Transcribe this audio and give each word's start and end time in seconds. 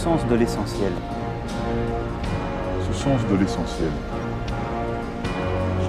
sens 0.00 0.26
de 0.30 0.34
l'essentiel. 0.34 0.92
Ce 2.86 2.92
sens 2.98 3.20
de 3.30 3.36
l'essentiel. 3.36 3.90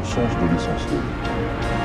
Ce 0.04 0.12
sens 0.12 0.31
de 0.42 0.54
l'essentiel. 0.54 1.81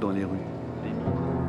Dans 0.00 0.10
les 0.10 0.24
rues. 0.24 1.39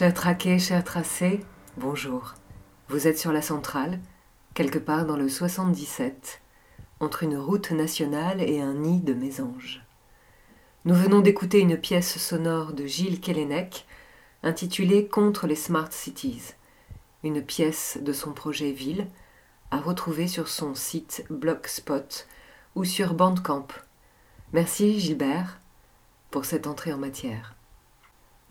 Chers 0.00 0.14
traqués, 0.14 0.58
chers 0.58 0.82
tracés, 0.82 1.40
bonjour. 1.76 2.32
Vous 2.88 3.06
êtes 3.06 3.18
sur 3.18 3.32
la 3.32 3.42
centrale, 3.42 4.00
quelque 4.54 4.78
part 4.78 5.04
dans 5.04 5.18
le 5.18 5.28
77, 5.28 6.40
entre 7.00 7.22
une 7.22 7.36
route 7.36 7.70
nationale 7.72 8.40
et 8.40 8.62
un 8.62 8.72
nid 8.72 9.00
de 9.00 9.12
mésanges. 9.12 9.84
Nous 10.86 10.94
venons 10.94 11.20
d'écouter 11.20 11.58
une 11.58 11.76
pièce 11.76 12.16
sonore 12.16 12.72
de 12.72 12.86
Gilles 12.86 13.20
Kellenec 13.20 13.84
intitulée 14.42 15.06
Contre 15.06 15.46
les 15.46 15.54
Smart 15.54 15.92
Cities, 15.92 16.54
une 17.22 17.42
pièce 17.42 17.98
de 18.00 18.14
son 18.14 18.32
projet 18.32 18.70
Ville, 18.70 19.06
à 19.70 19.80
retrouver 19.80 20.28
sur 20.28 20.48
son 20.48 20.74
site 20.74 21.26
Blogspot 21.28 22.26
ou 22.74 22.86
sur 22.86 23.12
Bandcamp. 23.12 23.68
Merci 24.54 24.98
Gilbert. 24.98 25.60
pour 26.30 26.46
cette 26.46 26.66
entrée 26.66 26.94
en 26.94 26.98
matière. 26.98 27.54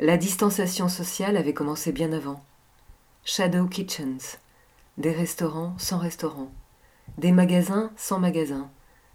La 0.02 0.16
distanciation 0.16 0.88
sociale 0.88 1.36
avait 1.36 1.54
commencé 1.54 1.92
bien 1.92 2.14
avant. 2.14 2.42
Shadow 3.26 3.68
kitchens, 3.68 4.38
des 4.98 5.12
restaurants 5.12 5.78
sans 5.78 5.98
restaurants, 5.98 6.54
des 7.18 7.34
magasins 7.34 7.92
sans 7.98 8.18
magasins, 8.18 8.70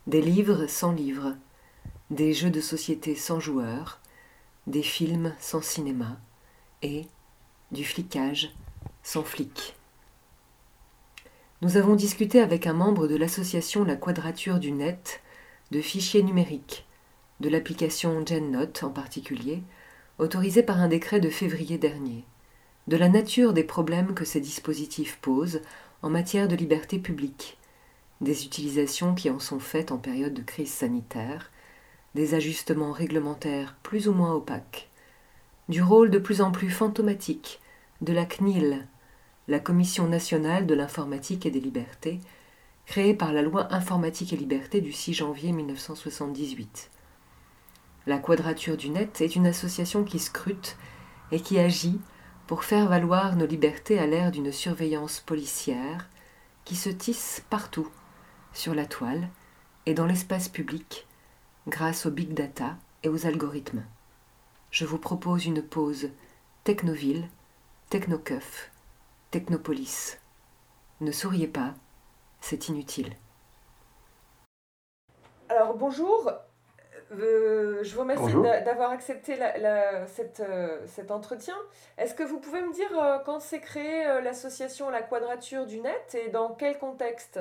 des 0.06 0.20
livres 0.20 0.66
sans 0.66 0.92
livres, 0.92 1.36
des 2.10 2.34
jeux 2.34 2.50
de 2.50 2.60
société 2.60 3.14
sans 3.14 3.40
joueurs, 3.40 3.98
des 4.66 4.82
films 4.82 5.32
sans 5.40 5.62
cinéma. 5.62 6.18
Et 6.82 7.06
du 7.72 7.82
flicage 7.82 8.54
sans 9.02 9.22
flic. 9.22 9.74
Nous 11.62 11.78
avons 11.78 11.94
discuté 11.94 12.40
avec 12.40 12.66
un 12.66 12.74
membre 12.74 13.08
de 13.08 13.16
l'association 13.16 13.84
La 13.84 13.96
Quadrature 13.96 14.58
du 14.58 14.70
Net 14.70 15.22
de 15.70 15.80
fichiers 15.80 16.22
numériques, 16.22 16.84
de 17.40 17.48
l'application 17.48 18.22
GenNote 18.26 18.84
en 18.84 18.90
particulier, 18.90 19.62
autorisée 20.18 20.62
par 20.62 20.80
un 20.80 20.88
décret 20.88 21.20
de 21.20 21.30
février 21.30 21.78
dernier, 21.78 22.24
de 22.86 22.96
la 22.96 23.08
nature 23.08 23.52
des 23.52 23.64
problèmes 23.64 24.14
que 24.14 24.24
ces 24.24 24.40
dispositifs 24.40 25.18
posent 25.20 25.62
en 26.02 26.10
matière 26.10 26.48
de 26.48 26.56
liberté 26.56 26.98
publique, 26.98 27.56
des 28.20 28.44
utilisations 28.44 29.14
qui 29.14 29.30
en 29.30 29.38
sont 29.38 29.58
faites 29.58 29.92
en 29.92 29.98
période 29.98 30.34
de 30.34 30.42
crise 30.42 30.72
sanitaire, 30.72 31.50
des 32.14 32.34
ajustements 32.34 32.92
réglementaires 32.92 33.76
plus 33.82 34.08
ou 34.08 34.12
moins 34.12 34.34
opaques, 34.34 34.88
du 35.68 35.82
rôle 35.82 36.10
de 36.10 36.18
plus 36.18 36.40
en 36.40 36.52
plus 36.52 36.70
fantomatique 36.70 37.60
de 38.00 38.12
la 38.12 38.26
CNIL, 38.26 38.86
la 39.48 39.58
Commission 39.58 40.06
nationale 40.06 40.66
de 40.66 40.74
l'informatique 40.74 41.46
et 41.46 41.50
des 41.50 41.60
libertés, 41.60 42.20
créée 42.86 43.14
par 43.14 43.32
la 43.32 43.42
loi 43.42 43.72
Informatique 43.74 44.32
et 44.32 44.36
Liberté 44.36 44.80
du 44.80 44.92
6 44.92 45.14
janvier 45.14 45.52
1978. 45.52 46.90
La 48.06 48.18
Quadrature 48.18 48.76
du 48.76 48.90
Net 48.90 49.22
est 49.22 49.34
une 49.34 49.46
association 49.46 50.04
qui 50.04 50.18
scrute 50.18 50.76
et 51.32 51.40
qui 51.40 51.58
agit 51.58 51.98
pour 52.46 52.64
faire 52.64 52.86
valoir 52.86 53.34
nos 53.36 53.46
libertés 53.46 53.98
à 53.98 54.06
l'ère 54.06 54.30
d'une 54.30 54.52
surveillance 54.52 55.20
policière 55.20 56.10
qui 56.66 56.76
se 56.76 56.90
tisse 56.90 57.42
partout, 57.48 57.88
sur 58.52 58.74
la 58.74 58.84
toile 58.84 59.28
et 59.86 59.94
dans 59.94 60.04
l'espace 60.04 60.48
public, 60.48 61.06
grâce 61.66 62.04
aux 62.04 62.10
big 62.10 62.34
data 62.34 62.76
et 63.02 63.08
aux 63.08 63.26
algorithmes. 63.26 63.84
Je 64.70 64.84
vous 64.84 64.98
propose 64.98 65.46
une 65.46 65.62
pause 65.62 66.10
Technoville, 66.64 67.28
Technocuff, 67.88 68.70
Technopolis. 69.30 70.18
Ne 71.00 71.10
souriez 71.10 71.48
pas, 71.48 71.74
c'est 72.40 72.68
inutile. 72.68 73.14
Alors 75.48 75.74
bonjour, 75.74 76.30
euh, 77.12 77.78
je 77.82 77.94
vous 77.94 78.00
remercie 78.00 78.32
d'avoir 78.64 78.90
accepté 78.90 79.36
la- 79.36 79.56
la- 79.58 80.06
cette, 80.06 80.40
euh, 80.40 80.78
cet 80.86 81.10
entretien. 81.10 81.54
Est-ce 81.98 82.14
que 82.14 82.22
vous 82.22 82.40
pouvez 82.40 82.62
me 82.62 82.72
dire 82.72 82.98
euh, 82.98 83.18
quand 83.24 83.40
s'est 83.40 83.60
créée 83.60 84.06
euh, 84.06 84.20
l'association 84.20 84.90
La 84.90 85.02
Quadrature 85.02 85.66
du 85.66 85.80
Net 85.80 86.16
et 86.26 86.30
dans 86.30 86.54
quel 86.54 86.78
contexte? 86.78 87.40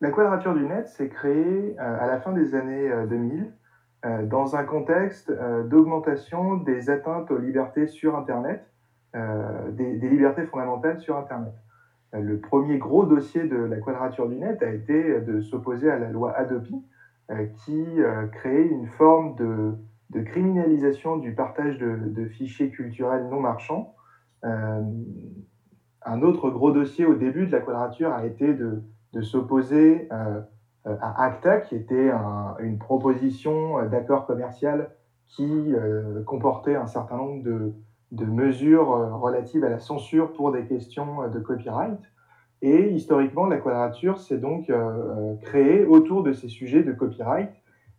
La 0.00 0.10
Quadrature 0.10 0.54
du 0.54 0.64
Net 0.66 0.88
s'est 0.88 1.08
créée 1.08 1.76
à 1.78 2.06
la 2.06 2.18
fin 2.20 2.32
des 2.32 2.54
années 2.54 2.90
euh, 2.90 3.06
2000 3.06 3.52
euh, 4.06 4.22
dans 4.24 4.56
un 4.56 4.64
contexte 4.64 5.30
d'augmentation 5.30 6.54
des 6.54 6.88
atteintes 6.88 7.30
aux 7.30 7.38
libertés 7.38 7.86
sur 7.86 8.16
Internet, 8.16 8.64
des, 9.12 9.96
des 9.96 10.08
libertés 10.08 10.44
fondamentales 10.46 11.00
sur 11.00 11.16
Internet. 11.18 11.52
Le 12.12 12.38
premier 12.40 12.78
gros 12.78 13.04
dossier 13.04 13.44
de 13.44 13.56
la 13.56 13.76
Quadrature 13.76 14.28
du 14.28 14.36
Net 14.36 14.62
a 14.62 14.70
été 14.70 15.20
de 15.20 15.40
s'opposer 15.42 15.90
à 15.90 15.98
la 15.98 16.08
loi 16.08 16.32
Adopi, 16.32 16.82
qui 17.54 18.00
euh, 18.00 18.24
créait 18.26 18.66
une 18.66 18.86
forme 18.86 19.34
de, 19.34 19.76
criminalisation 20.22 21.16
du 21.16 21.32
partage 21.32 21.78
de, 21.78 22.08
fichiers 22.26 22.68
culturels 22.68 23.26
non 23.28 23.40
marchands. 23.40 23.88
Euh, 24.44 24.80
un 26.04 26.22
autre 26.22 26.50
gros 26.50 26.70
dossier 26.70 27.04
au 27.04 27.14
début 27.14 27.46
de 27.46 27.52
la 27.52 27.60
Quadrature 27.60 28.12
a 28.12 28.24
été 28.24 28.54
de 29.12 29.20
s'opposer 29.20 30.06
euh, 30.12 30.40
euh, 30.86 30.94
à 31.00 31.24
ACTA, 31.24 31.58
qui 31.58 31.74
était 31.74 32.08
un- 32.10 32.54
une 32.58 32.78
proposition 32.78 33.78
euh, 33.78 33.86
d'accord 33.86 34.24
commercial 34.24 34.88
qui 35.26 35.72
euh, 35.74 36.20
comportait 36.22 36.74
un 36.74 36.86
certain 36.86 37.16
nombre 37.16 37.42
de, 37.42 37.72
mesures 38.26 38.92
euh, 38.92 39.14
relatives 39.14 39.62
à 39.64 39.68
la 39.68 39.78
censure 39.78 40.32
pour 40.32 40.50
des 40.50 40.64
questions 40.64 41.22
euh, 41.22 41.28
de 41.28 41.38
copyright. 41.38 41.98
Et 42.62 42.90
historiquement, 42.90 43.46
la 43.46 43.56
quadrature 43.56 44.18
s'est 44.18 44.36
donc 44.36 44.68
euh, 44.68 44.74
euh, 44.74 45.34
créée 45.42 45.86
autour 45.86 46.22
de 46.22 46.32
ces 46.32 46.48
sujets 46.48 46.82
de 46.82 46.92
copyright 46.92 47.50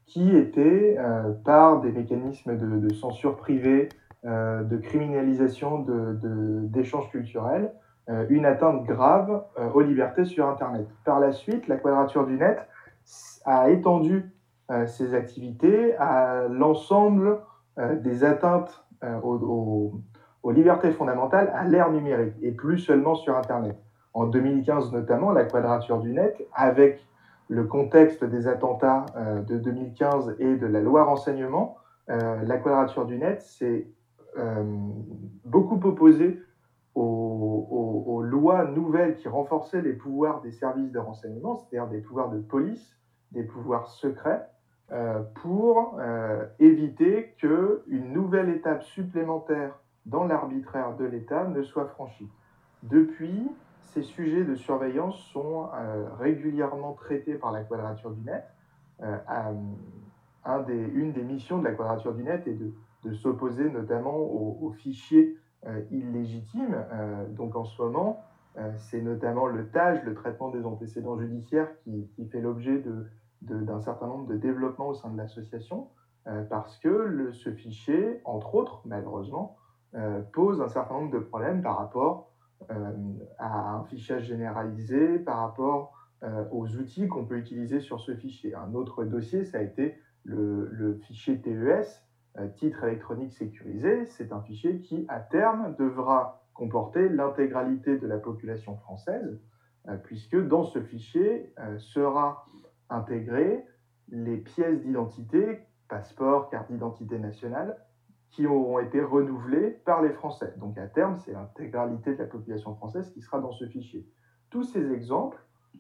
qui 0.06 0.36
étaient, 0.36 0.98
euh, 1.00 1.32
par 1.44 1.82
des 1.82 1.92
mécanismes 1.92 2.58
de, 2.58 2.94
censure 2.94 3.38
privée, 3.38 3.90
de 4.24 4.78
criminalisation 4.78 5.80
de- 5.80 6.14
de- 6.14 6.68
d'échanges 6.68 7.10
culturels, 7.10 7.72
une 8.30 8.46
atteinte 8.46 8.84
grave 8.84 9.44
aux 9.74 9.82
libertés 9.82 10.26
sur 10.26 10.48
Internet. 10.48 10.86
Par 11.06 11.20
la 11.20 11.32
suite, 11.32 11.68
la 11.68 11.78
Quadrature 11.78 12.28
du 12.28 12.36
Net 12.38 12.60
a 13.46 13.70
étendu 13.72 14.30
ses 14.86 15.16
activités 15.16 15.96
à 15.98 16.44
l'ensemble 16.50 17.40
des 18.04 18.24
atteintes 18.24 18.86
aux 19.24 20.02
libertés 20.52 20.92
fondamentales 20.92 21.52
à 21.56 21.64
l'ère 21.64 21.92
numérique 21.92 22.36
et 22.44 22.52
plus 22.52 22.78
seulement 22.78 23.16
sur 23.16 23.36
Internet. 23.38 23.78
En 24.14 24.26
2015 24.26 24.92
notamment, 24.92 25.32
la 25.32 25.46
Quadrature 25.46 26.00
du 26.00 26.12
Net, 26.12 26.46
avec 26.54 27.06
le 27.48 27.64
contexte 27.66 28.24
des 28.24 28.48
attentats 28.48 29.06
euh, 29.16 29.42
de 29.42 29.58
2015 29.58 30.36
et 30.40 30.56
de 30.56 30.68
la 30.68 30.82
loi 30.82 31.04
renseignement, 31.04 31.78
euh, 32.10 32.42
la 32.44 32.58
Quadrature 32.58 33.06
du 33.06 33.18
Net 33.18 33.42
s'est 33.42 33.88
euh, 34.38 34.64
beaucoup 35.46 35.80
opposée 35.84 36.42
aux, 36.96 37.68
aux- 37.70 38.22
lois 38.24 38.66
nouvelles 38.66 39.16
qui 39.16 39.28
renforçaient 39.28 39.82
les 39.82 39.94
pouvoirs 39.94 40.42
des 40.42 40.52
services 40.52 40.92
de 40.92 41.00
renseignement, 41.00 41.56
c'est-à-dire 41.56 41.88
des 41.90 42.00
pouvoirs 42.00 42.30
de 42.30 42.40
police, 42.40 42.98
des 43.32 43.44
pouvoirs 43.44 43.88
secrets, 43.88 44.48
pour 45.42 46.00
éviter 46.60 47.34
qu'une 47.38 48.14
nouvelle 48.14 48.50
étape 48.50 48.84
supplémentaire 48.84 49.80
dans 50.06 50.26
l'arbitraire 50.26 50.96
de 50.98 51.06
l'État 51.06 51.46
ne 51.48 51.62
soit 51.64 51.86
franchie. 51.88 52.30
Depuis, 52.84 53.50
ces 53.94 54.04
sujets 54.04 54.44
de 54.44 54.56
surveillance 54.56 55.18
sont 55.34 55.70
euh, 55.74 56.08
régulièrement 56.18 56.94
traités 56.94 57.36
par 57.36 57.52
la 57.52 57.64
Quadrature 57.64 58.12
du 58.12 58.22
Net. 58.22 58.44
Euh, 59.02 59.18
une 60.68 61.12
des 61.12 61.24
missions 61.24 61.60
de 61.60 61.64
la 61.64 61.74
Quadrature 61.74 62.14
du 62.14 62.24
Net 62.24 62.48
est 62.48 62.58
de, 62.58 63.14
s'opposer 63.14 63.70
notamment 63.70 64.16
aux, 64.16 64.72
fichiers 64.72 65.36
euh, 65.66 65.82
illégitimes. 65.92 66.78
Donc 67.32 67.56
en 67.56 67.64
ce 67.64 67.82
moment, 67.82 68.24
c'est 68.78 69.02
notamment 69.02 69.48
le 69.48 69.68
TAJ, 69.70 70.04
le 70.04 70.14
traitement 70.14 70.50
des 70.50 70.66
antécédents 70.66 71.18
judiciaires, 71.18 71.68
qui, 71.84 72.26
fait 72.28 72.42
l'objet 72.42 72.84
d'un 73.42 73.80
certain 73.80 74.08
nombre 74.08 74.28
de 74.28 74.36
développements 74.36 74.90
au 74.90 74.94
sein 74.94 75.10
de 75.10 75.18
l'association, 75.18 75.88
parce 76.50 76.78
que 76.78 77.32
ce 77.32 77.50
fichier, 77.52 78.22
entre 78.24 78.56
autres, 78.56 78.82
malheureusement, 78.86 79.58
pose 80.32 80.62
un 80.62 80.70
certain 80.70 80.96
nombre 80.96 81.12
de 81.12 81.20
problèmes 81.20 81.62
par 81.62 81.78
rapport 81.78 82.31
à 83.38 83.76
un 83.76 83.84
fichage 83.86 84.26
généralisé, 84.26 85.20
par 85.20 85.40
rapport 85.40 85.94
euh, 86.24 86.46
aux 86.52 86.68
outils 86.78 87.08
qu'on 87.08 87.26
peut 87.26 87.38
utiliser 87.38 87.80
sur 87.80 88.00
ce 88.00 88.16
fichier. 88.16 88.54
Un 88.54 88.74
autre 88.74 89.04
dossier, 89.04 89.44
ça 89.44 89.58
a 89.58 89.62
été 89.62 89.98
le, 90.24 91.00
fichier 91.04 91.42
TES, 91.42 92.04
euh, 92.38 92.48
titre 92.50 92.84
électronique 92.84 93.34
sécurisé. 93.34 94.06
C'est 94.06 94.32
un 94.32 94.42
fichier 94.42 94.80
qui, 94.82 95.06
à 95.08 95.20
terme, 95.20 95.76
devra 95.78 96.44
comporter 96.54 97.10
l'intégralité 97.10 97.98
de 97.98 98.08
la 98.08 98.18
population 98.18 98.78
française, 98.78 99.40
euh, 99.88 99.98
puisque 99.98 100.38
dans 100.48 100.64
ce 100.64 100.82
fichier 100.82 101.54
euh, 101.60 101.78
sera 101.80 102.46
intégré 102.90 103.66
les 104.10 104.38
pièces 104.38 104.82
d'identité, 104.82 105.62
passeport, 105.88 106.50
carte 106.50 106.72
d'identité 106.72 107.18
nationale, 107.18 107.78
qui 108.32 108.48
auront 108.48 108.80
été 108.80 109.02
renouvelées 109.02 109.72
par 109.86 110.02
les 110.02 110.12
Français. 110.12 110.54
Donc 110.58 110.78
à 110.78 110.88
terme, 110.88 111.16
c'est 111.16 111.34
l'intégralité 111.34 112.14
de 112.14 112.20
la 112.20 112.26
population 112.26 112.74
française 112.76 113.12
qui 113.12 113.22
sera 113.22 113.40
dans 113.40 113.52
ce 113.52 113.66
fichier. 113.66 114.06
Tous 114.50 114.64
ces 114.64 114.92
exemples 114.92 115.38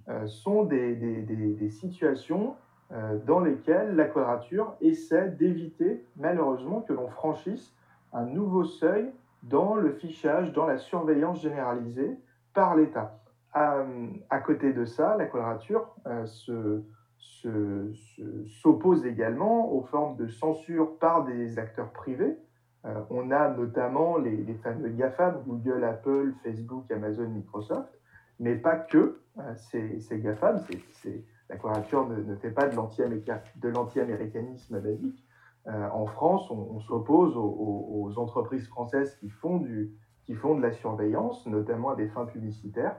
euh, 0.09 0.25
sont 0.27 0.63
des, 0.63 1.69
situations 1.69 2.55
euh, 2.91 3.17
dans 3.25 3.39
lesquelles 3.39 3.95
la 3.95 4.05
quadrature 4.05 4.75
essaie 4.81 5.29
d'éviter 5.29 6.05
malheureusement 6.17 6.81
que 6.81 6.93
l'on 6.93 7.07
franchisse 7.07 7.73
un 8.13 8.25
nouveau 8.25 8.63
seuil 8.63 9.11
dans 9.43 9.75
le 9.75 9.91
fichage, 9.91 10.51
dans 10.51 10.65
la 10.65 10.77
surveillance 10.77 11.41
généralisée 11.41 12.17
par 12.53 12.75
l'État. 12.75 13.17
À, 13.53 13.83
à 14.29 14.39
côté 14.39 14.73
de 14.73 14.85
ça, 14.85 15.15
la 15.17 15.25
quadrature 15.25 15.95
euh, 16.05 16.25
se- 16.25 16.81
s'oppose 17.21 19.05
également 19.05 19.71
aux 19.71 19.83
formes 19.83 20.17
de 20.17 20.27
censure 20.27 20.97
par 20.99 21.25
des 21.25 21.59
acteurs 21.59 21.91
privés. 21.91 22.37
Euh, 22.85 22.99
on 23.09 23.29
a 23.31 23.49
notamment 23.49 24.17
les, 24.17 24.35
les 24.35 24.55
fameux 24.55 24.89
GAFAM, 24.89 25.43
Google, 25.45 25.83
Apple, 25.83 26.33
Facebook, 26.43 26.89
Amazon, 26.91 27.29
Microsoft, 27.29 27.93
mais 28.39 28.55
pas 28.55 28.75
que 28.75 29.21
euh, 29.37 29.55
ces, 29.55 29.99
ces 29.99 30.19
GAFAM. 30.19 30.59
c'est- 30.59 30.81
c'est- 30.93 31.23
la 31.49 31.57
quadrature 31.57 32.07
ne, 32.07 32.35
fait 32.37 32.51
pas 32.51 32.67
de 32.67 32.75
l'anti-américa- 32.77 33.43
de 33.57 33.69
l'anti-américanisme 33.69 34.79
basique. 34.79 35.21
en 35.67 36.05
France, 36.07 36.49
on, 36.49 36.79
s'oppose 36.79 37.33
aux, 37.35 38.11
entreprises 38.17 38.67
françaises 38.67 39.15
qui 39.17 39.29
font, 39.29 39.57
du, 39.57 39.91
qui 40.23 40.33
font 40.33 40.55
de 40.55 40.61
la 40.61 40.71
surveillance, 40.71 41.45
notamment 41.47 41.89
à 41.91 41.95
des 41.95 42.07
fins 42.07 42.25
publicitaires. 42.25 42.95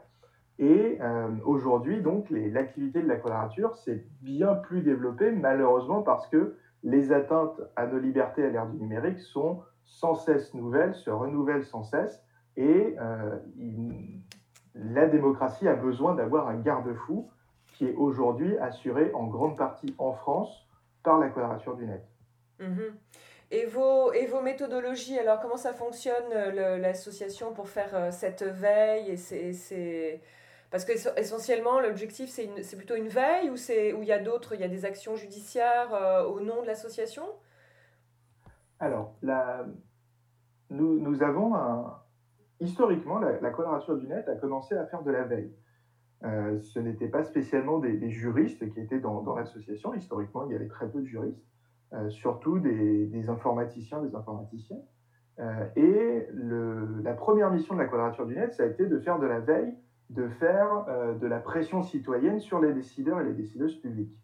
Et 0.62 1.00
aujourd'hui, 1.44 2.00
donc, 2.02 2.30
l'activité 2.30 3.02
de 3.02 3.08
la 3.08 3.16
quadrature 3.16 3.74
s'est 3.74 4.04
bien 4.20 4.54
plus 4.54 4.82
développée, 4.82 5.32
malheureusement, 5.32 6.02
parce 6.02 6.28
que 6.28 6.54
les 6.84 7.10
atteintes 7.12 7.60
à 7.74 7.86
nos 7.86 7.98
libertés 7.98 8.44
à 8.44 8.48
l'ère 8.48 8.66
du 8.66 8.78
numérique 8.78 9.18
sont 9.18 9.64
sans 9.84 10.14
cesse 10.14 10.54
nouvelles, 10.54 10.94
se 10.94 11.10
renouvellent 11.10 11.64
sans 11.64 11.82
cesse, 11.82 12.22
et 12.56 12.96
euh, 13.00 13.38
la 14.76 15.06
démocratie 15.06 15.66
a 15.66 15.74
besoin 15.74 16.14
d'avoir 16.14 16.46
un 16.46 16.56
garde-fou 16.56 17.28
qui 17.74 17.86
est 17.86 17.94
aujourd'hui 17.94 18.56
assuré 18.58 19.10
en 19.14 19.26
grande 19.26 19.56
partie 19.56 19.96
en 19.98 20.12
France 20.12 20.68
par 21.02 21.18
la 21.18 21.28
quadrature 21.28 21.74
du 21.74 21.86
net. 21.86 22.04
Mhm. 22.60 22.94
Et, 23.50 23.66
vos, 23.66 24.12
méthodologies, 24.42 25.18
alors 25.18 25.40
comment 25.40 25.56
ça 25.56 25.72
fonctionne 25.72 26.32
l'association 26.78 27.52
pour 27.52 27.68
faire 27.68 27.94
euh, 27.94 28.10
cette 28.12 28.44
veille 28.44 29.10
et 29.10 29.16
c'est 29.16 30.20
parce 30.72 30.86
que 30.86 30.92
essentiellement, 31.20 31.80
l'objectif, 31.80 32.30
c'est 32.30 32.76
plutôt 32.76 32.96
une 32.96 33.08
veille 33.08 33.50
ou 33.50 33.56
il 34.02 34.08
y 34.08 34.12
a 34.12 34.18
d'autres, 34.18 34.54
il 34.54 34.60
y 34.62 34.64
a 34.64 34.68
des 34.68 34.86
actions 34.86 35.16
judiciaires 35.16 35.92
euh, 35.92 36.24
au 36.24 36.40
nom 36.40 36.62
de 36.62 36.66
l'association? 36.66 37.24
Alors, 38.80 39.14
la... 39.20 39.66
nous, 40.70 41.22
avons. 41.22 41.54
Historiquement, 42.58 43.18
la, 43.18 43.50
Quadrature 43.50 43.98
du 43.98 44.08
Net 44.08 44.26
a 44.28 44.36
commencé 44.36 44.74
à 44.74 44.86
faire 44.86 45.02
de 45.02 45.10
la 45.10 45.24
veille. 45.24 45.52
Euh, 46.24 46.58
ce 46.60 46.78
n'était 46.78 47.08
pas 47.08 47.22
spécialement 47.22 47.78
des, 47.78 48.08
juristes 48.08 48.66
qui 48.72 48.80
étaient 48.80 49.00
dans, 49.00 49.36
l'association. 49.36 49.92
Historiquement, 49.92 50.46
il 50.46 50.52
y 50.52 50.54
avait 50.54 50.68
très 50.68 50.88
peu 50.90 51.02
de 51.02 51.06
juristes, 51.06 51.44
euh, 51.92 52.08
surtout 52.08 52.58
des, 52.58 53.28
informaticiens, 53.28 54.00
des 54.00 54.14
informaticiens. 54.14 54.80
et 55.76 56.26
la 56.32 57.12
première 57.12 57.50
mission 57.50 57.74
de 57.74 57.80
la 57.80 57.88
Quadrature 57.88 58.24
du 58.24 58.36
Net, 58.36 58.54
ça 58.54 58.62
a 58.62 58.66
été 58.66 58.86
de 58.86 58.98
faire 59.00 59.18
de 59.18 59.26
la 59.26 59.40
veille 59.40 59.74
de 60.14 60.28
faire 60.28 60.84
euh, 60.88 61.14
de 61.14 61.26
la 61.26 61.38
pression 61.38 61.82
citoyenne 61.82 62.40
sur 62.40 62.60
les 62.60 62.72
décideurs 62.72 63.20
et 63.20 63.24
les 63.24 63.32
décideuses 63.32 63.76
publiques. 63.76 64.16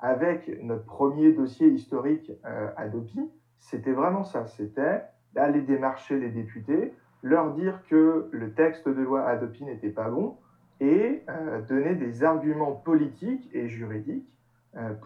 Avec 0.00 0.62
notre 0.62 0.84
premier 0.84 1.32
dossier 1.32 1.68
historique 1.68 2.30
euh, 2.44 2.68
Adopi, 2.76 3.20
c'était 3.58 3.92
vraiment 3.92 4.24
ça, 4.24 4.46
c'était 4.46 5.02
d'aller 5.32 5.62
démarcher 5.62 6.18
les 6.18 6.30
députés, 6.30 6.92
leur 7.22 7.54
dire 7.54 7.82
que 7.88 8.28
le 8.30 8.54
texte 8.54 8.88
de 8.88 9.02
loi 9.02 9.26
Adopi 9.26 9.64
n'était 9.64 9.90
pas 9.90 10.10
bon 10.10 10.36
et 10.80 11.22
euh, 11.28 11.62
donner 11.62 11.94
des 11.94 12.24
arguments 12.24 12.72
politiques 12.72 13.48
et 13.52 13.68
juridiques 13.68 14.32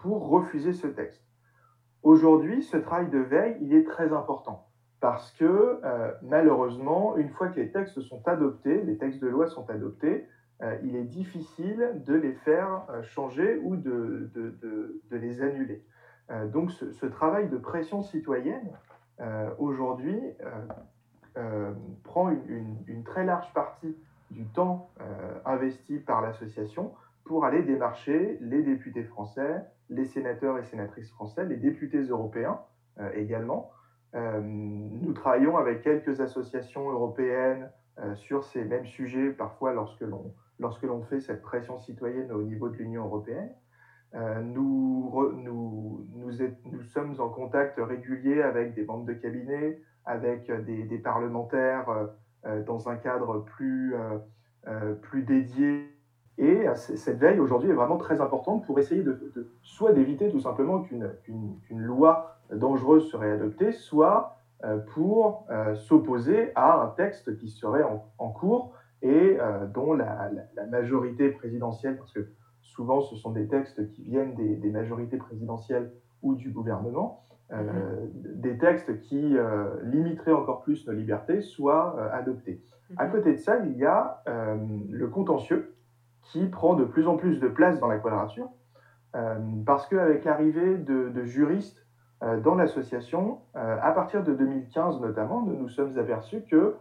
pour 0.01 0.27
refuser 0.27 0.73
ce 0.73 0.85
texte. 0.85 1.23
Aujourd'hui, 2.03 2.61
ce 2.61 2.75
travail 2.75 3.09
de 3.09 3.19
veille, 3.19 3.55
il 3.61 3.73
est 3.73 3.85
très 3.85 4.11
important 4.11 4.67
parce 5.01 5.31
que 5.31 5.79
euh, 5.83 6.11
malheureusement, 6.21 7.17
une 7.17 7.29
fois 7.31 7.49
que 7.49 7.59
les 7.59 7.71
textes 7.71 7.99
sont 8.01 8.25
adoptés, 8.27 8.81
les 8.83 8.97
textes 8.97 9.19
de 9.19 9.27
loi 9.27 9.47
sont 9.47 9.67
adoptés, 9.69 10.27
euh, 10.61 10.77
il 10.83 10.95
est 10.95 11.03
difficile 11.03 12.03
de 12.05 12.13
les 12.13 12.33
faire 12.33 12.85
euh, 12.89 13.01
changer 13.01 13.59
ou 13.63 13.75
de, 13.75 14.29
de, 14.35 15.01
de, 15.09 15.17
les 15.17 15.41
annuler. 15.41 15.83
donc 16.53 16.71
ce, 16.71 17.05
travail 17.07 17.49
de 17.49 17.57
pression 17.57 18.01
citoyenne, 18.03 18.69
aujourd'hui, 19.59 20.19
prend 22.03 22.29
une, 22.29 22.77
une, 22.87 23.03
très 23.03 23.25
large 23.25 23.51
partie 23.53 23.95
du 24.31 24.45
temps 24.45 24.89
investi 25.45 25.99
par 25.99 26.21
l'association 26.21 26.93
pour 27.25 27.45
aller 27.45 27.61
démarcher 27.61 28.37
les 28.41 28.63
députés 28.63 29.03
français, 29.03 29.63
les 29.89 30.05
sénateurs 30.05 30.57
et 30.57 30.63
sénatrices 30.63 31.11
français, 31.11 31.45
les 31.45 31.57
députés 31.57 32.01
européens 32.01 32.61
également, 33.13 33.71
nous 34.13 35.13
travaillons 35.13 35.57
avec 35.57 35.81
quelques 35.81 36.19
associations 36.19 36.89
européennes 36.91 37.69
euh, 37.99 38.15
sur 38.15 38.43
ces 38.45 38.63
mêmes 38.63 38.85
sujets, 38.85 39.31
parfois 39.31 39.73
lorsque 39.73 40.01
l'on 40.01 40.33
lorsque 40.59 40.83
l'on 40.83 41.01
fait 41.01 41.19
cette 41.19 41.41
pression 41.41 41.77
citoyenne 41.79 42.31
au 42.31 42.41
niveau 42.41 42.69
de 42.69 42.75
l'Union 42.75 43.05
européenne. 43.05 43.49
Euh, 44.13 44.41
nous, 44.41 45.11
nous, 45.33 46.05
nous, 46.13 46.81
sommes 46.83 47.15
en 47.19 47.29
contact 47.29 47.79
régulier 47.79 48.41
avec 48.41 48.75
des 48.75 48.85
membres 48.85 49.05
de 49.05 49.13
cabinet, 49.13 49.81
avec 50.05 50.51
des, 50.51 50.97
parlementaires 50.99 52.09
dans 52.67 52.89
un 52.89 52.95
cadre 52.95 53.39
plus, 53.39 53.95
plus 55.01 55.23
dédié. 55.23 55.89
Et 56.37 56.65
cette 56.75 57.17
veille 57.17 57.39
aujourd'hui 57.39 57.71
est 57.71 57.73
vraiment 57.73 57.97
très 57.97 58.21
importante 58.21 58.63
pour 58.67 58.77
essayer 58.77 59.01
de, 59.01 59.51
soit 59.63 59.93
d'éviter 59.93 60.29
tout 60.29 60.41
simplement 60.41 60.83
qu'une 60.83 61.79
loi 61.79 62.40
dangereuse 62.51 63.09
serait 63.09 63.31
adoptée, 63.31 63.71
soit 63.71 64.37
euh, 64.63 64.77
pour 64.93 65.47
euh, 65.49 65.73
s'opposer 65.73 66.51
à 66.53 66.83
un 66.83 66.87
texte 66.89 67.35
qui 67.37 67.49
serait 67.49 67.81
en, 68.19 68.29
cours 68.29 68.75
et 69.01 69.39
euh, 69.39 69.65
dont 69.65 69.93
la, 69.93 70.29
majorité 70.69 71.29
présidentielle, 71.29 71.97
parce 71.97 72.13
que 72.13 72.29
souvent 72.61 73.01
ce 73.01 73.15
sont 73.15 73.31
des 73.31 73.47
textes 73.47 73.89
qui 73.93 74.03
viennent 74.03 74.35
des, 74.35 74.69
majorités 74.69 75.17
présidentielles 75.17 75.91
ou 76.21 76.35
du 76.35 76.51
gouvernement, 76.51 77.25
mm-hmm. 77.51 78.39
des 78.39 78.59
textes 78.59 78.99
qui 78.99 79.35
limiteraient 79.83 80.31
encore 80.31 80.61
plus 80.61 80.85
nos 80.85 80.93
libertés, 80.93 81.41
soient 81.41 81.99
adoptés. 82.13 82.61
À 82.97 83.07
mm-hmm. 83.07 83.11
côté 83.11 83.33
de 83.33 83.39
ça, 83.39 83.57
il 83.65 83.75
y 83.77 83.85
a 83.85 84.21
le 84.27 85.07
contentieux 85.07 85.73
qui 86.21 86.45
prend 86.45 86.75
de 86.75 86.85
plus 86.85 87.07
en 87.07 87.17
plus 87.17 87.39
de 87.39 87.47
place 87.47 87.79
dans 87.79 87.87
la 87.87 87.97
quadrature, 87.97 88.49
parce 89.65 89.87
qu'avec 89.87 90.23
l'arrivée 90.23 90.77
de 90.77 91.23
juristes 91.23 91.80
euh, 91.80 91.80
dans 92.21 92.53
l'association, 92.53 93.39
euh, 93.55 93.77
à 93.81 93.91
partir 93.91 94.23
de 94.23 94.33
2015 94.33 95.01
notamment, 95.01 95.41
nous 95.41 95.55
nous 95.55 95.69
sommes 95.69 95.97
aperçus 95.97 96.43
que 96.43 96.75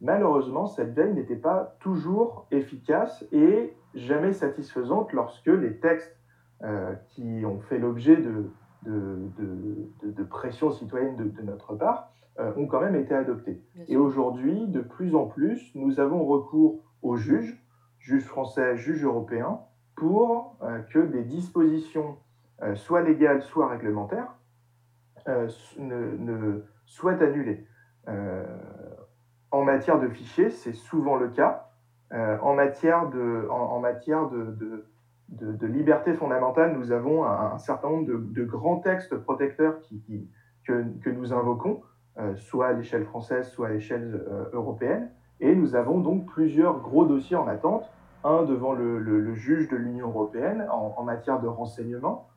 malheureusement, 0.00 0.66
cette 0.66 0.94
veille 0.94 1.12
n'était 1.12 1.36
pas 1.36 1.76
toujours 1.80 2.46
efficace 2.50 3.24
et 3.30 3.74
jamais 3.94 4.32
satisfaisante 4.32 5.12
lorsque 5.12 5.46
les 5.46 5.78
textes 5.78 6.16
euh, 6.62 6.94
qui 7.08 7.44
ont 7.44 7.60
fait 7.60 7.78
l'objet 7.78 8.16
de, 8.16 8.50
de, 8.86 10.24
pression 10.24 10.70
citoyenne 10.70 11.16
de, 11.16 11.42
notre 11.42 11.74
part 11.74 12.10
ont 12.38 12.66
quand 12.66 12.80
même 12.80 12.94
été 12.94 13.14
adoptés. 13.14 13.62
Et 13.88 13.96
aujourd'hui, 13.96 14.66
de 14.66 14.80
plus 14.80 15.14
en 15.14 15.26
plus, 15.26 15.72
nous 15.74 15.98
avons 15.98 16.24
recours 16.24 16.80
aux 17.02 17.16
juges, 17.16 17.62
juges 17.98 18.24
français, 18.24 18.76
juges 18.76 19.04
européens, 19.04 19.60
pour 19.94 20.56
que 20.90 20.98
des 20.98 21.22
dispositions, 21.22 22.18
soit 22.74 23.00
légales, 23.00 23.42
soit 23.42 23.68
réglementaires, 23.68 24.36
euh, 25.28 25.48
ne, 25.78 26.62
soit 26.84 27.20
annulé. 27.22 27.66
Euh, 28.08 28.44
en 29.50 29.64
matière 29.64 29.98
de 29.98 30.08
fichiers, 30.08 30.50
c'est 30.50 30.72
souvent 30.72 31.16
le 31.16 31.28
cas. 31.28 31.70
Euh, 32.12 32.38
en 32.42 32.54
matière 32.54 33.08
de, 33.10 33.48
en, 33.50 33.80
matière 33.80 34.28
de, 34.28 34.86
de, 35.28 35.66
liberté 35.66 36.14
fondamentale, 36.14 36.76
nous 36.76 36.92
avons 36.92 37.24
un, 37.24 37.58
certain 37.58 37.90
nombre 37.90 38.06
de, 38.06 38.44
grands 38.44 38.78
textes 38.78 39.16
protecteurs 39.16 39.80
qui, 39.80 40.30
que, 40.64 40.84
que, 41.02 41.10
nous 41.10 41.32
invoquons, 41.32 41.82
soit 42.36 42.68
à 42.68 42.72
l'échelle 42.72 43.04
française, 43.04 43.48
soit 43.48 43.66
à 43.66 43.70
l'échelle 43.70 44.24
européenne. 44.52 45.10
Et 45.40 45.54
nous 45.54 45.74
avons 45.74 45.98
donc 45.98 46.26
plusieurs 46.26 46.80
gros 46.80 47.04
dossiers 47.04 47.36
en 47.36 47.48
attente, 47.48 47.90
un 48.22 48.44
devant 48.44 48.72
le, 48.72 48.98
le, 48.98 49.34
juge 49.34 49.68
de 49.68 49.76
l'Union 49.76 50.08
européenne 50.08 50.66
en, 50.70 50.94
en, 50.96 51.02
matière 51.02 51.40
de 51.40 51.48
renseignement, 51.48 52.28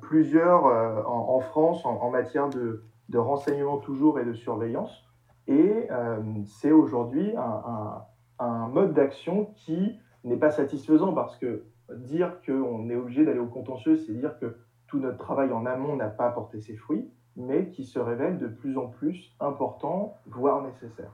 plusieurs 0.00 0.66
euh, 0.66 1.02
en, 1.06 1.40
France 1.40 1.84
en, 1.84 2.10
matière 2.10 2.48
de, 2.48 2.82
renseignement 3.14 3.78
toujours 3.78 4.18
et 4.18 4.24
de 4.24 4.32
surveillance. 4.32 5.04
Et 5.46 5.88
euh, 5.90 6.20
c'est 6.46 6.72
aujourd'hui 6.72 7.34
un, 7.36 8.02
un, 8.38 8.68
mode 8.68 8.92
d'action 8.92 9.46
qui 9.56 9.98
n'est 10.24 10.36
pas 10.36 10.50
satisfaisant 10.50 11.12
parce 11.12 11.36
que 11.36 11.64
dire 11.96 12.40
qu'on 12.44 12.88
est 12.88 12.96
obligé 12.96 13.24
d'aller 13.24 13.40
au 13.40 13.46
contentieux, 13.46 13.96
c'est 13.96 14.12
dire 14.12 14.38
que 14.38 14.56
tout 14.86 14.98
notre 14.98 15.18
travail 15.18 15.52
en 15.52 15.66
amont 15.66 15.96
n'a 15.96 16.08
pas 16.08 16.26
apporté 16.26 16.60
ses 16.60 16.76
fruits, 16.76 17.10
mais 17.36 17.70
qui 17.70 17.84
se 17.84 17.98
révèle 17.98 18.38
de 18.38 18.48
plus 18.48 18.76
en 18.76 18.88
plus 18.88 19.34
important, 19.40 20.16
voire 20.26 20.62
nécessaire. 20.62 21.12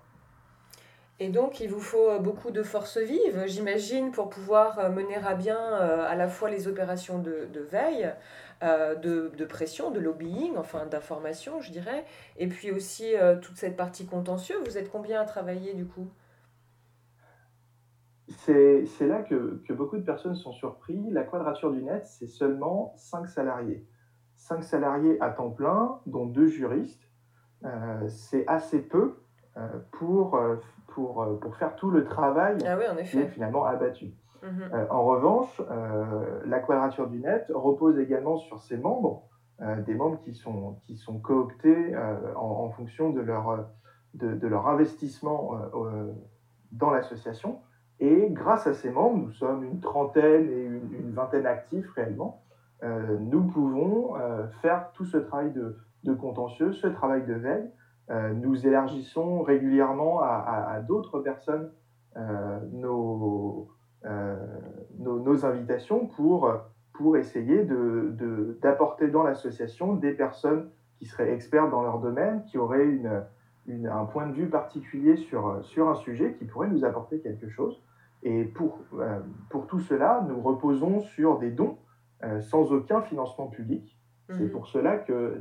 Et 1.18 1.30
donc, 1.30 1.60
il 1.60 1.70
vous 1.70 1.80
faut 1.80 2.10
euh, 2.10 2.18
beaucoup 2.18 2.50
de 2.50 2.62
forces 2.62 2.98
vives, 2.98 3.44
j'imagine, 3.46 4.10
pour 4.10 4.28
pouvoir 4.28 4.78
euh, 4.78 4.90
mener 4.90 5.16
à 5.16 5.34
bien 5.34 5.58
euh, 5.58 6.06
à 6.06 6.14
la 6.14 6.28
fois 6.28 6.50
les 6.50 6.68
opérations 6.68 7.18
de, 7.18 7.48
veille, 7.70 8.12
de, 8.60 9.44
pression, 9.46 9.90
de 9.90 9.98
lobbying, 9.98 10.56
enfin 10.56 10.84
d'information, 10.84 11.60
je 11.62 11.72
dirais, 11.72 12.04
et 12.36 12.46
puis 12.48 12.70
aussi 12.70 13.14
toute 13.42 13.56
cette 13.56 13.76
partie 13.76 14.06
contentieuse. 14.06 14.62
Vous 14.64 14.78
êtes 14.78 14.90
combien 14.90 15.20
à 15.20 15.24
travailler 15.24 15.74
du 15.74 15.86
coup? 15.86 16.08
C'est 18.28 18.86
là 19.00 19.22
que, 19.22 19.62
que, 19.66 19.72
beaucoup 19.72 19.96
de 19.96 20.02
personnes 20.02 20.34
sont 20.34 20.52
surpris. 20.52 21.00
La 21.10 21.22
quadrature 21.22 21.70
du 21.70 21.82
net, 21.82 22.06
c'est 22.06 22.26
seulement 22.26 22.94
5 22.96 23.28
salariés. 23.28 23.86
5 24.36 24.64
salariés 24.64 25.20
à 25.20 25.30
temps 25.30 25.50
plein, 25.50 26.00
dont 26.06 26.26
deux 26.26 26.48
juristes. 26.48 27.08
c'est 28.08 28.46
assez 28.46 28.80
peu 28.80 29.16
pour 29.92 30.38
pour, 30.96 31.22
euh, 31.22 31.38
pour 31.38 31.54
faire 31.56 31.76
tout 31.76 31.90
le 31.90 32.06
travail 32.06 32.56
ah 32.66 32.78
qui 33.04 33.18
est 33.18 33.28
finalement 33.28 33.66
abattu. 33.66 34.14
Mhm. 34.42 34.70
Euh, 34.72 34.86
en 34.88 35.04
revanche, 35.04 35.60
euh, 35.70 36.40
la 36.46 36.58
quadrature 36.60 37.06
du 37.06 37.20
net 37.20 37.52
repose 37.54 37.98
également 37.98 38.38
sur 38.38 38.58
ses 38.60 38.78
membres 38.78 39.22
des 39.86 39.94
membres 39.94 40.20
qui 40.20 40.34
sont, 40.34 40.80
qui 40.86 40.98
sont 40.98 41.18
cooptés 41.18 41.96
en, 42.36 42.68
fonction 42.72 43.08
de 43.08 43.22
leur, 43.22 43.66
de, 44.12 44.46
leur 44.46 44.68
investissement 44.68 45.52
dans 46.72 46.90
l'association. 46.90 47.60
Et 47.98 48.28
grâce 48.28 48.66
à 48.66 48.74
ces 48.74 48.90
membres, 48.90 49.16
nous 49.16 49.32
sommes 49.32 49.64
une 49.64 49.80
trentaine 49.80 50.50
et 50.50 50.62
une, 50.62 51.10
vingtaine 51.14 51.46
actifs 51.46 51.90
réellement, 51.92 52.42
nous 52.82 53.44
pouvons 53.44 54.12
faire 54.60 54.90
tout 54.92 55.06
ce 55.06 55.16
travail 55.16 55.52
de, 55.52 55.78
de 56.04 56.12
contentieux, 56.12 56.74
ce 56.74 56.88
travail 56.88 57.24
de 57.24 57.32
veille. 57.32 57.70
Nous 58.08 58.66
élargissons 58.66 59.42
régulièrement 59.42 60.20
à, 60.20 60.68
à 60.70 60.80
d'autres 60.80 61.20
personnes 61.20 61.70
nos, 62.72 63.68
euh, 64.06 64.36
nos, 64.98 65.44
invitations 65.44 66.06
pour, 66.06 66.50
pour 66.92 67.16
essayer 67.16 67.64
d'apporter 68.62 69.06
de, 69.06 69.12
dans 69.12 69.22
l'association 69.22 69.94
des 69.94 70.12
personnes 70.12 70.70
qui 70.98 71.06
seraient 71.06 71.32
experts 71.32 71.70
dans 71.70 71.82
leur 71.82 71.98
domaine, 71.98 72.44
qui 72.44 72.56
auraient 72.56 72.86
une, 72.86 73.24
une, 73.66 73.86
un 73.88 74.04
point 74.04 74.26
de 74.26 74.32
vue 74.32 74.48
particulier 74.48 75.16
sur, 75.16 75.58
sur 75.64 75.88
un 75.88 75.94
sujet, 75.94 76.34
qui 76.34 76.44
pourrait 76.44 76.68
nous 76.68 76.84
apporter 76.84 77.20
quelque 77.20 77.48
chose. 77.48 77.82
Et 78.22 78.44
pour, 78.44 78.78
euh, 78.94 79.18
pour 79.50 79.66
tout 79.66 79.80
cela, 79.80 80.24
nous 80.28 80.40
reposons 80.40 81.00
sur 81.00 81.38
des 81.38 81.50
dons 81.50 81.76
euh, 82.24 82.40
sans 82.40 82.72
aucun 82.72 83.02
financement 83.02 83.48
public. 83.48 83.98
C'est 84.28 84.44
mhm. 84.44 84.50
pour 84.50 84.66
cela 84.66 84.96
que 84.96 85.40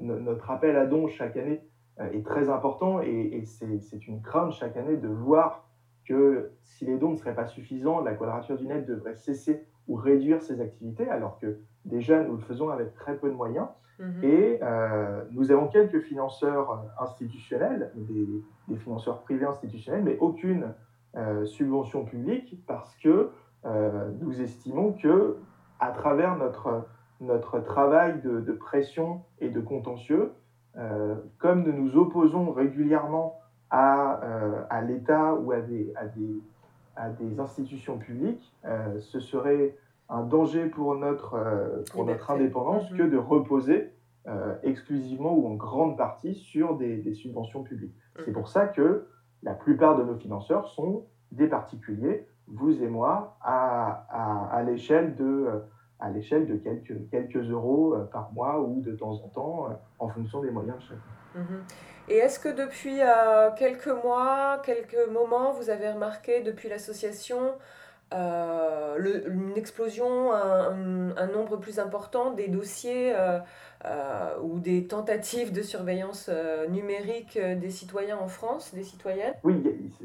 notre 0.00 0.50
appel 0.50 0.76
à 0.76 0.86
dons 0.86 1.06
chaque 1.06 1.36
année 1.36 1.62
est 1.98 2.24
très 2.26 2.48
important 2.48 3.00
et, 3.00 3.30
et 3.32 3.44
c'est 3.44 4.06
une 4.08 4.20
crainte 4.20 4.52
chaque 4.52 4.76
année 4.76 4.96
de 4.96 5.08
voir 5.08 5.64
que 6.06 6.50
si 6.62 6.84
les 6.84 6.98
dons 6.98 7.12
ne 7.12 7.16
seraient 7.16 7.34
pas 7.34 7.46
suffisants, 7.46 8.00
la 8.00 8.14
quadrature 8.14 8.56
du 8.56 8.66
net 8.66 8.86
devrait 8.86 9.14
cesser 9.14 9.64
ou 9.88 9.96
réduire 9.96 10.42
ses 10.42 10.60
activités, 10.60 11.08
alors 11.08 11.38
que 11.38 11.58
déjà 11.84 12.22
nous 12.22 12.36
le 12.36 12.42
faisons 12.42 12.68
avec 12.70 12.94
très 12.94 13.16
peu 13.16 13.28
de 13.28 13.34
moyens. 13.34 13.66
Mhm. 13.98 14.24
Et 14.24 14.58
euh, 14.62 15.24
nous 15.30 15.52
avons 15.52 15.68
quelques 15.68 16.00
financeurs 16.00 16.84
institutionnels, 16.98 17.92
des, 17.94 18.76
financeurs 18.76 19.20
privés 19.22 19.46
institutionnels, 19.46 20.02
mais 20.02 20.18
aucune 20.18 20.74
euh, 21.16 21.44
subvention 21.44 22.04
publique 22.04 22.58
parce 22.66 22.94
que 22.96 23.30
euh, 23.64 24.10
nous 24.20 24.42
estimons 24.42 24.92
que 24.92 25.36
à 25.78 25.90
travers 25.90 26.36
notre, 26.36 26.86
notre 27.20 27.60
travail 27.60 28.20
de, 28.22 28.40
de 28.40 28.52
pression 28.52 29.22
et 29.38 29.48
de 29.48 29.60
contentieux, 29.60 30.32
comme 31.38 31.62
nous 31.62 31.72
nous 31.72 31.96
opposons 31.96 32.50
régulièrement 32.52 33.38
à, 33.74 34.20
euh, 34.22 34.62
à 34.70 34.82
l'État 34.82 35.34
ou 35.34 35.50
à 35.50 35.60
des, 35.60 35.92
à, 35.96 36.06
des, 36.06 36.40
à 36.94 37.10
des, 37.10 37.40
institutions 37.40 37.98
publiques, 37.98 38.54
euh, 38.64 39.00
ce 39.00 39.18
serait 39.18 39.76
un 40.08 40.22
danger 40.22 40.66
pour 40.66 40.94
notre, 40.94 41.34
euh, 41.34 41.82
pour 41.90 42.04
notre 42.04 42.30
indépendance 42.30 42.90
mm-hmm. 42.90 42.96
que 42.96 43.02
de 43.02 43.16
reposer 43.16 43.90
exclusivement 44.62 45.34
ou 45.34 45.46
en 45.48 45.54
grande 45.54 45.98
partie 45.98 46.34
sur 46.34 46.78
des, 46.78 46.96
des 46.96 47.12
subventions 47.12 47.62
publiques. 47.62 47.94
C'est 48.16 48.30
mm-hmm. 48.30 48.32
pour 48.32 48.48
ça 48.48 48.66
que 48.68 49.06
la 49.42 49.52
plupart 49.52 49.98
de 49.98 50.02
nos 50.02 50.16
financeurs 50.16 50.66
sont 50.68 51.04
des 51.30 51.46
particuliers, 51.46 52.26
vous 52.46 52.82
et 52.82 52.88
moi, 52.88 53.36
à, 53.42 54.06
à, 54.08 54.46
à 54.46 54.62
l'échelle 54.62 55.14
de, 55.16 55.46
à 56.04 56.10
l'échelle 56.10 56.46
de 56.46 56.56
quelques, 56.56 57.08
quelques 57.10 57.50
euros 57.50 57.96
par 58.12 58.30
mois 58.32 58.60
ou 58.60 58.82
de 58.82 58.92
temps 58.92 59.14
en 59.14 59.28
temps, 59.28 59.68
en 59.98 60.08
fonction 60.08 60.42
des 60.42 60.50
moyens 60.50 60.76
de 60.76 60.82
chacun. 60.82 61.00
Mm-hmm. 61.36 61.62
Et 62.08 62.16
est-ce 62.16 62.38
que 62.38 62.48
depuis 62.48 63.00
euh, 63.00 63.50
quelques 63.56 63.88
mois, 64.04 64.60
quelques 64.64 65.08
moments, 65.10 65.52
vous 65.52 65.70
avez 65.70 65.90
remarqué 65.90 66.42
depuis 66.42 66.68
l'association 66.68 67.52
euh, 68.12 69.24
une 69.26 69.56
explosion, 69.56 70.32
un, 70.32 71.26
nombre 71.32 71.56
plus 71.56 71.78
important 71.78 72.32
des 72.32 72.48
dossiers 72.48 73.12
euh, 73.16 73.40
ou 74.42 74.60
des 74.60 74.86
tentatives 74.86 75.52
de 75.52 75.62
surveillance 75.62 76.30
numérique 76.68 77.38
des 77.38 77.70
citoyens 77.70 78.18
en 78.18 78.28
France, 78.28 78.74
des 78.74 78.84
citoyennes? 78.84 79.34
Oui, 79.42 79.64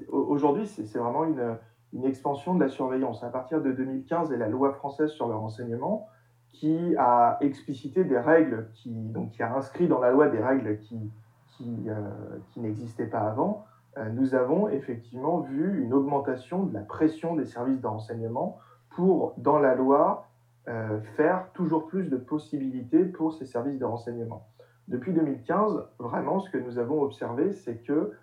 aujourd'hui, 0.10 0.66
c'est 0.68 0.98
vraiment 0.98 1.26
une, 1.26 1.58
une, 1.94 2.06
expansion 2.06 2.56
de 2.56 2.60
la 2.64 2.70
surveillance. 2.70 3.24
À 3.24 3.30
partir 3.30 3.62
de 3.62 3.72
2015 3.72 4.32
et 4.32 4.38
la 4.38 4.48
loi 4.48 4.74
française 4.74 5.10
sur 5.12 5.28
le 5.28 5.36
renseignement, 5.36 6.08
qui 6.52 6.96
a 6.98 7.38
explicité 7.42 8.04
des 8.04 8.18
règles, 8.18 8.70
qui, 8.74 8.92
donc 8.92 9.32
qui 9.32 9.44
a 9.44 9.56
inscrit 9.56 9.88
dans 9.88 10.00
la 10.00 10.12
loi 10.12 10.28
des 10.28 10.40
règles 10.40 10.78
qui 10.80 11.12
qui, 11.60 11.90
euh, 11.90 12.10
qui 12.52 12.62
n'existait 12.62 13.06
pas 13.06 13.20
avant, 13.20 13.66
euh, 13.98 14.10
nous 14.10 14.34
avons 14.34 14.70
effectivement 14.70 15.40
vu 15.40 15.84
une 15.84 15.94
augmentation 15.94 16.64
de 16.64 16.74
la 16.74 16.82
pression 16.82 17.36
des 17.36 17.46
services 17.46 17.82
de 17.82 17.88
renseignement 17.88 18.58
pour, 18.92 19.34
dans 19.38 19.60
la 19.60 19.76
loi, 19.76 20.26
euh, 20.68 21.02
faire 21.18 21.52
toujours 21.54 21.88
plus 21.88 22.10
de 22.10 22.16
possibilités 22.16 23.04
pour 23.04 23.34
ces 23.34 23.46
services 23.46 23.78
de 23.78 23.86
renseignement. 23.86 24.48
Depuis 24.88 25.14
2015, 25.14 25.86
vraiment, 26.00 26.40
ce 26.40 26.50
que 26.50 26.58
nous 26.58 26.80
avons 26.80 27.02
observé, 27.02 27.54
c'est 27.54 27.78
que 27.84 28.14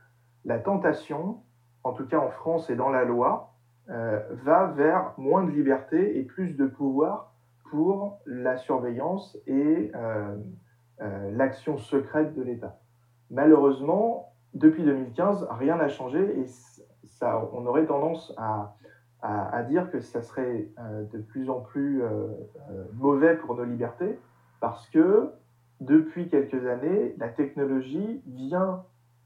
la 0.44 0.58
tentation, 0.58 1.40
en 1.84 1.92
tout 1.92 2.06
cas 2.06 2.18
en 2.18 2.30
France 2.30 2.70
et 2.70 2.76
dans 2.76 2.90
la 2.90 3.04
loi, 3.04 3.52
va 3.88 4.66
vers 4.76 5.12
moins 5.16 5.44
de 5.44 5.50
liberté 5.50 6.18
et 6.18 6.22
plus 6.24 6.54
de 6.54 6.66
pouvoir 6.66 7.32
pour 7.70 8.18
la 8.26 8.56
surveillance 8.56 9.38
et 9.46 9.92
l'action 10.98 11.78
secrète 11.78 12.34
de 12.34 12.42
l'État. 12.42 12.78
Malheureusement, 13.30 14.32
depuis 14.54 14.84
2015, 14.84 15.48
rien 15.50 15.76
n'a 15.76 15.88
changé 15.88 16.40
et 16.40 16.46
on 17.22 17.66
aurait 17.66 17.86
tendance 17.86 18.32
à, 18.36 18.72
dire 19.68 19.90
que 19.90 19.98
ça 19.98 20.22
serait 20.22 20.68
euh, 20.78 21.02
de 21.12 21.18
plus 21.18 21.50
en 21.50 21.58
plus 21.58 22.00
euh, 22.02 22.28
euh, 22.70 22.84
mauvais 22.94 23.34
pour 23.34 23.56
nos 23.56 23.64
libertés 23.64 24.20
parce 24.60 24.88
que 24.90 25.32
depuis 25.80 26.28
quelques 26.28 26.64
années, 26.66 27.16
la 27.18 27.28
technologie 27.28 28.22
vient 28.26 28.84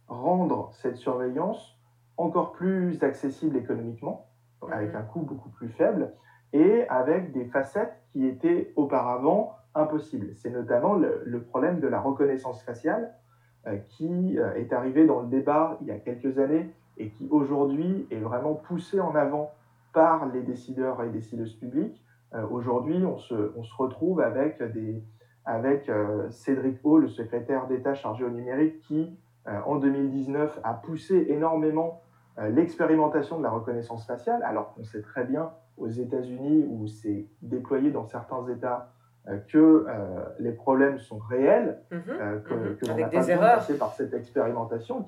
rendre 0.09 0.71
cette 0.73 0.97
surveillance 0.97 1.79
encore 2.17 2.53
plus 2.53 3.03
accessible 3.03 3.59
économiquement, 3.59 4.30
avec 4.71 4.95
un 4.95 5.03
coût 5.03 5.21
beaucoup 5.21 5.49
plus 5.51 5.69
faible, 5.69 6.13
et 6.53 6.87
avec 6.89 7.33
des 7.33 7.45
facettes 7.47 7.97
qui 8.13 8.27
étaient 8.27 8.73
auparavant 8.77 9.57
impossibles. 9.75 10.35
C'est 10.35 10.51
notamment 10.51 10.95
le, 10.95 11.41
problème 11.43 11.81
de 11.81 11.87
la 11.87 12.01
reconnaissance 12.01 12.63
faciale, 12.63 13.15
euh, 13.67 13.77
qui 13.77 14.39
euh, 14.39 14.55
est 14.55 14.73
arrivé 14.73 15.07
dans 15.07 15.21
le 15.21 15.29
débat 15.29 15.77
il 15.83 15.89
y 15.89 15.91
a 15.91 15.99
quelques 15.99 16.39
années 16.39 16.71
et 16.97 17.11
qui 17.11 17.29
aujourd'hui 17.31 18.07
est 18.11 18.19
vraiment 18.19 18.55
poussé 18.55 19.01
en 19.01 19.15
avant 19.15 19.53
par 19.93 20.27
les 20.27 20.43
décideurs 20.43 21.03
et 21.03 21.11
décideuses 21.11 21.55
publiques. 21.55 22.03
Euh, 22.35 22.47
aujourd'hui, 22.51 23.05
on 23.05 23.19
se, 23.19 23.35
retrouve 23.77 24.21
avec, 24.21 24.63
avec 25.45 25.91
Cédric 26.31 26.79
O, 26.85 26.99
le 26.99 27.09
secrétaire 27.09 27.67
d'État 27.67 27.95
chargé 27.95 28.25
au 28.25 28.31
numérique, 28.31 28.81
qui, 28.81 29.19
en 29.47 29.77
2019, 29.77 30.61
a 30.63 30.75
poussé 30.75 31.27
énormément 31.29 32.03
l'expérimentation 32.39 33.39
de 33.39 33.43
la 33.43 33.51
reconnaissance 33.51 34.07
faciale, 34.07 34.43
alors 34.43 34.73
qu'on 34.75 34.85
sait 34.85 35.03
très 35.03 35.25
bien 35.25 35.51
aux 35.77 35.89
États-Unis, 35.89 36.65
où 36.69 36.87
c'est 36.87 37.27
déployé 37.43 37.91
dans 37.91 38.05
certains 38.05 38.47
États, 38.49 38.93
euh, 39.29 39.39
que 39.49 39.87
euh, 39.87 40.25
les 40.39 40.53
problèmes 40.53 40.99
sont 40.99 41.19
réels, 41.19 41.83
mhm, 41.91 42.01
euh, 42.09 42.39
que, 42.41 42.55
mhm. 42.55 42.77
que 42.77 42.87
l'on 42.87 42.97
n'a 42.97 43.09
pas 43.09 43.39
passer 43.47 43.77
par 43.77 43.93
cette 43.93 44.15
expérimentation, 44.15 45.05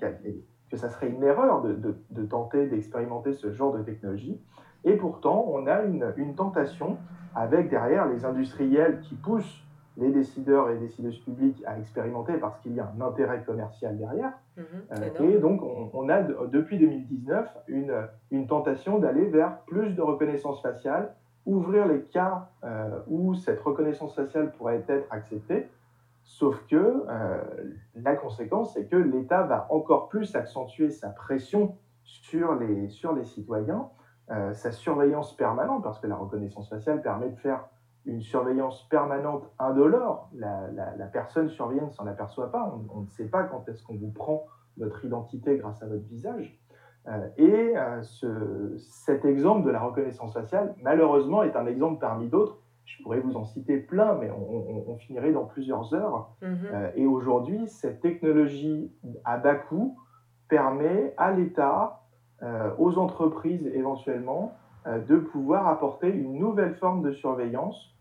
que 0.71 0.77
ça 0.77 0.91
serait 0.91 1.09
une 1.09 1.23
erreur 1.23 1.63
de, 1.63 1.73
de, 1.73 1.97
de 2.11 2.23
tenter 2.23 2.67
d'expérimenter 2.67 3.33
ce 3.33 3.53
genre 3.53 3.73
de 3.73 3.83
technologie. 3.83 4.39
Et 4.85 4.97
pourtant, 4.97 5.47
on 5.49 5.67
a 5.67 5.83
une, 5.83 6.13
une, 6.17 6.35
tentation 6.35 6.99
avec 7.35 7.71
derrière 7.71 8.07
les 8.07 8.25
industriels 8.27 9.01
qui 9.01 9.15
poussent 9.15 9.62
les 9.97 10.11
décideurs 10.11 10.71
et 10.71 10.79
décideuses 10.79 11.19
publiques 11.19 11.63
à 11.67 11.79
expérimenter 11.79 12.35
parce 12.35 12.59
qu'il 12.61 12.75
y 12.75 12.81
a 12.81 12.91
un 12.97 13.01
intérêt 13.01 13.43
commercial 13.45 13.99
derrière. 13.99 14.33
Mhm, 14.57 15.27
et 15.27 15.39
donc, 15.39 15.63
on, 15.63 15.91
on, 15.93 16.09
a 16.09 16.23
depuis 16.23 16.79
2019 16.79 17.49
une, 17.69 17.95
une 18.31 18.47
tentation 18.47 18.99
d'aller 18.99 19.27
vers 19.27 19.59
plus 19.67 19.95
de 19.95 20.03
reconnaissance 20.03 20.63
faciale, 20.63 21.15
ouvrir 21.47 21.87
les 21.87 22.03
cas 22.03 22.49
euh, 22.65 23.01
où 23.07 23.35
cette 23.35 23.61
reconnaissance 23.61 24.15
faciale 24.15 24.53
pourrait 24.53 24.85
être 24.89 25.07
acceptée, 25.11 25.69
sauf 26.23 26.57
que 26.69 27.05
euh, 27.09 27.43
la 27.97 28.15
conséquence, 28.15 28.75
c'est 28.75 28.87
que 28.87 28.97
l'État 28.97 29.43
va 29.43 29.67
encore 29.71 30.09
plus 30.09 30.35
accentuer 30.37 30.91
sa 30.91 31.09
pression 31.09 31.77
sur 32.05 32.55
les, 32.55 32.89
sur 32.89 33.13
les 33.13 33.25
citoyens, 33.25 33.89
euh, 34.31 34.53
sa 34.53 34.71
surveillance 34.71 35.37
permanente, 35.37 35.83
parce 35.83 35.99
que 35.99 36.07
la 36.07 36.17
reconnaissance 36.17 36.69
faciale 36.69 37.03
permet 37.03 37.29
de 37.29 37.37
faire 37.37 37.65
une 38.07 38.21
surveillance 38.21 38.89
permanente 38.89 39.51
indolore. 39.59 40.29
La, 40.35 40.69
la, 40.71 41.07
personne 41.07 41.49
surveillée 41.49 41.83
ne 41.83 41.91
s'en 41.91 42.07
aperçoit 42.07 42.51
pas, 42.51 42.75
on, 42.75 42.99
on 42.99 43.01
ne 43.03 43.09
sait 43.09 43.29
pas 43.29 43.45
quand 43.45 43.69
est-ce 43.69 43.83
qu'on 43.83 43.97
vous 43.97 44.11
prend 44.11 44.45
votre 44.77 45.05
identité 45.05 45.59
grâce 45.59 45.83
à 45.83 45.87
votre 45.87 46.07
visage. 46.09 46.59
Euh, 47.09 47.29
et 47.37 47.77
euh, 47.77 48.03
ce, 48.03 48.77
cet 48.79 49.25
exemple 49.25 49.67
de 49.67 49.71
la 49.71 49.81
reconnaissance 49.81 50.33
faciale, 50.33 50.75
malheureusement, 50.83 51.43
est 51.43 51.57
un 51.57 51.67
exemple 51.67 52.01
parmi 52.01 52.29
d'autres. 52.29 52.59
Je 52.85 53.03
pourrais 53.03 53.21
vous 53.21 53.37
en 53.37 53.45
citer 53.45 53.79
plein, 53.79 54.15
mais 54.15 54.31
on, 54.31 54.97
finirait 54.97 55.33
dans 55.33 55.45
plusieurs 55.45 55.95
heures. 55.95 56.31
Mhm. 56.43 56.59
Euh, 56.73 56.91
et 56.95 57.07
aujourd'hui, 57.07 57.67
cette 57.69 58.01
technologie 58.01 58.93
à 59.25 59.39
bas 59.39 59.55
coût 59.55 59.97
permet 60.49 61.15
à 61.17 61.33
l'État, 61.33 61.99
aux 62.79 62.99
entreprises 62.99 63.65
éventuellement, 63.69 64.53
de 64.85 65.17
pouvoir 65.17 65.69
apporter 65.69 66.09
une 66.09 66.41
nouvelle 66.41 66.75
forme 66.75 67.01
de 67.03 67.13
surveillance 67.13 67.92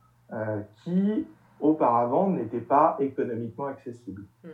qui 0.84 1.28
auparavant 1.60 2.28
n'étaient 2.30 2.60
pas 2.60 2.98
économiquement 3.00 3.68
accessibles. 3.68 4.24
Hmm. 4.44 4.50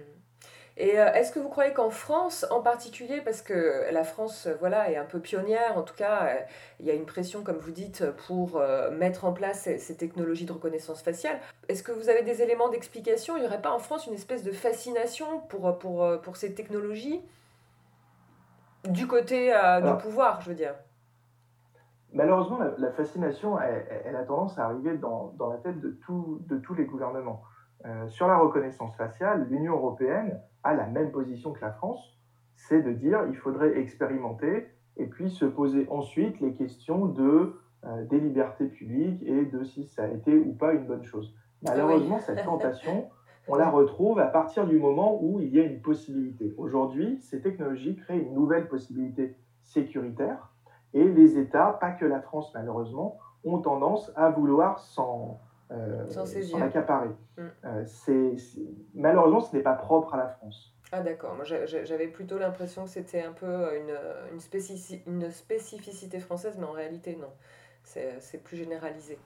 Et 0.80 1.00
euh, 1.00 1.12
est-ce 1.13 1.32
que 1.32 1.40
vous 1.40 1.50
croyez 1.50 1.74
qu'en 1.74 1.90
France, 1.90 2.46
en 2.52 2.62
particulier, 2.62 3.22
parce 3.22 3.42
que 3.42 3.92
la 3.92 4.04
France 4.04 4.46
euh, 4.46 4.54
voilà, 4.60 4.92
est 4.92 4.96
un 4.96 5.06
peu 5.06 5.20
pionnière, 5.20 5.76
en 5.76 5.82
tout 5.82 5.96
cas, 5.96 6.28
euh, 6.28 6.36
il 6.80 6.86
y 6.86 6.92
a 6.92 6.94
une 6.94 7.08
pression, 7.08 7.42
comme 7.42 7.58
vous 7.58 7.72
dites, 7.72 8.06
pour 8.28 8.62
mettre 8.92 9.26
en 9.26 9.34
place 9.34 9.68
ces, 9.78 9.96
technologies 9.96 10.46
de 10.46 10.52
reconnaissance 10.52 11.02
faciale, 11.02 11.40
est-ce 11.68 11.82
que 11.82 11.92
vous 11.92 12.10
avez 12.10 12.22
des 12.22 12.44
éléments 12.44 12.70
d'explication? 12.70 13.38
Il 13.38 13.42
n'y 13.42 13.48
aurait 13.48 13.62
pas 13.62 13.72
en 13.72 13.80
France 13.80 14.06
une 14.06 14.13
espèce 14.13 14.44
de 14.44 14.52
fascination 14.52 15.40
pour, 15.50 15.80
pour, 15.80 16.22
pour 16.22 16.38
ces 16.38 16.54
technologies? 16.54 17.22
Du 18.88 19.08
côté 19.08 19.52
du 19.84 19.98
pouvoir, 19.98 20.42
je 20.42 20.50
veux 20.50 20.56
dire 20.56 20.76
Malheureusement, 22.13 22.60
la, 22.78 22.91
fascination, 22.91 23.60
elle, 23.60 24.15
a 24.15 24.24
tendance 24.24 24.58
à 24.58 24.65
arriver 24.65 24.98
dans, 24.98 25.34
dans 25.38 25.50
la 25.50 25.58
tête 25.58 25.80
de, 25.82 25.89
tout, 26.06 26.41
de 26.48 26.58
tous 26.58 26.74
les 26.74 26.86
gouvernements. 26.86 27.43
sur 28.08 28.28
la 28.28 28.38
reconnaissance 28.38 28.96
faciale, 28.96 29.48
l'Union 29.50 29.76
européenne 29.76 30.39
a 30.63 30.74
la 30.74 30.88
même 30.88 31.12
position 31.12 31.52
que 31.52 31.62
la 31.62 31.72
France, 31.72 32.17
c'est 32.56 32.82
de 32.82 32.91
dire 32.91 33.26
il 33.30 33.36
faudrait 33.36 33.78
expérimenter 33.78 34.67
et 34.98 35.06
puis 35.06 35.30
se 35.30 35.46
poser 35.46 35.88
ensuite 35.89 36.39
les 36.39 36.54
questions 36.54 37.06
de, 37.06 37.56
euh, 37.86 38.06
des 38.06 38.20
libertés 38.20 38.65
publiques 38.65 39.22
et 39.24 39.46
de 39.46 39.63
si 39.63 39.86
ça 39.86 40.04
a 40.04 40.08
été 40.08 40.38
ou 40.38 40.54
pas 40.54 40.74
une 40.74 40.86
bonne 40.86 41.04
chose. 41.04 41.34
Malheureusement, 41.62 42.20
cette 42.20 42.43
tentation, 42.43 43.10
on 43.48 43.56
la 43.56 43.70
retrouve 43.70 44.20
à 44.20 44.28
partir 44.28 44.67
du 44.67 44.78
moment 44.78 45.20
où 45.22 45.39
il 45.39 45.50
y 45.56 45.60
a 45.60 45.63
une 45.63 45.82
possibilité. 45.82 46.54
Aujourd'hui, 46.58 47.20
ces 47.22 47.41
technologies 47.41 47.96
créent 47.96 48.20
une 48.20 48.34
nouvelle 48.34 48.67
possibilité 48.67 49.36
sécuritaire 49.63 50.52
et 50.93 51.04
les 51.04 51.38
États, 51.38 51.78
pas 51.80 51.91
que 51.91 52.06
la 52.06 52.21
France 52.21 52.52
malheureusement, 52.54 53.17
ont 53.43 53.60
tendance 53.60 54.12
à 54.15 54.30
vouloir 54.30 54.80
s'en 54.80 55.39
euh, 55.71 56.06
s'en 56.06 56.62
accaparer. 56.62 57.10
Mm. 57.38 57.41
Euh, 57.65 57.84
c'est, 57.86 58.36
malheureusement, 58.93 59.41
ce 59.41 59.56
n'est 59.56 59.62
pas 59.62 59.73
propre 59.73 60.13
à 60.13 60.17
la 60.17 60.30
France. 60.30 60.73
Ah 60.93 61.02
d'accord, 61.02 61.36
moi 61.36 61.43
j'avais 61.43 62.08
plutôt 62.08 62.38
l'impression 62.38 62.86
que 62.86 62.89
c'était 62.89 63.21
un 63.21 63.34
peu 63.34 63.76
une, 63.76 63.93
une, 64.32 65.21
une, 65.21 65.32
spécificité 65.32 66.19
française, 66.19 66.56
mais 66.58 66.65
en 66.65 66.71
réalité 66.71 67.17
non, 67.17 67.28
c'est 67.84 68.41
plus 68.41 68.56
généralisé. 68.56 69.19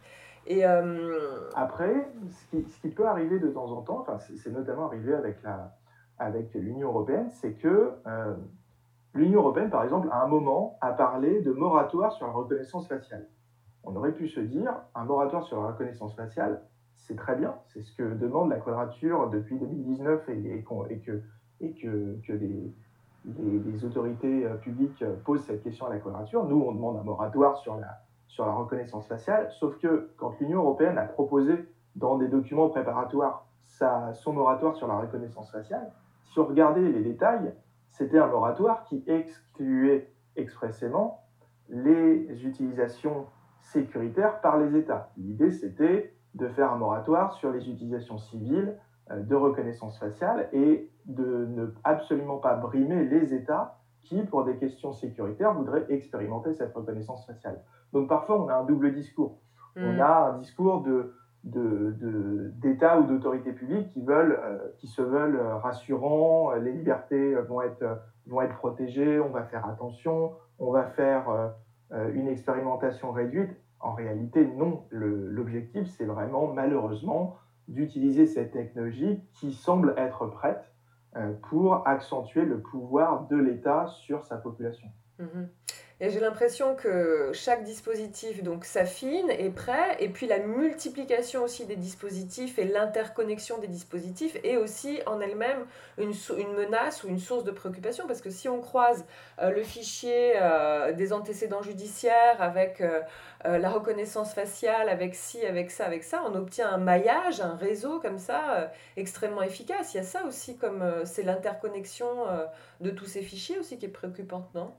Et, 0.47 0.65
euh, 0.65 1.51
Après, 1.53 2.09
ce 2.31 2.47
qui, 2.47 2.67
ce 2.67 2.81
qui, 2.81 2.89
peut 2.89 3.05
arriver 3.05 3.37
de 3.37 3.49
temps 3.49 3.71
en 3.71 3.83
temps, 3.83 3.99
enfin, 3.99 4.17
c'est 4.17 4.49
notamment 4.49 4.87
arrivé 4.87 5.13
avec, 5.13 5.43
la, 5.43 5.77
avec 6.17 6.51
l'Union 6.55 6.87
européenne, 6.87 7.29
c'est 7.29 7.53
que 7.53 7.91
l'Union 9.13 9.41
européenne, 9.41 9.69
par 9.69 9.83
exemple, 9.83 10.09
à 10.11 10.23
un 10.23 10.27
moment, 10.27 10.77
a 10.81 10.91
parlé 10.91 11.41
de 11.41 11.51
moratoire 11.51 12.13
sur 12.13 12.27
la 12.27 12.33
reconnaissance 12.33 12.87
faciale 12.87 13.27
on 13.83 13.95
aurait 13.95 14.13
pu 14.13 14.27
se 14.27 14.39
dire, 14.39 14.73
un 14.95 15.05
moratoire 15.05 15.43
sur 15.43 15.61
la 15.61 15.69
reconnaissance 15.69 16.15
faciale, 16.15 16.61
c'est 16.95 17.15
très 17.15 17.35
bien, 17.35 17.55
c'est 17.67 17.81
ce 17.81 17.91
que 17.95 18.03
demande 18.03 18.49
la 18.49 18.59
quadrature 18.59 19.29
depuis 19.29 19.57
2019 19.57 20.29
et, 20.29 20.63
que, 20.99 21.21
et 21.61 21.71
que, 21.71 22.31
les, 22.33 23.85
autorités 23.85 24.45
euh, 24.45 24.55
publiques 24.55 25.03
posent 25.25 25.43
cette 25.45 25.63
question 25.63 25.87
à 25.87 25.89
la 25.89 25.99
quadrature. 25.99 26.43
Nous, 26.45 26.59
on 26.59 26.71
demande 26.71 26.97
un 26.97 27.03
moratoire 27.03 27.57
sur 27.57 27.75
la, 27.77 28.01
sur 28.27 28.45
la 28.45 28.53
reconnaissance 28.53 29.07
faciale, 29.07 29.49
sauf 29.59 29.77
que 29.79 30.11
quand 30.17 30.39
l'Union 30.39 30.59
européenne 30.59 30.97
a 30.97 31.05
proposé 31.05 31.67
dans 31.95 32.17
des 32.17 32.27
documents 32.27 32.69
préparatoires 32.69 33.45
son 34.13 34.33
moratoire 34.33 34.75
sur 34.75 34.87
la 34.87 34.99
reconnaissance 34.99 35.51
faciale, 35.51 35.91
si 36.25 36.39
on 36.39 36.45
regardait 36.45 36.81
les 36.81 37.01
détails, 37.01 37.53
c'était 37.91 38.19
un 38.19 38.27
moratoire 38.27 38.83
qui 38.85 39.03
excluait 39.07 40.11
expressément 40.35 41.23
les 41.69 42.45
utilisations 42.45 43.27
sécuritaire 43.59 44.41
par 44.41 44.57
les 44.57 44.75
États. 44.77 45.11
L'idée, 45.17 45.51
c'était 45.51 46.13
de 46.33 46.47
faire 46.47 46.71
un 46.71 46.77
moratoire 46.77 47.33
sur 47.33 47.51
les 47.51 47.69
utilisations 47.69 48.17
civiles 48.17 48.77
euh, 49.11 49.21
de 49.21 49.35
reconnaissance 49.35 49.99
faciale 49.99 50.49
et 50.53 50.89
de 51.05 51.45
ne 51.45 51.67
absolument 51.83 52.37
pas 52.37 52.55
brimer 52.55 53.05
les 53.05 53.33
États 53.33 53.77
qui, 54.01 54.23
pour 54.23 54.45
des 54.45 54.55
questions 54.57 54.93
sécuritaires, 54.93 55.53
voudraient 55.53 55.85
expérimenter 55.89 56.53
cette 56.53 56.73
reconnaissance 56.73 57.25
faciale. 57.25 57.61
Donc 57.93 58.09
parfois, 58.09 58.41
on 58.41 58.47
a 58.47 58.55
un 58.55 58.63
double 58.63 58.93
discours. 58.93 59.39
On 59.75 59.93
mm. 59.93 60.01
a 60.01 60.29
un 60.29 60.37
discours 60.39 60.81
de, 60.81 61.13
d'États 61.43 62.99
ou 62.99 63.07
d'autorités 63.07 63.51
publiques 63.51 63.89
qui, 63.89 64.01
veulent, 64.01 64.39
euh, 64.43 64.59
qui 64.77 64.87
se 64.87 65.01
veulent 65.01 65.39
rassurants, 65.39 66.53
les 66.53 66.71
libertés 66.71 67.33
vont 67.35 67.61
être, 67.61 68.01
vont 68.27 68.41
être 68.41 68.55
protégées, 68.55 69.19
on 69.19 69.29
va 69.29 69.43
faire 69.43 69.65
attention, 69.65 70.33
on 70.59 70.71
va 70.71 70.85
faire 70.85 71.53
euh, 71.93 72.11
une 72.13 72.27
expérimentation 72.27 73.11
réduite. 73.11 73.51
En 73.79 73.93
réalité, 73.93 74.45
non. 74.45 74.85
L'objectif, 74.91 75.87
c'est 75.97 76.05
vraiment, 76.05 76.47
malheureusement, 76.47 77.37
d'utiliser 77.67 78.27
cette 78.27 78.51
technologie 78.51 79.21
qui 79.33 79.53
semble 79.53 79.93
être 79.97 80.27
prête 80.27 80.71
euh, 81.17 81.33
pour 81.49 81.87
accentuer 81.87 82.45
le 82.45 82.61
pouvoir 82.61 83.27
de 83.27 83.35
l'État 83.35 83.87
sur 83.87 84.23
sa 84.25 84.37
population. 84.37 84.87
Mhm. 85.19 85.49
Et 86.03 86.09
j'ai 86.09 86.19
l'impression 86.19 86.75
que 86.75 87.29
chaque 87.31 87.63
dispositif 87.63 88.41
donc 88.41 88.65
s'affine, 88.65 89.29
est 89.29 89.51
prêt, 89.51 89.97
et 89.99 90.09
puis 90.09 90.25
la 90.25 90.39
multiplication 90.39 91.43
aussi 91.43 91.67
des 91.67 91.75
dispositifs 91.75 92.57
et 92.57 92.65
l'interconnexion 92.65 93.59
des 93.59 93.67
dispositifs 93.67 94.35
est 94.43 94.57
aussi 94.57 94.99
en 95.05 95.21
elle-même 95.21 95.63
une, 95.99 96.13
une, 96.39 96.53
menace 96.53 97.03
ou 97.03 97.07
une 97.07 97.19
source 97.19 97.43
de 97.43 97.51
préoccupation, 97.51 98.07
parce 98.07 98.21
que 98.21 98.31
si 98.31 98.49
on 98.49 98.61
croise 98.61 99.05
euh, 99.43 99.51
le 99.51 99.61
fichier 99.61 100.33
euh, 100.37 100.91
des 100.91 101.13
antécédents 101.13 101.61
judiciaires 101.61 102.41
avec 102.41 102.81
euh, 102.81 103.01
la 103.45 103.69
reconnaissance 103.69 104.33
faciale, 104.33 104.89
avec 104.89 105.13
ci, 105.13 105.45
avec 105.45 105.69
ça, 105.69 105.85
avec 105.85 106.03
ça, 106.03 106.23
on 106.25 106.33
obtient 106.33 106.67
un 106.67 106.79
maillage, 106.79 107.41
un 107.41 107.55
réseau 107.55 107.99
comme 107.99 108.17
ça 108.17 108.71
extrêmement 108.97 109.43
efficace. 109.43 109.93
Il 109.93 109.97
y 109.97 109.99
a 109.99 110.03
ça 110.03 110.25
aussi 110.25 110.57
comme 110.57 110.83
c'est 111.05 111.23
l'interconnexion 111.23 112.07
de 112.79 112.89
tous 112.89 113.05
ces 113.05 113.21
fichiers 113.21 113.59
aussi 113.59 113.77
qui 113.77 113.85
est 113.85 113.89
préoccupante, 113.89 114.49
non? 114.55 114.73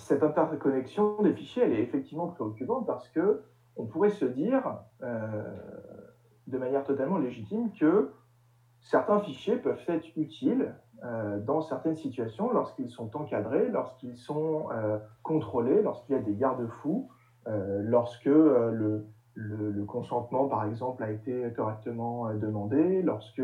Cette 0.00 0.22
interconnexion 0.22 1.22
des 1.22 1.32
fichiers, 1.32 1.62
elle 1.62 1.72
est 1.72 1.82
effectivement 1.82 2.28
préoccupante 2.28 2.86
parce 2.86 3.08
que 3.08 3.42
on 3.76 3.86
pourrait 3.86 4.10
se 4.10 4.24
dire, 4.24 4.78
euh, 5.02 5.42
de 6.46 6.58
manière 6.58 6.84
totalement 6.84 7.18
légitime, 7.18 7.70
que 7.78 8.10
certains 8.80 9.20
fichiers 9.20 9.56
peuvent 9.56 9.82
être 9.88 10.06
utiles 10.16 10.74
euh, 11.04 11.38
dans 11.40 11.62
certaines 11.62 11.96
situations 11.96 12.52
lorsqu'ils 12.52 12.90
sont 12.90 13.16
encadrés, 13.16 13.68
lorsqu'ils 13.68 14.16
sont 14.16 14.68
euh, 14.72 14.98
contrôlés, 15.22 15.82
lorsqu'il 15.82 16.16
y 16.16 16.18
a 16.18 16.22
des 16.22 16.34
garde-fous, 16.34 17.08
lorsque 17.46 18.26
le, 18.26 19.04
consentement, 19.88 20.46
par 20.46 20.66
exemple, 20.66 21.02
a 21.02 21.10
été 21.10 21.52
correctement 21.56 22.32
demandé, 22.34 23.02
lorsque 23.02 23.42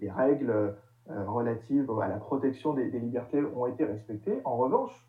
les 0.00 0.10
règles 0.10 0.74
relatives 1.06 1.88
à 2.02 2.08
la 2.08 2.16
protection 2.16 2.72
des 2.72 2.90
libertés 2.90 3.40
ont 3.54 3.66
été 3.66 3.84
respectées. 3.84 4.40
En 4.44 4.56
revanche, 4.56 5.05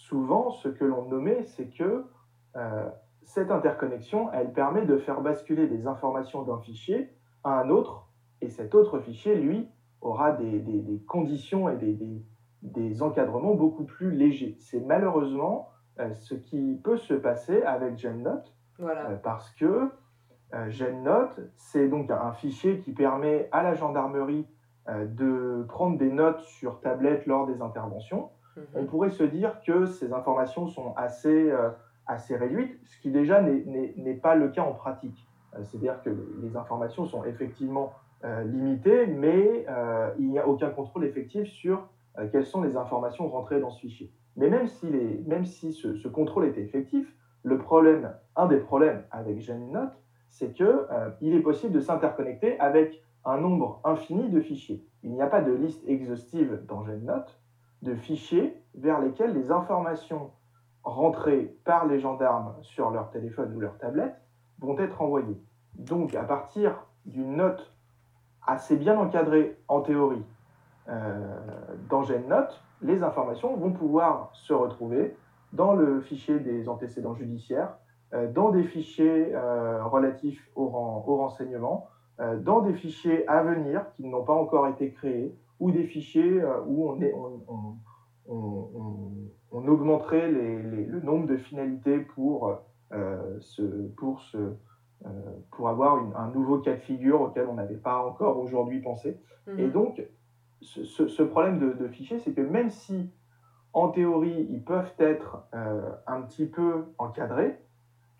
souvent, 0.00 0.50
ce 0.50 0.68
que 0.68 0.84
l'on 0.84 1.08
nommait, 1.08 1.44
c'est 1.44 1.68
que 1.68 2.04
euh, 2.56 2.88
cette 3.22 3.50
interconnexion, 3.50 4.32
elle 4.32 4.52
permet 4.52 4.86
de 4.86 4.96
faire 4.96 5.20
basculer 5.20 5.66
des 5.66 5.86
informations 5.86 6.42
d'un 6.42 6.58
fichier 6.58 7.12
à 7.44 7.60
un 7.60 7.68
autre, 7.68 8.08
et 8.40 8.48
cet 8.48 8.74
autre 8.74 8.98
fichier, 9.00 9.36
lui, 9.36 9.68
aura 10.00 10.32
des, 10.32 11.02
conditions 11.06 11.68
et 11.68 11.76
des, 12.62 13.02
encadrements 13.02 13.54
beaucoup 13.54 13.84
plus 13.84 14.10
légers. 14.10 14.56
C'est 14.60 14.80
malheureusement 14.80 15.68
euh, 15.98 16.12
ce 16.14 16.34
qui 16.34 16.80
peut 16.82 16.96
se 16.96 17.14
passer 17.14 17.62
avec 17.62 17.98
GenNote, 17.98 18.54
euh, 18.80 19.16
parce 19.22 19.50
que 19.50 19.90
GenNote, 20.68 21.38
c'est 21.56 21.88
donc 21.88 22.10
un 22.10 22.32
fichier 22.32 22.80
qui 22.80 22.92
permet 22.92 23.48
à 23.52 23.62
la 23.62 23.74
gendarmerie 23.74 24.48
de 24.88 25.64
prendre 25.68 25.96
des 25.96 26.10
notes 26.10 26.40
sur 26.40 26.80
tablette 26.80 27.26
lors 27.26 27.46
des 27.46 27.62
interventions, 27.62 28.30
Mhm. 28.60 28.82
on 28.82 28.84
pourrait 28.86 29.10
se 29.10 29.24
dire 29.24 29.60
que 29.66 29.86
ces 29.86 30.12
informations 30.12 30.66
sont 30.66 30.94
assez, 30.96 31.50
euh, 31.50 31.70
assez 32.06 32.36
réduites, 32.36 32.78
ce 32.84 33.00
qui 33.00 33.10
déjà 33.10 33.40
n'est 33.42 34.14
pas 34.14 34.34
le 34.34 34.48
cas 34.48 34.62
en 34.62 34.72
pratique. 34.72 35.26
Euh, 35.54 35.58
c'est-à-dire 35.64 36.02
que 36.02 36.10
les 36.42 36.56
informations 36.56 37.04
sont 37.06 37.24
effectivement 37.24 37.92
euh, 38.24 38.44
limitées, 38.44 39.06
mais 39.06 39.66
il 40.18 40.28
n'y 40.28 40.38
a 40.38 40.46
aucun 40.46 40.70
contrôle 40.70 41.04
effectif 41.04 41.48
sur 41.48 41.88
quelles 42.32 42.44
sont 42.44 42.60
les 42.60 42.76
informations 42.76 43.28
rentrées 43.28 43.60
dans 43.60 43.70
ce 43.70 43.80
fichier. 43.80 44.12
Mais 44.36 44.48
même 44.48 44.66
si, 44.66 44.86
les, 44.88 45.22
même 45.26 45.44
si 45.44 45.72
ce, 45.72 46.08
contrôle 46.08 46.46
était 46.46 46.60
effectif, 46.60 47.14
le 47.42 47.56
problème, 47.56 48.12
un 48.36 48.46
des 48.46 48.58
problèmes 48.58 49.04
avec 49.10 49.40
GenNote, 49.40 49.92
c'est 50.28 50.52
qu'il 50.52 51.34
est 51.34 51.40
possible 51.40 51.72
de 51.72 51.80
s'interconnecter 51.80 52.58
avec 52.60 53.02
un 53.24 53.38
nombre 53.38 53.80
infini 53.84 54.28
de 54.28 54.40
fichiers. 54.40 54.84
Il 55.02 55.12
n'y 55.12 55.22
a 55.22 55.26
pas 55.26 55.40
de 55.40 55.52
liste 55.52 55.82
exhaustive 55.86 56.62
dans 56.68 56.84
GenNote, 56.84 57.39
de 57.82 57.94
fichiers 57.94 58.60
vers 58.74 59.00
lesquels 59.00 59.32
les 59.32 59.50
informations 59.50 60.30
rentrées 60.82 61.56
par 61.64 61.86
les 61.86 62.00
gendarmes 62.00 62.54
sur 62.62 62.90
leur 62.90 63.10
téléphone 63.10 63.54
ou 63.54 63.60
leur 63.60 63.76
tablette 63.78 64.16
vont 64.60 64.78
être 64.78 65.02
envoyées. 65.02 65.40
Donc, 65.74 66.14
à 66.14 66.24
partir 66.24 66.86
d'une 67.06 67.36
note 67.36 67.72
assez 68.46 68.76
bien 68.76 68.98
encadrée 68.98 69.58
en 69.68 69.80
théorie 69.80 70.24
euh, 70.88 71.38
dans 71.88 72.02
GenNote, 72.02 72.62
les 72.82 73.02
informations 73.02 73.56
vont 73.56 73.72
pouvoir 73.72 74.30
se 74.32 74.52
retrouver 74.52 75.16
dans 75.52 75.74
le 75.74 76.00
fichier 76.00 76.38
des 76.38 76.68
antécédents 76.68 77.14
judiciaires 77.14 77.74
dans 78.34 78.50
des 78.50 78.64
fichiers 78.64 79.32
relatifs 79.84 80.44
au, 80.56 80.64
au 80.64 81.16
renseignement, 81.16 81.88
dans 82.38 82.60
des 82.60 82.74
fichiers 82.74 83.26
à 83.28 83.42
venir 83.44 83.84
qui 83.94 84.08
n'ont 84.08 84.24
pas 84.24 84.34
encore 84.34 84.66
été 84.66 84.90
créés, 84.90 85.32
ou 85.60 85.70
des 85.70 85.84
fichiers 85.84 86.42
où 86.66 86.90
on, 86.90 87.00
est, 87.00 87.14
on, 87.14 87.76
on, 88.26 89.68
augmenterait 89.68 90.30
le 90.30 91.00
nombre 91.00 91.26
de 91.26 91.36
finalités 91.36 91.98
pour, 92.00 92.58
ce, 93.40 93.62
pour, 93.96 94.20
ce, 94.22 94.38
pour 95.52 95.68
avoir 95.68 96.02
un 96.16 96.30
nouveau 96.30 96.58
cas 96.58 96.74
de 96.74 96.80
figure 96.80 97.20
auquel 97.20 97.46
on 97.46 97.54
n'avait 97.54 97.76
pas 97.76 98.04
encore 98.04 98.38
aujourd'hui 98.38 98.80
pensé. 98.80 99.20
Et 99.58 99.66
mhm. 99.66 99.72
donc, 99.72 100.02
ce, 100.62 101.22
problème 101.22 101.58
de, 101.58 101.88
fichiers, 101.88 102.18
c'est 102.18 102.32
que 102.32 102.40
même 102.40 102.70
si, 102.70 103.10
en 103.72 103.88
théorie, 103.88 104.46
ils 104.50 104.62
peuvent 104.62 104.92
être 104.98 105.44
euh, 105.54 105.90
un 106.06 106.22
petit 106.22 106.46
peu 106.46 106.86
encadrés, 106.98 107.58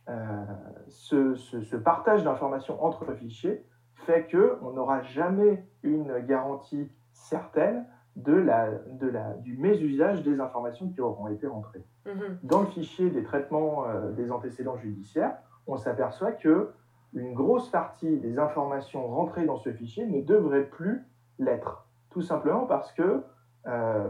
euh, 0.09 0.45
ce, 0.89 1.77
partage 1.77 2.25
d'informations 2.25 2.83
entre 2.83 3.13
fichiers 3.15 3.65
fait 4.07 4.27
qu'on 4.31 4.73
n'aura 4.73 5.03
jamais 5.03 5.65
une 5.83 6.19
garantie 6.21 6.91
certaine 7.21 7.87
de 8.17 8.33
la, 8.33 8.71
de 8.71 9.07
la, 9.07 9.35
du 9.35 9.57
mésusage 9.57 10.23
des 10.23 10.41
informations 10.41 10.89
qui 10.89 11.01
auront 11.01 11.29
été 11.29 11.47
rentrées. 11.47 11.85
Mhm. 12.07 12.39
Dans 12.43 12.61
le 12.61 12.67
fichier 12.67 13.11
des 13.11 13.23
traitements 13.23 13.87
euh, 13.87 14.11
des 14.13 14.33
antécédents 14.33 14.77
judiciaires, 14.77 15.37
on 15.67 15.77
s'aperçoit 15.77 16.33
que 16.33 16.71
une 17.13 17.35
grosse 17.35 17.69
partie 17.71 18.19
des 18.19 18.39
informations 18.39 19.07
rentrées 19.07 19.45
dans 19.45 19.57
ce 19.57 19.73
fichier 19.73 20.07
ne 20.07 20.23
devrait 20.23 20.65
plus 20.65 21.07
l'être. 21.39 21.87
Tout 22.11 22.23
simplement 22.23 22.67
parce 22.67 22.93
que 22.93 23.23
euh, 23.67 24.09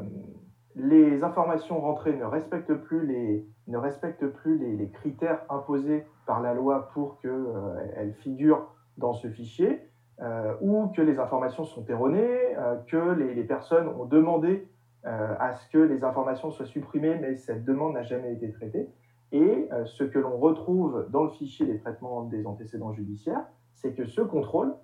les 0.74 1.24
informations 1.24 1.80
rentrées 1.80 2.16
ne 2.16 2.24
respectent 2.24 2.74
plus 2.74 3.06
les, 3.06 3.46
ne 3.66 3.76
respectent 3.76 4.26
plus 4.26 4.58
les, 4.58 4.90
critères 4.90 5.42
imposés 5.48 6.06
par 6.26 6.40
la 6.40 6.54
loi 6.54 6.88
pour 6.92 7.18
qu'elles 7.20 7.30
euh, 7.30 8.12
figurent 8.20 8.74
dans 8.96 9.12
ce 9.12 9.28
fichier, 9.28 9.89
euh, 10.20 10.54
ou 10.60 10.88
que 10.88 11.02
les 11.02 11.18
informations 11.18 11.64
sont 11.64 11.84
erronées, 11.86 12.56
que 12.88 13.12
les, 13.12 13.44
personnes 13.44 13.88
ont 13.88 14.04
demandé 14.04 14.68
à 15.04 15.52
ce 15.52 15.66
que 15.70 15.78
les 15.78 16.04
informations 16.04 16.50
soient 16.50 16.66
supprimées, 16.66 17.16
mais 17.18 17.36
cette 17.36 17.64
demande 17.64 17.94
n'a 17.94 18.02
jamais 18.02 18.34
été 18.34 18.50
traitée. 18.52 18.88
Et 19.32 19.68
ce 19.86 20.04
que 20.04 20.18
l'on 20.18 20.36
retrouve 20.36 21.06
dans 21.10 21.22
le 21.22 21.30
fichier 21.30 21.64
des 21.64 21.78
traitements 21.78 22.24
des 22.24 22.46
antécédents 22.46 22.92
judiciaires, 22.92 23.44
c'est 23.72 23.94
que 23.94 24.04
ce 24.04 24.20
contrôle 24.20 24.74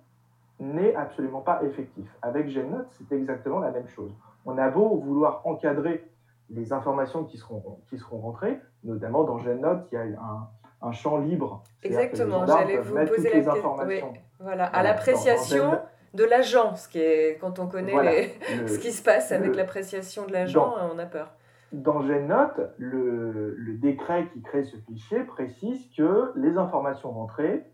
n'est 0.59 0.95
absolument 0.95 1.41
pas 1.41 1.63
effectif. 1.63 2.07
Avec 2.21 2.49
GenNote, 2.49 2.87
c'est 2.91 3.15
exactement 3.15 3.59
la 3.59 3.71
même 3.71 3.87
chose. 3.87 4.11
On 4.45 4.57
a 4.57 4.69
beau 4.69 4.97
vouloir 4.97 5.41
encadrer 5.45 6.09
les 6.49 6.73
informations 6.73 7.25
qui 7.25 7.37
seront, 7.37 7.79
qui 7.89 7.97
seront 7.97 8.19
rentrées, 8.19 8.59
notamment 8.83 9.23
dans 9.23 9.37
GenNote, 9.37 9.87
il 9.91 9.95
y 9.95 9.97
a 9.97 10.03
un, 10.03 10.47
un 10.81 10.91
champ 10.91 11.17
libre. 11.17 11.63
Exactement, 11.83 12.45
j'allais 12.45 12.77
vous 12.77 12.95
poser 13.05 13.41
la 13.41 13.53
question. 13.53 14.13
voilà. 14.39 14.65
à 14.65 14.83
l'appréciation 14.83 15.79
de 16.13 16.23
l'agent, 16.23 16.75
ce 16.75 16.87
qui 16.87 16.99
est 16.99 17.37
quand 17.39 17.59
on 17.59 17.67
connaît 17.67 18.35
ce 18.67 18.79
qui 18.79 18.91
se 18.91 19.03
passe 19.03 19.31
avec 19.31 19.55
l'appréciation 19.55 20.25
de 20.25 20.33
l'agent, 20.33 20.75
on 20.93 20.97
a 20.99 21.05
peur. 21.05 21.31
Dans 21.73 22.01
GenNote, 22.01 22.61
le, 22.77 23.53
le 23.57 23.73
décret 23.73 24.27
qui 24.33 24.41
crée 24.41 24.63
ce 24.63 24.77
fichier 24.77 25.23
précise 25.25 25.89
que 25.97 26.31
les 26.37 26.57
informations 26.57 27.11
rentrées 27.11 27.65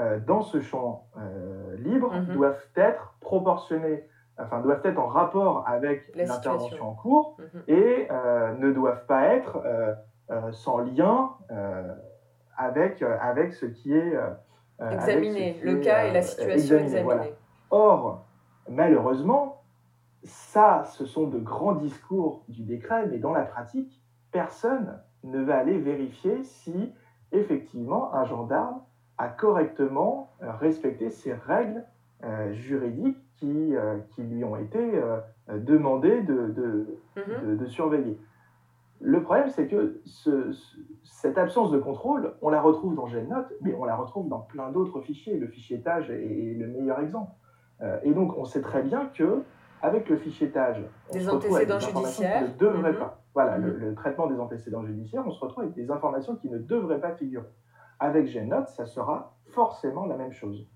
euh, 0.00 0.18
dans 0.20 0.42
ce 0.42 0.60
champ 0.60 1.08
euh, 1.18 1.76
libre 1.76 2.14
mhm. 2.14 2.34
doivent 2.34 2.64
être 2.76 3.14
proportionnés, 3.20 4.04
enfin 4.38 4.60
doivent 4.60 4.80
être 4.84 4.98
en 4.98 5.08
rapport 5.08 5.64
avec 5.66 6.14
l'intervention 6.14 6.90
en 6.90 6.94
cours 6.94 7.36
mhm. 7.38 7.62
et 7.66 8.08
euh, 8.10 8.52
ne 8.54 8.72
doivent 8.72 9.04
pas 9.06 9.34
être 9.34 9.62
sans 10.52 10.78
lien 10.78 11.32
avec, 12.60 13.02
avec 13.02 13.52
ce 13.52 13.66
qui 13.66 13.94
est 13.94 14.14
examiné, 14.92 15.58
le 15.62 15.76
cas 15.76 16.04
et 16.04 16.12
la 16.12 16.22
situation 16.22 16.78
examinée. 16.78 17.34
Or, 17.70 18.26
malheureusement, 18.68 19.62
ça, 20.24 20.84
ce 20.84 21.06
sont 21.06 21.26
de 21.26 21.38
grands 21.38 21.74
discours 21.74 22.44
du 22.48 22.62
décret, 22.62 23.06
mais 23.06 23.18
dans 23.18 23.32
la 23.32 23.44
pratique, 23.44 24.00
personne 24.32 25.00
ne 25.24 25.42
va 25.42 25.56
aller 25.56 25.78
vérifier 25.78 26.42
si 26.44 26.92
effectivement 27.32 28.14
un 28.14 28.24
gendarme 28.24 28.80
a 29.18 29.28
correctement 29.28 30.32
euh, 30.42 30.50
respecté 30.52 31.10
ces 31.10 31.34
règles 31.34 31.84
euh, 32.24 32.52
juridiques 32.52 33.18
qui, 33.36 33.76
euh, 33.76 33.98
qui, 34.10 34.22
lui 34.22 34.44
ont 34.44 34.56
été 34.56 35.02
demandées 35.48 36.22
de, 36.22 36.48
de, 37.16 37.56
de, 37.56 37.66
surveiller. 37.66 38.18
Le 39.00 39.22
problème, 39.22 39.48
c'est 39.48 39.66
que 39.66 40.00
ce, 40.04 40.52
cette 41.02 41.38
absence 41.38 41.70
de 41.70 41.78
contrôle, 41.78 42.34
on 42.42 42.50
la 42.50 42.60
retrouve 42.60 42.94
dans 42.94 43.06
GenNote, 43.06 43.52
mais 43.62 43.74
on 43.74 43.84
la 43.84 43.96
retrouve 43.96 44.28
dans 44.28 44.40
plein 44.40 44.70
d'autres 44.70 45.00
fichiers. 45.00 45.38
Le 45.38 45.46
fichier 45.46 45.78
fichier-tâche 45.78 46.10
est 46.10 46.54
le 46.58 46.66
meilleur 46.66 47.00
exemple. 47.00 47.32
et 48.02 48.12
donc, 48.12 48.36
on 48.36 48.44
sait 48.44 48.60
très 48.60 48.82
bien 48.82 49.06
que 49.14 49.42
avec 49.82 50.08
le 50.08 50.16
fichier-tâche, 50.16 50.78
des 51.12 51.28
antécédents 51.28 51.78
judiciaires, 51.78 52.42
ne 52.42 52.58
devraient 52.58 52.92
mhm. 52.92 52.98
pas. 52.98 53.22
Voilà, 53.34 53.58
le, 53.58 53.72
mhm. 53.72 53.78
le, 53.78 53.94
traitement 53.94 54.26
des 54.26 54.38
antécédents 54.38 54.84
judiciaires, 54.84 55.26
on 55.26 55.30
se 55.30 55.40
retrouve 55.40 55.64
avec 55.64 55.74
des 55.74 55.90
informations 55.90 56.36
qui 56.36 56.50
ne 56.50 56.58
devraient 56.58 57.00
pas 57.00 57.12
figurer. 57.12 57.46
Avec 57.98 58.26
GenNote, 58.26 58.68
ça 58.68 58.86
sera 58.86 59.36
forcément 59.46 60.06
la 60.06 60.16
même 60.16 60.32
chose. 60.32 60.68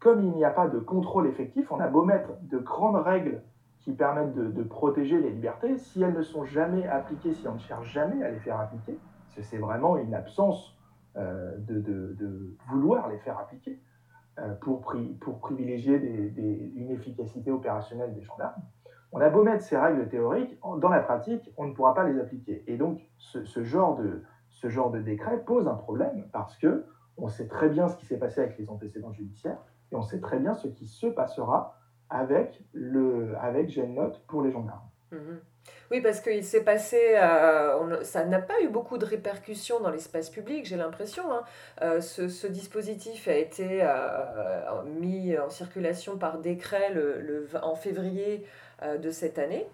Comme 0.00 0.22
il 0.22 0.30
n'y 0.32 0.44
a 0.44 0.50
pas 0.50 0.68
de 0.68 0.78
contrôle 0.78 1.26
effectif, 1.26 1.70
on 1.72 1.80
a 1.80 1.88
beau 1.88 2.04
mettre 2.04 2.30
de 2.42 2.58
grandes 2.58 3.02
règles 3.02 3.42
qui 3.80 3.92
permettent 3.92 4.34
de, 4.34 4.62
protéger 4.62 5.20
les 5.20 5.30
libertés, 5.30 5.78
si 5.78 6.02
elles 6.02 6.14
ne 6.14 6.22
sont 6.22 6.44
jamais 6.44 6.86
appliquées, 6.86 7.34
si 7.34 7.46
on 7.48 7.54
ne 7.54 7.58
cherche 7.58 7.90
jamais 7.92 8.22
à 8.24 8.30
les 8.30 8.38
faire 8.40 8.60
appliquer, 8.60 8.98
c'est 9.40 9.58
vraiment 9.58 9.96
une 9.96 10.14
absence 10.14 10.76
euh, 11.16 11.56
de, 11.58 12.56
vouloir 12.68 13.08
les 13.08 13.18
faire 13.18 13.38
appliquer 13.38 13.78
euh, 14.38 14.54
pour, 14.54 14.80
pour, 15.20 15.38
privilégier 15.38 15.94
une 15.96 16.90
efficacité 16.90 17.50
opérationnelle 17.50 18.14
des 18.14 18.22
gendarmes. 18.22 18.62
On 19.12 19.20
a 19.20 19.30
beau 19.30 19.42
mettre 19.42 19.62
ces 19.62 19.76
règles 19.76 20.08
théoriques, 20.08 20.58
dans 20.78 20.88
la 20.88 21.00
pratique, 21.00 21.50
on 21.56 21.66
ne 21.66 21.72
pourra 21.72 21.94
pas 21.94 22.04
les 22.04 22.20
appliquer. 22.20 22.64
Et 22.66 22.76
donc, 22.76 23.00
ce 23.18 23.62
genre 23.62 23.96
de, 23.96 24.22
ce 24.60 24.68
genre 24.68 24.90
de 24.90 24.98
décret 24.98 25.38
pose 25.44 25.68
un 25.68 25.74
problème 25.74 26.26
parce 26.32 26.56
que 26.56 26.84
on 27.16 27.28
sait 27.28 27.46
très 27.46 27.68
bien 27.68 27.88
ce 27.88 27.96
qui 27.96 28.06
s'est 28.06 28.18
passé 28.18 28.40
avec 28.40 28.58
les 28.58 28.68
antécédents 28.68 29.12
judiciaires 29.12 29.58
et 29.92 29.96
on 29.96 30.02
sait 30.02 30.20
très 30.20 30.38
bien 30.38 30.54
ce 30.54 30.68
qui 30.68 30.86
se 30.86 31.06
passera 31.06 31.77
avec, 32.10 32.60
le, 32.72 33.34
avec 33.40 33.70
GenNote 33.70 34.20
pour 34.26 34.42
les 34.42 34.52
gendarmes. 34.52 34.88
Mhm. 35.12 35.40
Oui, 35.90 36.02
parce 36.02 36.20
qu'il 36.20 36.44
s'est 36.44 36.64
passé, 36.64 37.16
euh, 37.16 38.04
ça 38.04 38.24
n'a 38.26 38.40
pas 38.40 38.60
eu 38.62 38.68
beaucoup 38.68 38.98
de 38.98 39.06
répercussions 39.06 39.80
dans 39.80 39.90
l'espace 39.90 40.28
public, 40.28 40.66
j'ai 40.66 40.76
l'impression. 40.76 41.24
Hein. 41.32 41.44
Euh, 41.82 42.00
ce, 42.00 42.46
dispositif 42.46 43.26
a 43.26 43.34
été 43.34 43.80
euh, 43.82 44.82
mis 45.00 45.36
en 45.38 45.48
circulation 45.48 46.18
par 46.18 46.38
décret 46.38 46.92
le, 46.92 47.48
en 47.62 47.74
février 47.74 48.44
de 49.02 49.10
cette 49.10 49.38
année. 49.38 49.66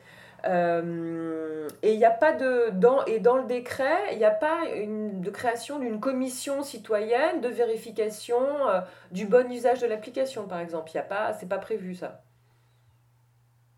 Euh, 0.47 1.69
et 1.83 1.93
il 1.93 1.99
n'y 1.99 2.05
a 2.05 2.11
pas 2.11 2.33
de 2.33 2.71
dans 2.71 3.05
et 3.07 3.21
dans 3.21 3.37
le 3.37 3.45
décret, 3.45 4.13
il 4.13 4.19
n'y 4.19 4.25
a 4.25 4.31
pas 4.31 4.69
une, 4.77 5.21
de 5.21 5.31
création 5.31 5.79
d'une 5.79 6.01
commission 6.01 6.63
citoyenne 6.63 7.41
de 7.41 7.49
vérification 7.49 8.39
euh, 8.69 8.81
du 9.13 9.27
bon 9.27 9.51
usage 9.51 9.81
de 9.81 9.87
l'application, 9.87 10.47
par 10.47 10.59
exemple. 10.59 10.91
Il 10.93 10.97
y 10.97 11.01
a 11.01 11.05
pas, 11.05 11.33
c'est 11.33 11.49
pas 11.49 11.59
prévu 11.59 11.95
ça. 11.95 12.23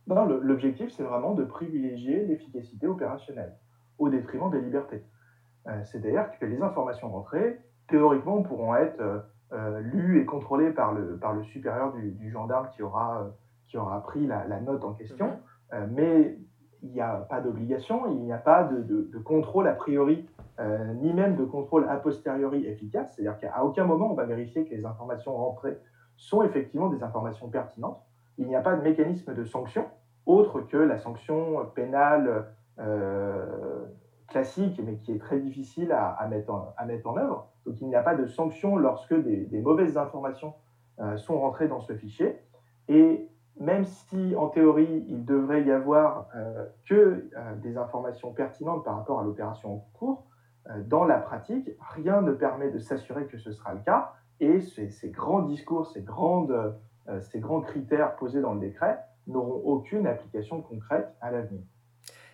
Non, 0.09 0.25
l'objectif 0.25 0.93
c'est 0.97 1.03
vraiment 1.03 1.35
de 1.35 1.45
privilégier 1.45 2.25
l'efficacité 2.27 2.87
opérationnelle 2.87 3.55
au 3.99 4.09
détriment 4.09 4.51
des 4.51 4.61
libertés. 4.61 5.03
Euh, 5.67 5.83
C'est-à-dire 5.85 6.31
que 6.39 6.47
les 6.47 6.63
informations 6.63 7.11
rentrées, 7.11 7.61
théoriquement, 7.89 8.43
pourront 8.43 8.77
être 8.77 9.25
lues 9.79 10.21
et 10.21 10.25
contrôlées 10.25 10.71
par 10.71 10.93
le, 10.93 11.19
par 11.19 11.33
le 11.33 11.45
supérieur 11.45 11.93
du, 11.93 12.31
gendarme 12.33 12.69
qui 12.75 12.83
aura, 12.83 13.31
qui 13.69 13.79
aura 13.79 14.03
pris 14.03 14.27
la, 14.27 14.45
la 14.45 14.61
note 14.61 14.83
en 14.83 14.93
question. 14.93 15.39
Mm-hmm. 15.73 15.87
mais 15.93 16.37
il 16.87 16.93
n'y 16.93 17.01
a 17.01 17.27
pas 17.29 17.41
d'obligation, 17.41 18.11
il 18.11 18.23
n'y 18.23 18.33
a 18.33 18.39
pas 18.39 18.65
de, 18.65 19.19
contrôle 19.19 19.67
a 19.69 19.73
priori, 19.73 20.27
euh, 20.61 20.93
ni 20.95 21.13
même 21.13 21.37
de 21.37 21.45
contrôle 21.45 21.87
a 21.89 21.97
posteriori 21.97 22.67
efficace. 22.67 23.15
C'est-à-dire 23.15 23.39
qu'à 23.39 23.65
aucun 23.65 23.85
moment 23.85 24.11
on 24.11 24.15
va 24.15 24.25
vérifier 24.25 24.65
que 24.65 24.75
les 24.75 24.85
informations 24.85 25.37
rentrées 25.37 25.79
sont 26.17 26.43
effectivement 26.43 26.89
des 26.89 27.03
informations 27.03 27.49
pertinentes. 27.49 28.01
Il 28.39 28.47
n'y 28.47 28.57
a 28.57 28.61
pas 28.61 28.77
de 28.77 28.83
mécanisme 28.83 29.35
de 29.35 29.45
sanction 29.45 29.87
autre 30.27 30.61
que 30.61 30.77
la 30.77 30.99
sanction 30.99 31.67
pénale 31.75 32.47
euh, 32.79 33.85
classique, 34.29 34.81
mais 34.85 34.97
qui 34.97 35.13
est 35.13 35.19
très 35.19 35.39
difficile 35.39 35.93
à, 35.93 36.27
mettre, 36.29 36.53
en, 36.53 36.75
à 36.77 36.85
mettre 36.85 37.07
en 37.07 37.17
œuvre. 37.17 37.49
Donc 37.65 37.81
il 37.81 37.89
n'y 37.89 37.95
a 37.95 38.03
pas 38.03 38.15
de 38.15 38.27
sanction 38.27 38.77
lorsque 38.77 39.15
des, 39.15 39.61
mauvaises 39.61 39.97
informations 39.97 40.55
euh, 41.01 41.17
sont 41.17 41.39
rentrées 41.39 41.69
dans 41.69 41.81
ce 41.81 41.95
fichier. 41.95 42.41
Et 42.89 43.29
même 43.59 43.85
si 43.85 44.35
en 44.37 44.49
théorie 44.49 45.05
il 45.09 45.25
devrait 45.25 45.63
y 45.65 45.71
avoir 45.71 46.29
euh, 46.35 46.67
que 46.89 46.95
euh, 47.37 47.55
des 47.57 47.77
informations 47.77 48.33
pertinentes 48.33 48.85
par 48.85 48.97
rapport 48.97 49.21
à 49.21 49.25
l'opération 49.25 49.75
en 49.75 49.89
cours, 49.95 50.27
euh, 50.69 50.83
dans 50.87 51.05
la 51.05 51.19
pratique, 51.19 51.71
rien 51.95 52.21
ne 52.21 52.33
permet 52.33 52.71
de 52.71 52.79
s'assurer 52.79 53.27
que 53.27 53.39
ce 53.39 53.53
sera 53.53 53.75
le 53.75 53.81
cas. 53.81 54.13
Et 54.41 54.61
ces, 54.61 55.11
grands 55.11 55.43
discours, 55.43 55.87
ces, 55.87 56.05
ces 57.23 57.41
grands 57.41 57.61
critères 57.63 58.17
posés 58.17 58.43
dans 58.43 58.53
le 58.53 58.61
décret 58.61 58.99
n'auront 59.27 59.63
aucune 59.65 60.07
application 60.07 60.61
concrète 60.61 61.09
à 61.23 61.31
l'avenir. 61.31 61.63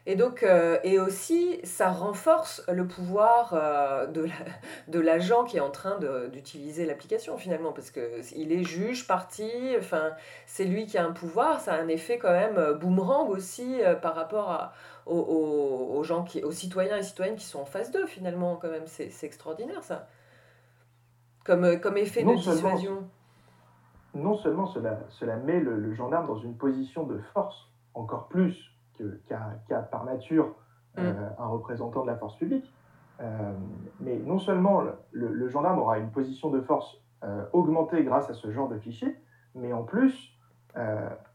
Et 0.04 0.16
donc, 0.16 0.42
euh, 0.42 0.78
et 0.82 0.98
aussi, 0.98 1.60
ça 1.62 1.88
renforce 1.92 2.64
le 2.68 2.84
pouvoir 2.88 3.54
euh, 3.54 4.06
de 4.08 4.22
la- 4.24 4.32
de 4.88 4.98
l'agent 4.98 5.44
qui 5.44 5.58
est 5.58 5.60
en 5.60 5.70
train 5.70 5.96
d'utiliser 6.32 6.86
l'application 6.86 7.36
finalement, 7.38 7.70
parce 7.72 7.92
que 7.92 8.00
il 8.34 8.50
est 8.50 8.64
juge, 8.64 9.06
partie, 9.06 9.76
enfin, 9.78 10.10
c'est 10.44 10.64
lui 10.64 10.86
qui 10.86 10.98
a 10.98 11.06
un 11.06 11.12
pouvoir, 11.12 11.60
ça 11.60 11.74
a 11.74 11.80
un 11.80 11.86
effet 11.86 12.18
quand 12.18 12.32
même 12.32 12.56
euh, 12.58 12.74
boomerang 12.74 13.28
aussi 13.30 13.80
euh, 13.80 13.94
par 13.94 14.16
rapport 14.16 14.50
à, 14.50 14.72
aux, 15.06 15.14
aux- 15.20 15.96
aux 15.96 16.02
gens 16.02 16.24
qui, 16.24 16.42
aux 16.42 16.50
citoyens 16.50 16.96
et 16.96 17.02
citoyennes 17.04 17.36
qui 17.36 17.44
sont 17.46 17.60
en 17.60 17.64
face 17.64 17.92
d'eux 17.92 18.06
finalement 18.06 18.56
quand 18.56 18.70
même, 18.70 18.88
c'est 18.88 19.12
extraordinaire 19.22 19.84
ça, 19.84 20.08
comme, 21.44 21.78
comme 21.78 21.96
effet 21.96 22.24
Non 22.24 22.34
de 22.34 22.40
seulement- 22.40 22.72
dissuasion. 22.74 23.08
non 24.14 24.36
seulement 24.36 24.66
cela, 24.66 24.98
cela 25.10 25.36
met 25.36 25.60
le, 25.60 25.76
le 25.76 25.94
gendarme 25.94 26.26
dans 26.26 26.38
une 26.40 26.56
position 26.56 27.04
de 27.04 27.18
force, 27.32 27.68
encore 27.94 28.26
plus 28.26 28.71
qu'à 29.26 29.54
qu'à 29.68 29.78
par 29.80 30.04
nature 30.04 30.54
euh, 30.98 31.28
un 31.38 31.46
représentant 31.46 32.02
de 32.02 32.06
la 32.06 32.16
force 32.16 32.36
publique, 32.36 32.74
euh, 33.20 33.52
mais 34.00 34.16
non 34.18 34.38
seulement 34.38 34.82
le, 35.12 35.48
gendarme 35.48 35.78
aura 35.78 35.98
une 35.98 36.10
position 36.10 36.50
de 36.50 36.60
force 36.60 37.00
euh, 37.24 37.44
augmentée 37.52 38.04
grâce 38.04 38.28
à 38.30 38.34
ce 38.34 38.50
genre 38.50 38.68
de 38.68 38.78
fichier, 38.78 39.16
mais 39.54 39.72
en 39.72 39.82
plus, 39.82 40.36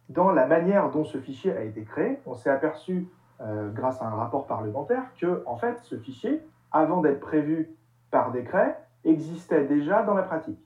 dans 0.10 0.32
la 0.32 0.48
manière 0.48 0.90
dont 0.90 1.04
ce 1.04 1.20
fichier 1.20 1.56
a 1.56 1.62
été 1.62 1.84
créé, 1.84 2.20
on 2.26 2.34
s'est 2.34 2.50
aperçu, 2.50 3.08
euh, 3.40 3.70
grâce 3.70 4.02
à 4.02 4.08
un 4.08 4.16
rapport 4.16 4.48
parlementaire, 4.48 5.04
que 5.20 5.44
en 5.46 5.58
fait, 5.58 5.78
ce 5.84 5.96
fichier, 5.96 6.42
avant 6.72 7.02
d'être 7.02 7.20
prévu 7.20 7.76
par 8.10 8.32
décret, 8.32 8.80
existait 9.04 9.66
déjà 9.66 10.02
dans 10.02 10.16
la 10.16 10.24
pratique. 10.24 10.60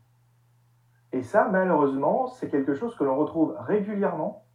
Et 1.12 1.22
ça, 1.22 1.50
malheureusement, 1.52 2.28
c'est 2.28 2.50
quelque 2.50 2.74
chose 2.74 2.96
que 2.96 3.04
l'on 3.04 3.18
retrouve 3.18 3.58
régulièrement 3.60 4.46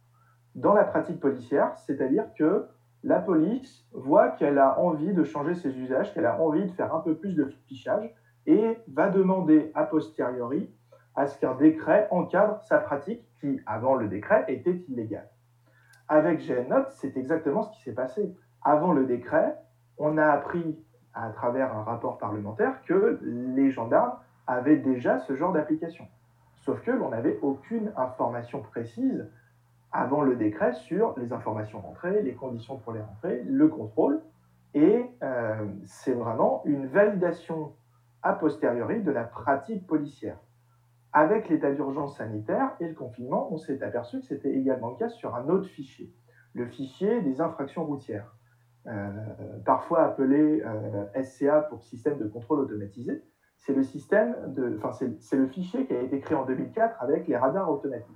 dans 0.57 0.73
la 0.73 0.83
pratique 0.83 1.19
policière, 1.19 1.77
c'est-à-dire 1.77 2.25
que 2.37 2.67
la 3.03 3.19
police 3.19 3.85
voit 3.93 4.29
qu'elle 4.29 4.57
a 4.57 4.79
envie 4.79 5.13
de 5.13 5.23
changer 5.23 5.53
ses 5.53 5.77
usages, 5.77 6.13
qu'elle 6.13 6.25
a 6.25 6.41
envie 6.41 6.65
de 6.65 6.71
faire 6.71 6.93
un 6.93 6.99
peu 6.99 7.15
plus 7.15 7.35
de 7.35 7.45
fichage 7.67 8.11
et 8.47 8.77
va 8.87 9.09
demander 9.09 9.71
a 9.75 9.83
posteriori 9.83 10.73
à 11.15 11.27
ce 11.27 11.39
qu'un 11.39 11.53
décret 11.53 12.07
encadre 12.09 12.59
sa 12.63 12.79
pratique 12.79 13.23
qui, 13.39 13.61
avant 13.67 13.95
le 13.95 14.07
décret, 14.07 14.45
était 14.47 14.83
illégale. 14.89 15.29
Avec 16.07 16.39
GNOte, 16.45 16.89
c'est 16.89 17.15
exactement 17.17 17.61
ce 17.61 17.71
qui 17.77 17.83
s'est 17.83 17.93
passé. 17.93 18.35
Avant 18.63 18.93
le 18.93 19.05
décret, 19.05 19.57
on 19.99 20.17
a 20.17 20.25
appris 20.25 20.79
à 21.13 21.29
travers 21.29 21.75
un 21.75 21.83
rapport 21.83 22.17
parlementaire 22.17 22.81
que 22.85 23.19
les 23.21 23.69
gendarmes 23.69 24.17
avaient 24.47 24.77
déjà 24.77 25.19
ce 25.19 25.35
genre 25.35 25.53
d'application. 25.53 26.07
Sauf 26.57 26.81
que 26.81 26.91
l'on 26.91 27.09
n'avait 27.09 27.37
aucune 27.41 27.91
information 27.95 28.61
précise 28.61 29.29
avant 29.97 30.21
le 30.21 30.35
décret 30.35 30.73
sur 30.73 31.17
les 31.17 31.33
informations 31.33 31.79
rentrées, 31.79 32.21
les 32.21 32.35
conditions 32.35 32.77
pour 32.77 32.93
les 32.93 33.01
rentrées, 33.01 33.41
le 33.47 33.67
contrôle. 33.67 34.21
Et 34.75 35.05
euh, 35.23 35.65
c'est 35.85 36.13
vraiment 36.13 36.61
une 36.65 36.85
validation 36.85 37.73
a 38.21 38.33
posteriori 38.33 39.01
de 39.01 39.11
la 39.11 39.23
pratique 39.23 39.87
policière. 39.87 40.37
Avec 41.13 41.49
l'état 41.49 41.71
d'urgence 41.71 42.17
sanitaire 42.17 42.75
et 42.79 42.87
le 42.87 42.93
confinement, 42.93 43.51
on 43.51 43.57
s'est 43.57 43.81
aperçu 43.81 44.19
que 44.19 44.25
c'était 44.27 44.53
également 44.53 44.91
le 44.91 44.97
cas 44.97 45.09
sur 45.09 45.33
un 45.33 45.49
autre 45.49 45.67
fichier, 45.67 46.13
le 46.53 46.67
fichier 46.67 47.21
des 47.21 47.41
infractions 47.41 47.83
routières, 47.83 48.35
euh, 48.85 49.09
parfois 49.65 50.03
appelé 50.03 50.61
euh, 50.63 51.23
SCA 51.23 51.61
pour 51.61 51.81
système 51.81 52.19
de 52.19 52.27
contrôle 52.27 52.59
automatisé. 52.59 53.23
C'est 53.55 53.73
le 53.73 53.81
c'est 53.81 55.37
le 55.37 55.47
fichier 55.47 55.87
qui 55.87 55.93
a 55.93 56.01
été 56.01 56.19
créé 56.19 56.37
en 56.37 56.45
2004 56.45 57.01
avec 57.01 57.27
les 57.27 57.35
radars 57.35 57.71
automatiques. 57.71 58.15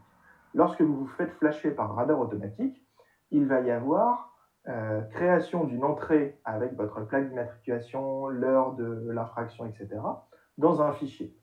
Lorsque 0.54 0.82
vous 0.82 0.96
vous 0.96 1.06
faites 1.08 1.32
flasher 1.32 1.72
par 1.72 1.94
radar 1.96 2.20
automatique, 2.20 2.84
il 3.32 3.46
va 3.48 3.60
y 3.62 3.72
avoir 3.72 4.30
euh, 4.68 5.02
création 5.04 5.64
d'une 5.64 5.84
entrée 5.84 6.40
avec 6.44 6.74
votre 6.76 7.02
plaque 7.02 7.28
d'immatriculation, 7.30 8.28
l'heure 8.28 8.74
de 8.74 9.10
l'infraction, 9.12 9.66
etc., 9.66 10.02
dans 10.58 10.82
un 10.82 10.92
fichier. 10.92 11.34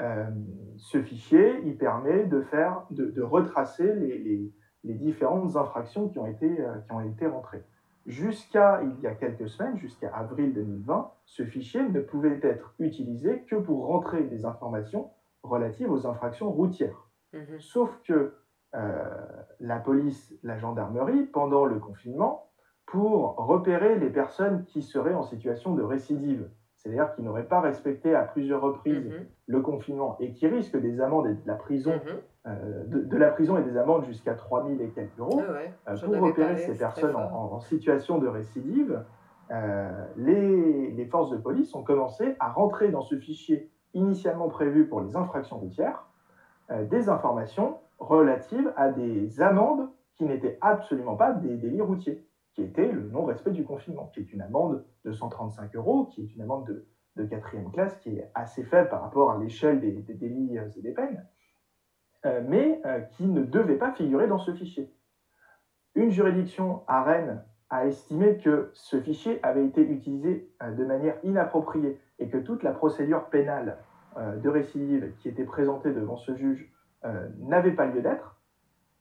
Euh, 0.00 0.30
ce 0.76 1.00
fichier, 1.00 1.60
il 1.64 1.76
permet 1.76 2.24
de, 2.24 2.40
faire, 2.40 2.84
de, 2.90 3.06
de 3.06 3.22
retracer 3.22 3.92
les, 3.94 4.18
les- 4.18 4.52
les 4.84 4.94
différentes 4.94 5.54
infractions 5.56 6.08
qui 6.08 6.18
ont 6.18 6.26
été, 6.26 6.60
euh, 6.60 6.78
qui 6.80 6.92
ont 6.92 7.00
été 7.00 7.26
rentrées. 7.26 7.62
Jusqu'à 8.06 8.82
il 8.82 8.98
y 9.00 9.06
a 9.06 9.14
quelques 9.14 9.48
semaines, 9.48 9.76
jusqu'à 9.76 10.08
avril 10.08 10.52
2020, 10.52 11.08
ce 11.24 11.44
fichier 11.44 11.88
ne 11.88 12.00
pouvait 12.00 12.40
être 12.42 12.74
utilisé 12.80 13.44
que 13.48 13.54
pour 13.54 13.86
rentrer 13.86 14.24
des 14.24 14.44
informations 14.44 15.08
relatives 15.44 15.90
aux 15.90 16.04
infractions 16.06 16.50
routières. 16.50 17.08
Mhm. 17.32 17.60
Sauf 17.60 18.00
que 18.02 18.34
la 18.74 19.78
police, 19.78 20.34
la 20.42 20.56
gendarmerie, 20.56 21.24
pendant 21.24 21.64
le 21.64 21.78
confinement, 21.78 22.48
pour 22.86 23.36
repérer 23.36 23.96
les 23.98 24.10
personnes 24.10 24.64
qui 24.64 24.82
seraient 24.82 25.14
en 25.14 25.22
situation 25.22 25.74
de 25.74 25.82
récidive, 25.82 26.48
c'est-à-dire 26.76 27.14
qui 27.14 27.22
n'auraient 27.22 27.46
pas 27.46 27.60
respecté 27.60 28.14
à 28.14 28.22
plusieurs 28.24 28.60
reprises 28.60 29.08
Mhm. 29.08 29.26
le 29.46 29.60
confinement 29.60 30.16
et 30.18 30.32
qui 30.32 30.46
risquent 30.46 30.78
des 30.80 31.00
amendes 31.00 31.26
et 31.26 31.34
de 31.34 31.40
la 31.46 31.54
prison, 31.54 31.92
Mhm. 31.92 32.20
euh, 32.46 32.84
de, 32.86 33.00
de 33.00 33.16
la 33.16 33.30
prison 33.30 33.56
et 33.56 33.62
des 33.62 33.76
amendes 33.76 34.04
jusqu'à 34.04 34.34
3000 34.34 34.80
et 34.80 34.90
quelques 34.90 35.18
euros, 35.18 35.38
ouais, 35.38 35.72
euh, 35.88 35.96
pour 35.96 36.14
repérer 36.20 36.48
parlé, 36.54 36.56
ces 36.56 36.76
personnes 36.78 37.14
en, 37.16 37.60
situation 37.60 38.18
de 38.18 38.26
récidive, 38.26 39.04
euh, 39.50 40.06
les, 40.16 40.90
les 40.90 41.06
forces 41.06 41.30
de 41.30 41.36
police 41.36 41.74
ont 41.74 41.84
commencé 41.84 42.36
à 42.40 42.50
rentrer 42.50 42.90
dans 42.90 43.02
ce 43.02 43.16
fichier 43.16 43.70
initialement 43.94 44.48
prévu 44.48 44.88
pour 44.88 45.00
les 45.02 45.16
infractions 45.16 45.58
routières 45.58 46.08
euh, 46.70 46.84
des 46.84 47.08
informations 47.08 47.78
relatives 48.02 48.72
à 48.76 48.90
des 48.90 49.40
amendes 49.40 49.88
qui 50.14 50.24
n'étaient 50.24 50.58
absolument 50.60 51.16
pas 51.16 51.32
des 51.32 51.56
délits 51.56 51.80
routiers, 51.80 52.26
qui 52.54 52.62
étaient 52.62 52.90
le 52.90 53.08
non-respect 53.08 53.50
du 53.50 53.64
confinement, 53.64 54.10
qui 54.12 54.20
est 54.20 54.32
une 54.32 54.42
amende 54.42 54.84
de 55.04 55.12
135 55.12 55.74
euros, 55.76 56.06
qui 56.06 56.22
est 56.22 56.34
une 56.34 56.42
amende 56.42 56.66
de, 56.66 56.86
de 57.16 57.24
quatrième 57.24 57.70
classe, 57.70 57.96
qui 57.98 58.16
est 58.16 58.30
assez 58.34 58.62
faible 58.64 58.88
par 58.88 59.02
rapport 59.02 59.30
à 59.30 59.38
l'échelle 59.38 59.80
des, 59.80 59.92
délits 59.92 60.58
euh, 60.58 60.68
et 60.76 60.82
des 60.82 60.92
peines, 60.92 61.26
euh, 62.26 62.42
mais 62.46 62.80
euh, 62.84 63.00
qui 63.00 63.26
ne 63.26 63.42
devait 63.42 63.78
pas 63.78 63.92
figurer 63.92 64.28
dans 64.28 64.38
ce 64.38 64.52
fichier. 64.52 64.92
Une 65.94 66.10
juridiction 66.10 66.82
à 66.86 67.02
Rennes 67.02 67.44
a 67.70 67.86
estimé 67.86 68.38
que 68.38 68.70
ce 68.74 69.00
fichier 69.00 69.40
avait 69.42 69.64
été 69.64 69.82
utilisé 69.82 70.50
de 70.60 70.84
manière 70.84 71.16
inappropriée 71.22 71.98
et 72.18 72.28
que 72.28 72.36
toute 72.36 72.62
la 72.62 72.72
procédure 72.72 73.26
pénale 73.26 73.78
de 74.16 74.48
récidive 74.48 75.14
qui 75.18 75.28
était 75.28 75.44
présentée 75.44 75.92
devant 75.92 76.16
ce 76.16 76.34
juge 76.34 76.71
euh, 77.04 77.28
n'avait 77.40 77.72
pas 77.72 77.86
lieu 77.86 78.00
d'être 78.02 78.36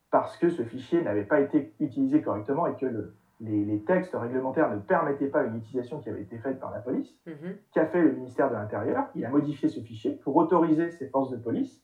parce 0.09 0.35
que 0.37 0.49
ce 0.49 0.63
fichier 0.63 1.01
n'avait 1.01 1.23
pas 1.23 1.39
été 1.39 1.73
utilisé 1.79 2.21
correctement 2.21 2.67
et 2.67 2.75
que 2.75 2.85
le- 2.85 3.15
les, 3.39 3.65
les 3.65 3.79
textes 3.83 4.13
réglementaires 4.13 4.69
ne 4.69 4.77
permettaient 4.79 5.27
pas 5.27 5.43
une 5.43 5.57
utilisation 5.57 5.99
qui 5.99 6.09
avait 6.09 6.21
été 6.21 6.37
faite 6.37 6.59
par 6.59 6.69
la 6.71 6.79
police. 6.79 7.15
Mhm. 7.25 7.55
Qu'a 7.73 7.85
fait 7.87 8.01
le 8.01 8.11
ministère 8.11 8.49
de 8.49 8.55
l'Intérieur? 8.55 9.05
Il 9.15 9.25
a 9.25 9.29
modifié 9.29 9.67
ce 9.69 9.79
fichier 9.79 10.11
pour 10.23 10.35
autoriser 10.35 10.91
ses 10.91 11.07
forces 11.07 11.31
de 11.31 11.37
police 11.37 11.81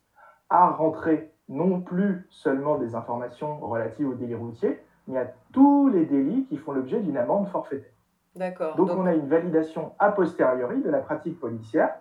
à 0.50 0.70
rentrer 0.70 1.32
non 1.50 1.82
plus 1.82 2.28
seulement 2.30 2.78
des 2.78 2.94
informations 2.94 3.58
relatives 3.60 4.08
aux 4.08 4.14
délits 4.14 4.36
routiers, 4.36 4.80
mais 5.08 5.18
à 5.20 5.34
tous 5.54 5.88
les 5.90 6.06
délits 6.06 6.46
qui 6.48 6.58
font 6.58 6.74
l'objet 6.74 7.00
d'une 7.00 7.18
amende 7.18 7.48
forfaitaire. 7.48 7.92
D'accord. 8.36 8.76
Donc, 8.76 8.90
Donc, 8.90 8.98
on 9.00 9.06
a 9.08 9.14
une 9.16 9.28
validation 9.28 9.94
a 9.98 10.12
posteriori 10.12 10.82
de 10.84 10.90
la 10.92 11.00
pratique 11.00 11.40
policière 11.40 11.96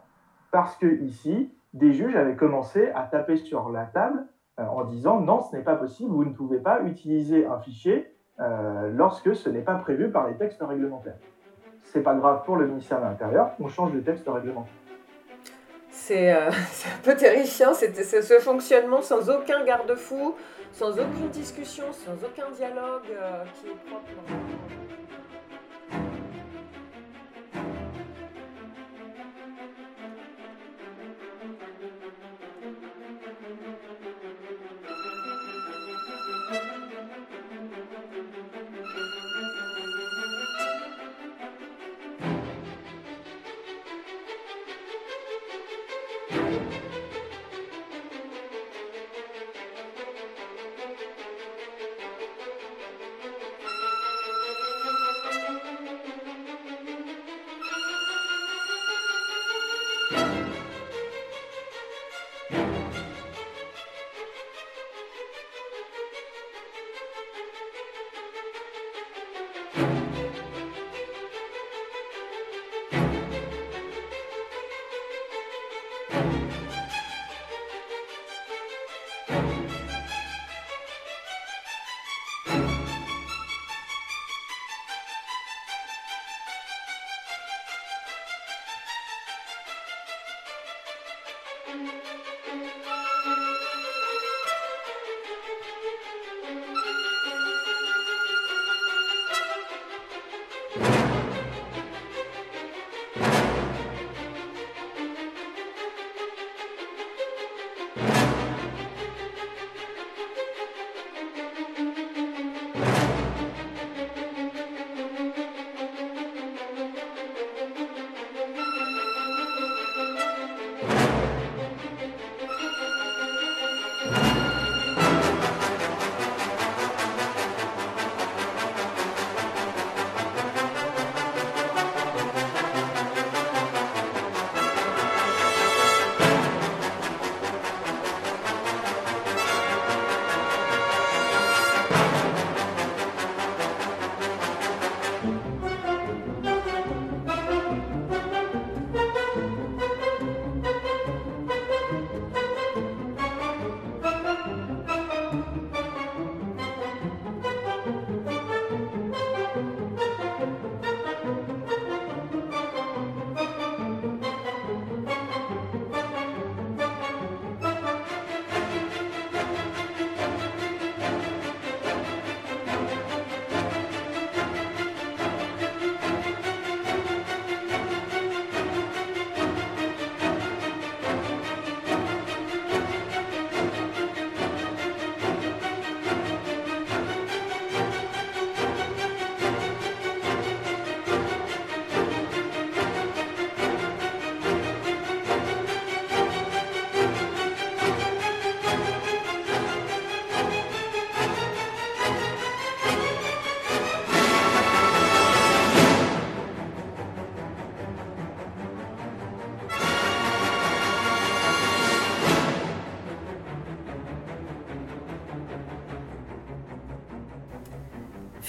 parce 0.50 0.76
que 0.76 0.86
ici, 1.00 1.50
des 1.76 1.92
juges 1.92 2.16
avaient 2.16 2.36
commencé 2.36 2.90
à 2.94 3.02
taper 3.02 3.36
sur 3.36 3.68
la 3.70 3.84
table 3.84 4.26
euh, 4.58 4.64
en 4.64 4.84
disant 4.84 5.20
non, 5.20 5.42
ce 5.42 5.54
n'est 5.54 5.62
pas 5.62 5.76
possible, 5.76 6.10
vous 6.10 6.24
ne 6.24 6.32
pouvez 6.32 6.58
pas 6.58 6.80
utiliser 6.82 7.46
un 7.46 7.58
fichier 7.58 8.10
euh, 8.40 8.90
lorsque 8.94 9.36
ce 9.36 9.50
n'est 9.50 9.60
pas 9.60 9.74
prévu 9.74 10.10
par 10.10 10.26
les 10.26 10.36
textes 10.36 10.62
réglementaires. 10.62 11.18
C'est 11.82 12.02
pas 12.02 12.14
grave 12.14 12.44
pour 12.44 12.56
le 12.56 12.66
ministère 12.66 12.98
de 13.00 13.04
l'Intérieur, 13.04 13.50
on 13.60 13.68
change 13.68 13.92
de 13.92 14.00
texte 14.00 14.26
réglementaire. 14.26 14.72
c'est 15.90 16.32
euh, 16.32 16.48
un 16.50 17.02
peu 17.04 17.14
terrifiant, 17.14 17.74
c'est 17.74 17.94
ce 17.94 18.38
fonctionnement 18.38 19.02
sans 19.02 19.28
aucun 19.28 19.62
garde-fou, 19.62 20.34
sans 20.72 20.92
aucune 20.92 21.28
discussion, 21.28 21.84
sans 21.92 22.14
aucun 22.24 22.50
dialogue 22.52 23.12
qui 23.54 23.68
est 23.68 23.90
propre. 23.90 24.12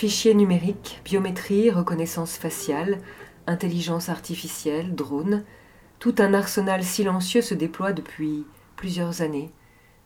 Fichiers 0.08 0.36
numériques, 0.36 1.02
biométrie, 1.04 1.70
reconnaissance 1.70 2.38
faciale, 2.38 3.00
intelligence 3.46 4.08
artificielle, 4.08 4.96
drones, 4.96 5.44
tout 6.00 6.16
un 6.20 6.34
arsenal 6.34 6.82
silencieux 6.82 7.42
se 7.42 7.54
déploie 7.54 7.92
depuis 7.92 8.46
plusieurs 8.78 9.22
années 9.22 9.52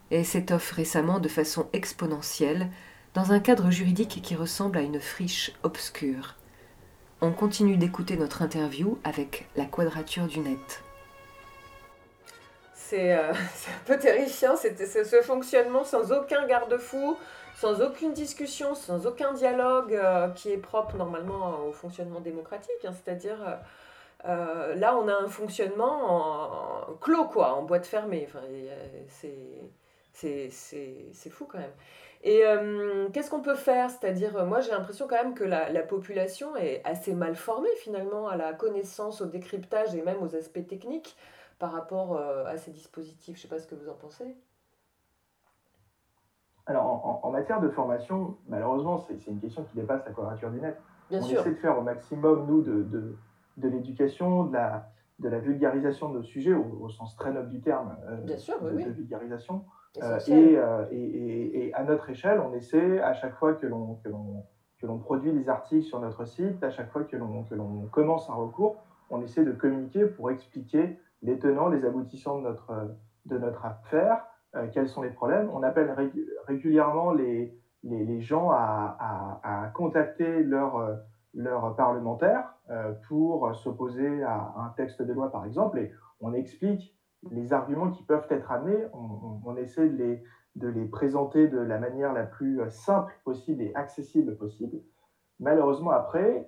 et 0.10 0.24
s'étoffe 0.24 0.72
récemment 0.72 1.20
de 1.20 1.28
façon 1.28 1.68
exponentielle 1.72 2.72
dans 3.14 3.32
un 3.32 3.40
cadre 3.40 3.70
juridique 3.70 4.22
qui 4.24 4.34
ressemble 4.34 4.80
à 4.80 4.82
une 4.82 5.00
friche 5.00 5.52
obscure. 5.62 6.36
On 7.22 7.32
continue 7.32 7.78
d'écouter 7.78 8.18
notre 8.18 8.42
interview 8.42 8.98
avec 9.04 9.50
la 9.56 9.66
quadrature 9.66 10.26
du 10.26 10.40
net. 10.40 10.82
C'est 12.74 13.16
euh, 13.16 13.32
un 13.34 13.86
peu 13.86 14.00
terrifiant, 14.00 14.56
c'est 14.56 14.84
ce 14.84 15.22
fonctionnement 15.22 15.84
sans 15.84 16.12
aucun 16.12 16.48
garde-fou, 16.48 17.18
sans 17.62 17.80
aucune 17.82 18.14
discussion, 18.14 18.74
sans 18.74 19.06
aucun 19.06 19.34
dialogue 19.34 19.94
euh, 19.94 20.30
qui 20.30 20.52
est 20.52 20.58
propre 20.58 20.98
normalement 20.98 21.60
au 21.68 21.72
fonctionnement 21.72 22.20
démocratique. 22.20 22.84
Hein. 22.84 22.92
C'est-à-dire, 22.92 23.38
euh, 23.48 23.56
euh, 24.26 24.76
là, 24.76 24.98
on 24.98 25.08
a 25.08 25.14
un 25.14 25.28
fonctionnement 25.28 26.90
en, 26.90 26.94
clos, 26.96 27.26
quoi, 27.26 27.54
en 27.54 27.62
boîte 27.62 27.86
fermée. 27.86 28.28
C'est 30.12 30.50
fou 31.30 31.46
quand 31.46 31.60
même. 31.60 31.74
Et 32.24 32.44
qu'est-ce 33.14 33.30
qu'on 33.30 33.42
peut 33.42 33.56
faire? 33.56 33.90
C'est-à-dire, 33.90 34.46
moi 34.46 34.62
j'ai 34.62 34.70
l'impression 34.70 35.08
quand 35.08 35.16
même 35.16 35.34
que 35.34 35.44
la, 35.44 35.72
la, 35.72 35.82
population 35.82 36.56
est 36.56 36.82
assez 36.86 37.14
mal 37.14 37.36
formée 37.36 37.76
finalement 37.78 38.28
à 38.28 38.38
la 38.38 38.54
connaissance, 38.54 39.22
au 39.22 39.26
décryptage 39.26 39.96
et 39.96 40.04
même 40.04 40.22
aux 40.22 40.36
aspects 40.36 40.68
techniques 40.68 41.16
par 41.58 41.72
rapport 41.72 42.20
à 42.20 42.58
ces 42.58 42.70
dispositifs. 42.70 43.38
Je 43.38 43.40
ne 43.40 43.42
sais 43.42 43.48
pas 43.48 43.60
ce 43.60 43.66
que 43.66 43.74
vous 43.74 43.90
en 43.90 43.96
pensez. 43.96 44.36
Alors, 46.66 47.22
en, 47.24 47.32
matière 47.32 47.60
de 47.60 47.70
formation, 47.70 48.38
malheureusement, 48.48 48.98
c'est 48.98 49.28
une 49.28 49.40
question 49.40 49.64
qui 49.64 49.76
dépasse 49.76 50.06
la 50.06 50.12
quadrature 50.12 50.52
du 50.52 50.62
net. 50.62 50.80
On 51.12 51.16
essaie 51.16 51.50
de 51.50 51.56
faire 51.56 51.78
au 51.78 51.82
maximum, 51.82 52.46
nous, 52.48 52.62
de, 52.62 52.84
de, 52.84 53.18
de 53.58 53.68
l'éducation, 53.68 54.46
de 54.46 54.54
la, 54.54 54.88
de 55.20 55.28
la 55.28 55.40
vulgarisation 55.40 56.10
de 56.10 56.20
nos 56.20 56.24
sujets, 56.24 56.54
au, 56.54 56.88
sens 56.90 57.16
très 57.16 57.32
noble 57.32 57.50
du 57.50 57.62
terme, 57.62 57.98
euh, 58.08 58.16
Bien 58.18 58.38
sûr, 58.38 58.62
de, 58.62 58.72
oui, 58.72 58.86
vulgarisation. 58.86 59.66
Euh, 60.02 60.20
euh, 60.30 60.86
et, 60.92 60.96
et, 60.96 61.68
et, 61.68 61.74
à 61.74 61.84
notre 61.84 62.10
échelle, 62.10 62.40
on 62.40 62.54
essaie, 62.54 63.02
à 63.02 63.14
chaque 63.14 63.36
fois 63.36 63.54
que 63.54 63.66
l'on 63.66 64.00
que 64.82 64.88
l'on 64.88 64.98
produit 64.98 65.32
des 65.32 65.48
articles 65.48 65.86
sur 65.86 66.00
notre 66.00 66.26
site, 66.26 66.64
à 66.64 66.72
chaque 66.72 66.92
fois 66.92 67.04
que 67.04 67.16
l'on 67.16 67.44
commence 67.92 68.30
un 68.30 68.34
recours, 68.34 68.78
on 69.12 69.22
essaie 69.22 69.46
de 69.46 69.52
communiquer 69.52 70.06
pour 70.06 70.32
expliquer 70.32 70.98
les 71.22 71.38
tenants, 71.38 71.70
les 71.70 71.86
aboutissants 71.86 72.40
de 72.40 72.44
notre, 72.44 72.96
de 73.28 73.38
notre 73.38 73.64
affaire, 73.64 74.26
euh, 74.56 74.68
quels 74.74 74.90
sont 74.90 75.02
les 75.02 75.12
problèmes. 75.12 75.50
On 75.54 75.64
appelle 75.64 75.96
régulièrement 76.46 77.14
les, 77.14 77.58
les, 77.84 78.20
gens 78.20 78.50
à, 78.52 79.40
à, 79.44 79.68
contacter 79.70 80.44
leurs 80.44 80.76
euh, 80.76 80.96
leur 81.34 81.74
parlementaires 81.78 82.54
euh, 82.70 82.92
pour 83.08 83.56
s'opposer 83.56 84.22
à 84.24 84.54
un 84.58 84.74
texte 84.76 85.02
de 85.02 85.14
loi, 85.14 85.32
par 85.32 85.46
exemple, 85.46 85.80
et 85.80 85.94
on 86.20 86.34
explique 86.34 86.94
les 87.32 87.54
arguments 87.54 87.92
qui 87.92 88.04
peuvent 88.04 88.28
être 88.30 88.52
amenés. 88.52 88.86
On, 88.94 89.56
essaie 89.56 89.88
de 89.88 89.96
les, 89.96 90.24
de 90.58 90.68
les 90.68 90.86
présenter 90.86 91.48
de 91.48 91.60
la 91.60 91.80
manière 91.80 92.12
la 92.12 92.24
plus 92.24 92.60
simple 92.70 93.14
possible 93.24 93.62
et 93.62 93.74
accessible 93.76 94.36
possible. 94.36 94.82
Malheureusement, 95.40 95.92
après, 95.92 96.46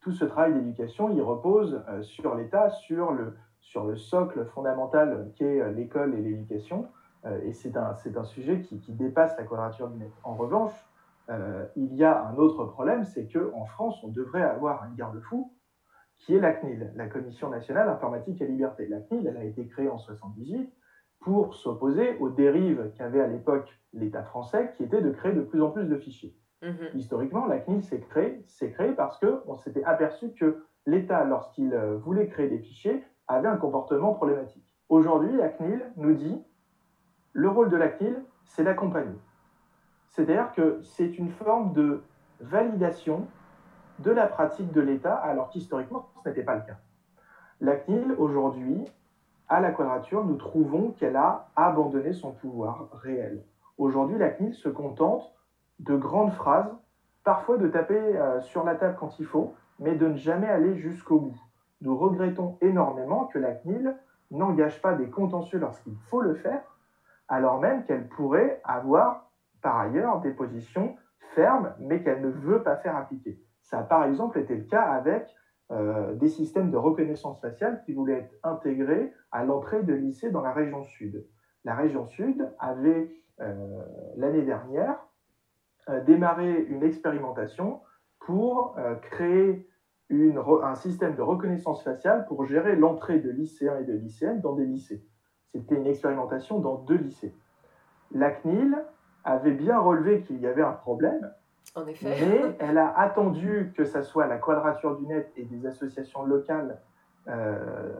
tout 0.00 0.12
ce 0.12 0.24
travail 0.24 0.54
d'éducation, 0.54 1.10
il 1.10 1.22
repose 1.22 1.82
sur 2.02 2.34
l'État, 2.34 2.70
sur 2.70 3.12
le, 3.12 3.36
sur 3.60 3.84
le 3.84 3.96
socle 3.96 4.44
fondamental 4.46 5.30
qu'est 5.36 5.60
euh, 5.60 5.70
l'école 5.70 6.14
et 6.14 6.20
l'éducation. 6.20 6.88
Euh, 7.26 7.38
et 7.44 7.52
c'est 7.52 7.76
un, 7.76 7.94
un, 8.16 8.24
sujet 8.24 8.60
qui, 8.62 8.80
qui, 8.80 8.92
dépasse 8.92 9.36
la 9.36 9.44
quadrature 9.44 9.88
du 9.88 9.98
net. 9.98 10.10
En 10.24 10.34
revanche, 10.34 10.72
euh, 11.28 11.66
il 11.76 11.94
y 11.94 12.02
a 12.02 12.26
un 12.26 12.36
autre 12.36 12.64
problème, 12.64 13.04
c'est 13.04 13.30
qu'en 13.30 13.64
France, 13.66 14.02
on 14.02 14.08
devrait 14.08 14.42
avoir 14.42 14.82
un 14.82 14.90
garde-fou 14.94 15.52
qui 16.16 16.34
est 16.34 16.40
la 16.40 16.52
CNIL, 16.52 16.92
la 16.96 17.06
Commission 17.06 17.48
nationale 17.48 17.88
informatique 17.88 18.40
et 18.40 18.46
liberté. 18.46 18.86
La 18.88 19.00
CNIL, 19.00 19.26
elle 19.26 19.36
a 19.36 19.44
été 19.44 19.66
créée 19.66 19.88
en 19.88 19.98
78 19.98 20.70
pour 21.20 21.54
s'opposer 21.54 22.16
aux 22.18 22.30
dérives 22.30 22.90
qu'avait 22.96 23.20
à 23.20 23.26
l'époque 23.26 23.68
l'État 23.92 24.22
français, 24.22 24.72
qui 24.76 24.84
était 24.84 25.02
de 25.02 25.10
créer 25.10 25.32
de 25.32 25.42
plus 25.42 25.62
en 25.62 25.70
plus 25.70 25.84
de 25.84 25.96
fichiers. 25.96 26.34
Mhm. 26.62 26.88
Historiquement, 26.94 27.46
la 27.46 27.58
CNIL 27.58 27.82
s'est 27.82 28.00
créée, 28.00 28.44
créée 28.72 28.92
parce 28.92 29.18
qu'on 29.18 29.56
s'était 29.56 29.84
aperçu 29.84 30.32
que 30.32 30.64
l'État, 30.86 31.24
lorsqu'il 31.24 31.74
voulait 32.02 32.28
créer 32.28 32.48
des 32.48 32.58
fichiers, 32.58 33.02
avait 33.34 33.48
un 33.48 33.56
comportement 33.56 34.14
problématique. 34.14 34.64
Aujourd'hui, 34.88 35.32
la 35.36 35.48
CNIL 35.48 35.92
nous 35.96 36.14
dit 36.14 36.42
le 37.32 37.48
rôle 37.48 37.70
de 37.70 37.76
la 37.76 37.88
CNIL, 37.88 38.24
c'est 38.44 38.64
d'accompagner. 38.64 39.18
C'est-à-dire 40.08 40.52
que 40.52 40.80
c'est 40.82 41.16
une 41.16 41.30
forme 41.30 41.72
de 41.72 42.02
validation 42.40 43.28
de 44.00 44.10
la 44.10 44.26
pratique 44.26 44.72
de 44.72 44.80
l'État, 44.80 45.14
alors 45.14 45.50
qu'historiquement, 45.50 46.08
ce 46.24 46.28
n'était 46.28 46.42
pas 46.42 46.56
le 46.56 46.62
cas. 46.62 46.78
La 47.60 47.76
CNIL, 47.76 48.14
aujourd'hui, 48.18 48.84
à 49.48 49.60
la 49.60 49.70
quadrature, 49.70 50.24
nous 50.24 50.36
trouvons 50.36 50.90
qu'elle 50.92 51.16
a 51.16 51.50
abandonné 51.54 52.12
son 52.12 52.32
pouvoir 52.32 52.88
réel. 52.92 53.44
Aujourd'hui, 53.78 54.18
la 54.18 54.30
CNIL 54.30 54.54
se 54.54 54.68
contente 54.68 55.32
de 55.78 55.94
grandes 55.94 56.32
phrases, 56.32 56.72
parfois 57.22 57.58
de 57.58 57.68
taper 57.68 57.94
euh, 57.94 58.40
sur 58.40 58.64
la 58.64 58.74
table 58.74 58.96
quand 58.98 59.18
il 59.20 59.26
faut, 59.26 59.54
mais 59.78 59.94
de 59.94 60.08
ne 60.08 60.16
jamais 60.16 60.48
aller 60.48 60.76
jusqu'au 60.76 61.20
bout 61.20 61.40
nous 61.80 61.96
regrettons 61.96 62.58
énormément 62.60 63.26
que 63.26 63.38
la 63.38 63.52
CNIL 63.52 63.96
n'engage 64.30 64.80
pas 64.80 64.94
des 64.94 65.08
contentieux 65.08 65.58
lorsqu'il 65.58 65.96
faut 66.08 66.20
le 66.20 66.34
faire, 66.34 66.62
alors 67.28 67.60
même 67.60 67.84
qu'elle 67.84 68.08
pourrait 68.08 68.60
avoir 68.64 69.30
par 69.62 69.78
ailleurs 69.78 70.20
des 70.20 70.32
positions 70.32 70.96
fermes, 71.34 71.74
mais 71.78 72.02
qu'elle 72.02 72.22
ne 72.22 72.30
veut 72.30 72.62
pas 72.62 72.76
faire 72.76 72.96
appliquer. 72.96 73.40
Ça 73.62 73.80
a 73.80 73.82
par 73.82 74.04
exemple 74.04 74.38
été 74.38 74.56
le 74.56 74.64
cas 74.64 74.82
avec 74.82 75.28
euh, 75.70 76.14
des 76.14 76.28
systèmes 76.28 76.70
de 76.70 76.76
reconnaissance 76.76 77.40
faciale 77.40 77.82
qui 77.84 77.92
voulaient 77.92 78.18
être 78.18 78.34
intégrés 78.42 79.12
à 79.30 79.44
l'entrée 79.44 79.84
de 79.84 79.94
lycées 79.94 80.30
dans 80.30 80.40
la 80.42 80.52
région 80.52 80.82
sud. 80.82 81.24
La 81.64 81.76
région 81.76 82.06
sud 82.06 82.50
avait, 82.58 83.12
euh, 83.40 83.82
l'année 84.16 84.42
dernière, 84.42 84.96
euh, 85.88 86.02
démarré 86.02 86.64
une 86.68 86.82
expérimentation 86.82 87.80
pour 88.18 88.76
créer 89.00 89.66
une, 90.10 90.42
un 90.62 90.74
système 90.74 91.14
de 91.14 91.22
reconnaissance 91.22 91.82
faciale 91.82 92.26
pour 92.26 92.44
gérer 92.44 92.76
l'entrée 92.76 93.20
de 93.20 93.30
lycéens 93.30 93.78
et 93.78 93.84
de 93.84 93.92
lycéennes 93.92 94.40
dans 94.40 94.54
des 94.54 94.66
lycées. 94.66 95.04
C'était 95.52 95.76
une 95.76 95.86
expérimentation 95.86 96.58
dans 96.58 96.76
deux 96.76 96.96
lycées. 96.96 97.34
La 98.12 98.30
CNIL 98.30 98.76
avait 99.24 99.52
bien 99.52 99.78
relevé 99.78 100.22
qu'il 100.22 100.40
y 100.40 100.46
avait 100.46 100.62
un 100.62 100.72
problème, 100.72 101.32
en 101.74 101.86
effet. 101.86 102.08
mais 102.08 102.56
elle 102.58 102.78
a 102.78 102.98
attendu 102.98 103.72
que 103.76 103.84
ce 103.84 104.02
soit 104.02 104.26
la 104.26 104.38
Quadrature 104.38 104.96
du 104.96 105.06
Net 105.06 105.32
et 105.36 105.44
des 105.44 105.66
associations 105.66 106.24
locales 106.24 106.80
euh, 107.28 107.92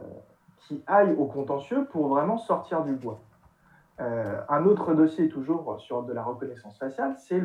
qui 0.59 0.83
aillent 0.87 1.15
au 1.17 1.25
contentieux 1.25 1.85
pour 1.91 2.07
vraiment 2.07 2.37
sortir 2.37 2.83
du 2.83 2.93
bois. 2.93 3.21
Euh, 3.99 4.41
un 4.49 4.65
autre 4.65 4.93
dossier, 4.93 5.29
toujours 5.29 5.79
sur 5.79 6.03
de 6.03 6.13
la 6.13 6.23
reconnaissance 6.23 6.77
faciale, 6.77 7.15
c'est 7.17 7.41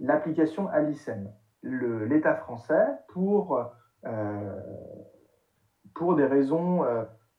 l'application 0.00 0.64
le, 0.64 0.74
Alicem. 0.74 1.30
L'État 1.62 2.34
français, 2.34 2.86
pour, 3.08 3.60
euh, 4.06 4.60
pour 5.94 6.16
des 6.16 6.26
raisons 6.26 6.84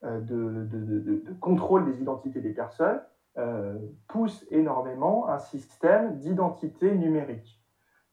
de, 0.03 0.19
de, 0.19 1.23
contrôle 1.39 1.85
des 1.85 2.01
identités 2.01 2.41
des 2.41 2.53
personnes, 2.53 3.01
euh, 3.37 3.77
pousse 4.09 4.45
énormément 4.51 5.29
un 5.29 5.39
système 5.39 6.17
d'identité 6.17 6.93
numérique. 6.93 7.63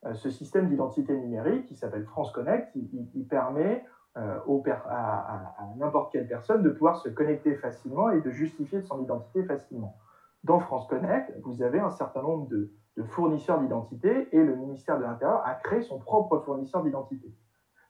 Euh, 0.06 0.14
ce 0.14 0.30
système 0.30 0.68
d'identité 0.68 1.12
numérique, 1.16 1.66
qui 1.66 1.74
s'appelle 1.74 2.04
France 2.04 2.30
Connect, 2.30 2.70
il, 2.76 3.26
permet 3.26 3.84
euh, 4.16 4.38
à, 4.86 5.56
n'importe 5.76 6.12
quelle 6.12 6.28
personne 6.28 6.62
de 6.62 6.70
pouvoir 6.70 6.98
se 6.98 7.08
connecter 7.08 7.56
facilement 7.56 8.10
et 8.10 8.20
de 8.20 8.30
justifier 8.30 8.78
de 8.80 8.86
son 8.86 9.02
identité 9.02 9.42
facilement. 9.42 9.96
Dans 10.44 10.60
France 10.60 10.86
Connect, 10.86 11.34
vous 11.42 11.62
avez 11.62 11.80
un 11.80 11.90
certain 11.90 12.22
nombre 12.22 12.46
de, 12.46 12.70
de 12.98 13.02
fournisseurs 13.04 13.60
d'identité 13.60 14.28
et 14.32 14.42
le 14.42 14.54
ministère 14.54 14.98
de 14.98 15.04
l'Intérieur 15.04 15.40
a 15.46 15.54
créé 15.54 15.80
son 15.80 15.98
propre 15.98 16.38
fournisseur 16.40 16.82
d'identité 16.82 17.32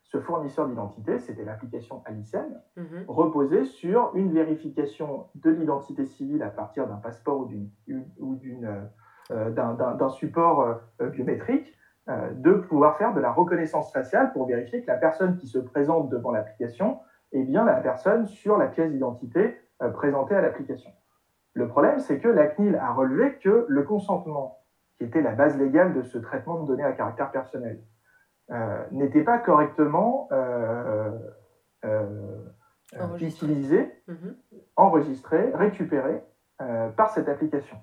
ce 0.09 0.19
fournisseur 0.21 0.67
d'identité, 0.67 1.19
c'était 1.19 1.45
l'application 1.45 2.03
Alicem, 2.07 2.61
mhm. 2.77 3.05
reposait 3.09 3.65
sur 3.65 4.11
une 4.15 4.33
vérification 4.33 5.27
de 5.35 5.51
l'identité 5.51 6.07
civile 6.07 6.43
à 6.43 6.49
partir 6.49 6.89
d'un 6.89 6.97
passeport 6.97 7.47
ou 8.19 8.41
euh, 9.31 9.51
d'un 9.51 10.09
support 10.09 10.81
euh, 11.01 11.09
biométrique, 11.11 11.75
euh, 12.09 12.31
de 12.33 12.55
pouvoir 12.55 12.97
faire 12.97 13.13
de 13.13 13.21
la 13.21 13.31
reconnaissance 13.31 13.93
faciale 13.93 14.33
pour 14.33 14.47
vérifier 14.47 14.81
que 14.81 14.87
la 14.87 14.97
personne 14.97 15.37
qui 15.37 15.47
se 15.47 15.59
présente 15.59 16.09
devant 16.09 16.31
l'application 16.31 17.01
est 17.33 17.45
bien 17.45 17.67
la 17.67 17.77
personne 17.77 18.27
sur 18.27 18.57
la 18.57 18.69
pièce 18.69 18.91
d'identité 18.91 19.59
présentée 19.93 20.35
à 20.35 20.41
l'application. 20.41 20.91
Le 21.53 21.69
problème, 21.69 22.01
c'est 22.01 22.19
que 22.19 22.29
la 22.29 22.47
CNIL 22.47 22.77
a 22.77 22.93
relevé 22.95 23.37
que 23.39 23.67
le 23.69 23.83
consentement, 23.83 24.58
qui 24.99 25.05
était 25.05 25.23
la 25.23 25.33
base 25.33 25.57
légale 25.57 25.95
de 25.95 26.03
ce 26.03 26.19
traitement 26.19 26.61
de 26.61 26.67
données 26.67 26.85
à 26.85 26.93
caractère 26.93 27.31
personnel, 27.31 27.81
euh, 28.51 28.85
n'était 28.91 29.23
pas 29.23 29.39
correctement 29.39 30.29
euh, 30.33 31.11
euh, 31.85 32.39
utilisé, 33.21 33.93
mhm. 34.09 34.37
enregistré, 34.77 35.53
récupéré 35.55 36.23
par 36.97 37.11
cette 37.11 37.29
application. 37.29 37.77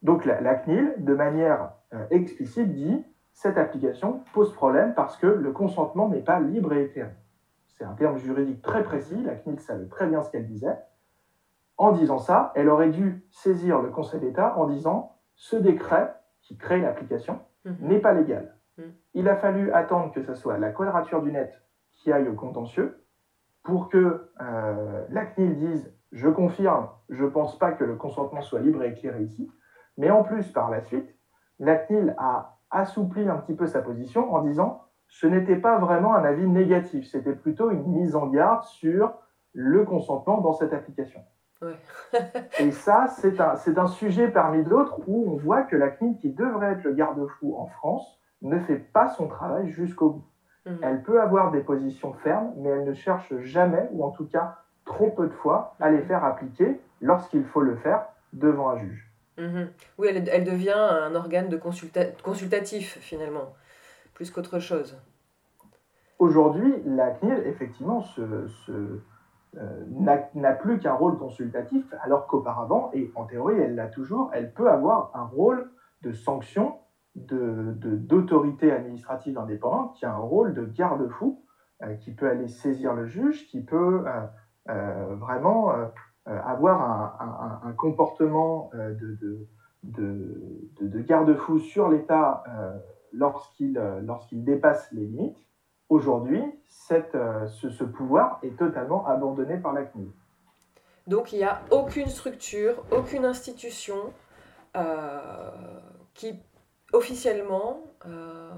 Donc 0.00 0.24
la, 0.24 0.54
CNIL, 0.54 0.94
de 0.96 1.14
manière 1.14 1.72
explicite, 2.08 2.72
dit 2.72 3.04
cette 3.34 3.58
application 3.58 4.22
pose 4.32 4.54
problème 4.54 4.94
parce 4.94 5.18
que 5.18 5.26
le 5.26 5.52
consentement 5.52 6.08
n'est 6.08 6.22
pas 6.22 6.40
libre 6.40 6.72
et 6.72 6.84
éclairé. 6.84 7.12
C'est 7.66 7.84
un 7.84 7.92
terme 7.92 8.16
juridique 8.16 8.62
très 8.62 8.82
précis, 8.82 9.22
la 9.22 9.34
CNIL 9.34 9.60
savait 9.60 9.88
très 9.88 10.06
bien 10.06 10.22
ce 10.22 10.30
qu'elle 10.30 10.46
disait. 10.46 10.78
En 11.76 11.92
disant 11.92 12.18
ça, 12.18 12.50
elle 12.54 12.70
aurait 12.70 12.88
dû 12.88 13.26
saisir 13.30 13.82
le 13.82 13.90
Conseil 13.90 14.20
d'État 14.20 14.56
en 14.56 14.68
disant 14.68 15.18
ce 15.34 15.56
décret 15.56 16.14
qui 16.48 16.56
crée 16.56 16.80
l'application 16.80 17.40
mhm. 17.64 17.76
n'est 17.82 18.00
pas 18.00 18.14
légal. 18.14 18.54
Il 19.14 19.28
a 19.28 19.34
fallu 19.34 19.72
attendre 19.72 20.12
que 20.12 20.22
ce 20.22 20.34
soit 20.34 20.56
la 20.56 20.70
quadrature 20.70 21.20
du 21.20 21.32
net 21.32 21.52
qui 21.90 22.12
aille 22.12 22.28
au 22.28 22.34
contentieux 22.34 23.04
pour 23.64 23.88
que 23.88 24.30
euh, 24.40 25.04
la 25.10 25.26
CNIL 25.26 25.56
dise 25.56 25.94
je 26.12 26.28
confirme, 26.28 26.88
je 27.10 27.24
ne 27.24 27.28
pense 27.28 27.58
pas 27.58 27.72
que 27.72 27.84
le 27.84 27.96
consentement 27.96 28.40
soit 28.40 28.60
libre 28.60 28.82
et 28.84 28.90
éclairé 28.90 29.24
ici. 29.24 29.50
Mais 29.98 30.10
en 30.10 30.22
plus, 30.22 30.50
par 30.52 30.70
la 30.70 30.80
suite, 30.80 31.12
la 31.58 31.76
CNIL 31.76 32.14
a 32.18 32.60
assoupli 32.70 33.28
un 33.28 33.36
petit 33.36 33.54
peu 33.54 33.66
sa 33.66 33.82
position 33.82 34.32
en 34.32 34.42
disant 34.42 34.84
ce 35.08 35.26
n'était 35.26 35.56
pas 35.56 35.78
vraiment 35.78 36.14
un 36.14 36.24
avis 36.24 36.46
négatif, 36.46 37.06
c'était 37.06 37.34
plutôt 37.34 37.70
une 37.70 37.86
mise 37.88 38.14
en 38.14 38.28
garde 38.28 38.62
sur 38.62 39.12
le 39.52 39.84
consentement 39.84 40.40
dans 40.40 40.52
cette 40.52 40.72
application. 40.72 41.20
Et 42.60 42.70
ça, 42.70 43.08
c'est 43.08 43.40
un, 43.40 43.56
un, 43.76 43.86
sujet 43.88 44.28
parmi 44.28 44.62
d'autres 44.62 45.00
où 45.08 45.32
on 45.32 45.36
voit 45.36 45.62
que 45.62 45.74
la 45.74 45.90
CNIL, 45.90 46.16
qui 46.18 46.30
devrait 46.30 46.72
être 46.72 46.84
le 46.84 46.92
garde-fou 46.92 47.56
en 47.56 47.66
France, 47.66 48.20
ne 48.42 48.58
fait 48.60 48.76
pas 48.76 49.08
son 49.08 49.26
travail 49.26 49.68
jusqu'au 49.70 50.10
bout. 50.10 50.24
Mhm. 50.66 50.78
Elle 50.82 51.02
peut 51.02 51.20
avoir 51.20 51.50
des 51.50 51.60
positions 51.60 52.12
fermes, 52.12 52.52
mais 52.56 52.70
elle 52.70 52.84
ne 52.84 52.94
cherche 52.94 53.36
jamais, 53.40 53.88
ou 53.92 54.04
en 54.04 54.10
tout 54.10 54.26
cas 54.26 54.58
trop 54.84 55.10
peu 55.10 55.26
de 55.26 55.32
fois, 55.32 55.74
à 55.80 55.90
les 55.90 56.02
faire 56.02 56.24
appliquer 56.24 56.80
lorsqu'il 57.00 57.44
faut 57.44 57.60
le 57.60 57.76
faire 57.76 58.06
devant 58.32 58.70
un 58.70 58.78
juge. 58.78 59.10
Mhm. 59.38 59.68
Oui, 59.98 60.08
elle, 60.10 60.44
devient 60.44 60.70
un 60.70 61.14
organe 61.14 61.48
de 61.48 61.56
consultatif 61.56 62.98
finalement, 63.00 63.54
plus 64.14 64.30
qu'autre 64.30 64.58
chose. 64.58 64.96
Aujourd'hui, 66.18 66.74
la 66.84 67.12
CNIL, 67.12 67.42
effectivement, 67.46 68.04
euh, 68.18 68.48
n'a 69.90 70.52
plus 70.52 70.78
qu'un 70.78 70.94
rôle 70.94 71.18
consultatif, 71.18 71.84
alors 72.02 72.26
qu'auparavant, 72.26 72.90
et 72.92 73.10
en 73.14 73.24
théorie, 73.24 73.58
elle 73.58 73.74
l'a 73.74 73.88
toujours, 73.88 74.30
elle 74.32 74.52
peut 74.52 74.70
avoir 74.70 75.10
un 75.14 75.24
rôle 75.24 75.70
de 76.02 76.12
sanction 76.12 76.76
d'autorité 77.16 78.66
de, 78.66 78.72
administrative 78.72 79.38
indépendante 79.38 79.96
qui 79.96 80.06
a 80.06 80.12
un 80.12 80.18
rôle 80.18 80.54
de 80.54 80.64
garde-fou, 80.64 81.42
euh, 81.82 81.94
qui 81.94 82.12
peut 82.12 82.28
aller 82.28 82.48
saisir 82.48 82.94
le 82.94 83.06
juge, 83.06 83.46
qui 83.46 83.62
peut 83.62 84.04
euh, 84.06 84.26
euh, 84.68 85.14
vraiment 85.16 85.72
avoir 86.26 87.62
un, 87.64 87.72
comportement 87.72 88.70
de, 88.74 89.48
de 89.82 91.00
garde-fou 91.00 91.58
sur 91.58 91.88
l'État 91.88 92.44
lorsqu'il 93.14 93.80
lorsqu'il 94.02 94.44
dépasse 94.44 94.92
les 94.92 95.06
limites. 95.06 95.47
Aujourd'hui, 95.88 96.42
ce, 96.68 97.70
ce, 97.70 97.84
pouvoir 97.84 98.38
est 98.42 98.58
totalement 98.58 99.06
abandonné 99.06 99.56
par 99.56 99.72
la 99.72 99.84
CNIL. 99.84 100.10
Donc 101.06 101.32
il 101.32 101.38
n'y 101.38 101.44
a 101.44 101.62
aucune 101.70 102.08
structure, 102.08 102.82
aucune 102.90 103.24
institution 103.24 104.12
qui 106.14 106.38
officiellement 106.92 107.80
euh, 108.06 108.50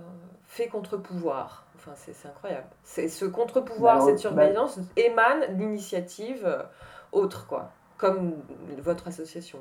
fait 0.44 0.68
contre-pouvoir. 0.68 1.66
Enfin, 1.76 1.92
c'est 1.94 2.28
incroyable. 2.28 2.66
Ce 2.82 3.24
contre-pouvoir, 3.24 4.02
cette 4.02 4.18
surveillance 4.18 4.78
émane 4.96 5.56
d'initiatives 5.56 6.44
euh, 6.44 6.62
autres, 7.12 7.46
quoi, 7.46 7.70
comme 7.96 8.34
votre 8.78 9.08
association. 9.08 9.60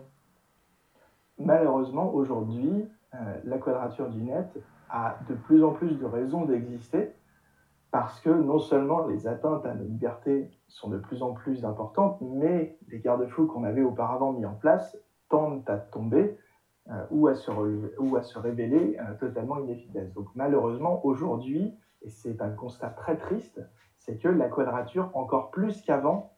Malheureusement, 1.38 2.13
aujourd'hui, 2.13 2.88
euh, 3.13 3.17
la 3.45 3.57
Quadrature 3.57 4.09
du 4.09 4.22
Net 4.22 4.47
a 4.89 5.17
de 5.30 5.36
plus 5.36 5.63
en 5.63 5.72
plus 5.72 5.97
de 5.97 6.05
raisons 6.05 6.45
d'exister 6.45 7.13
parce 7.92 8.20
que 8.20 8.30
non 8.30 8.60
seulement 8.60 9.08
les 9.08 9.28
atteintes 9.28 9.66
à 9.66 9.74
nos 9.74 9.86
libertés 9.86 10.52
sont 10.68 10.90
de 10.90 10.98
plus 10.98 11.24
en 11.24 11.34
plus 11.34 11.66
importantes, 11.66 12.20
mais 12.22 12.78
les 12.90 13.00
garde-fous 13.00 13.48
qu'on 13.48 13.64
avait 13.64 13.82
auparavant 13.82 14.34
mis 14.34 14.46
en 14.46 14.54
place 14.54 14.98
tendent 15.30 15.68
à 15.68 15.78
tomber 15.78 16.38
euh, 16.90 17.06
ou, 17.12 17.28
à 17.28 17.36
se 17.36 17.52
ou 18.00 18.16
à 18.16 18.22
se 18.22 18.38
révéler 18.38 18.98
euh, 19.00 19.14
totalement 19.20 19.60
inefficace. 19.60 20.12
Donc 20.14 20.28
malheureusement, 20.36 21.04
aujourd'hui, 21.06 21.76
et 22.02 22.10
c'est 22.10 22.42
un 22.42 22.52
constat 22.52 22.90
très 22.90 23.18
triste, 23.18 23.62
c'est 23.98 24.18
que 24.18 24.28
la 24.28 24.50
quadrature, 24.50 25.10
encore 25.14 25.52
plus 25.52 25.82
qu'avant, 25.82 26.34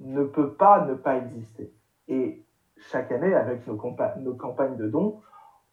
ne 0.00 0.24
peut 0.24 0.52
pas 0.54 0.84
ne 0.86 0.94
pas 0.94 1.16
exister. 1.16 1.72
Et 2.08 2.44
chaque 2.76 3.10
année, 3.10 3.34
avec 3.34 3.66
nos 3.66 3.76
campagnes 3.76 4.76
de 4.76 4.88
dons, 4.88 5.20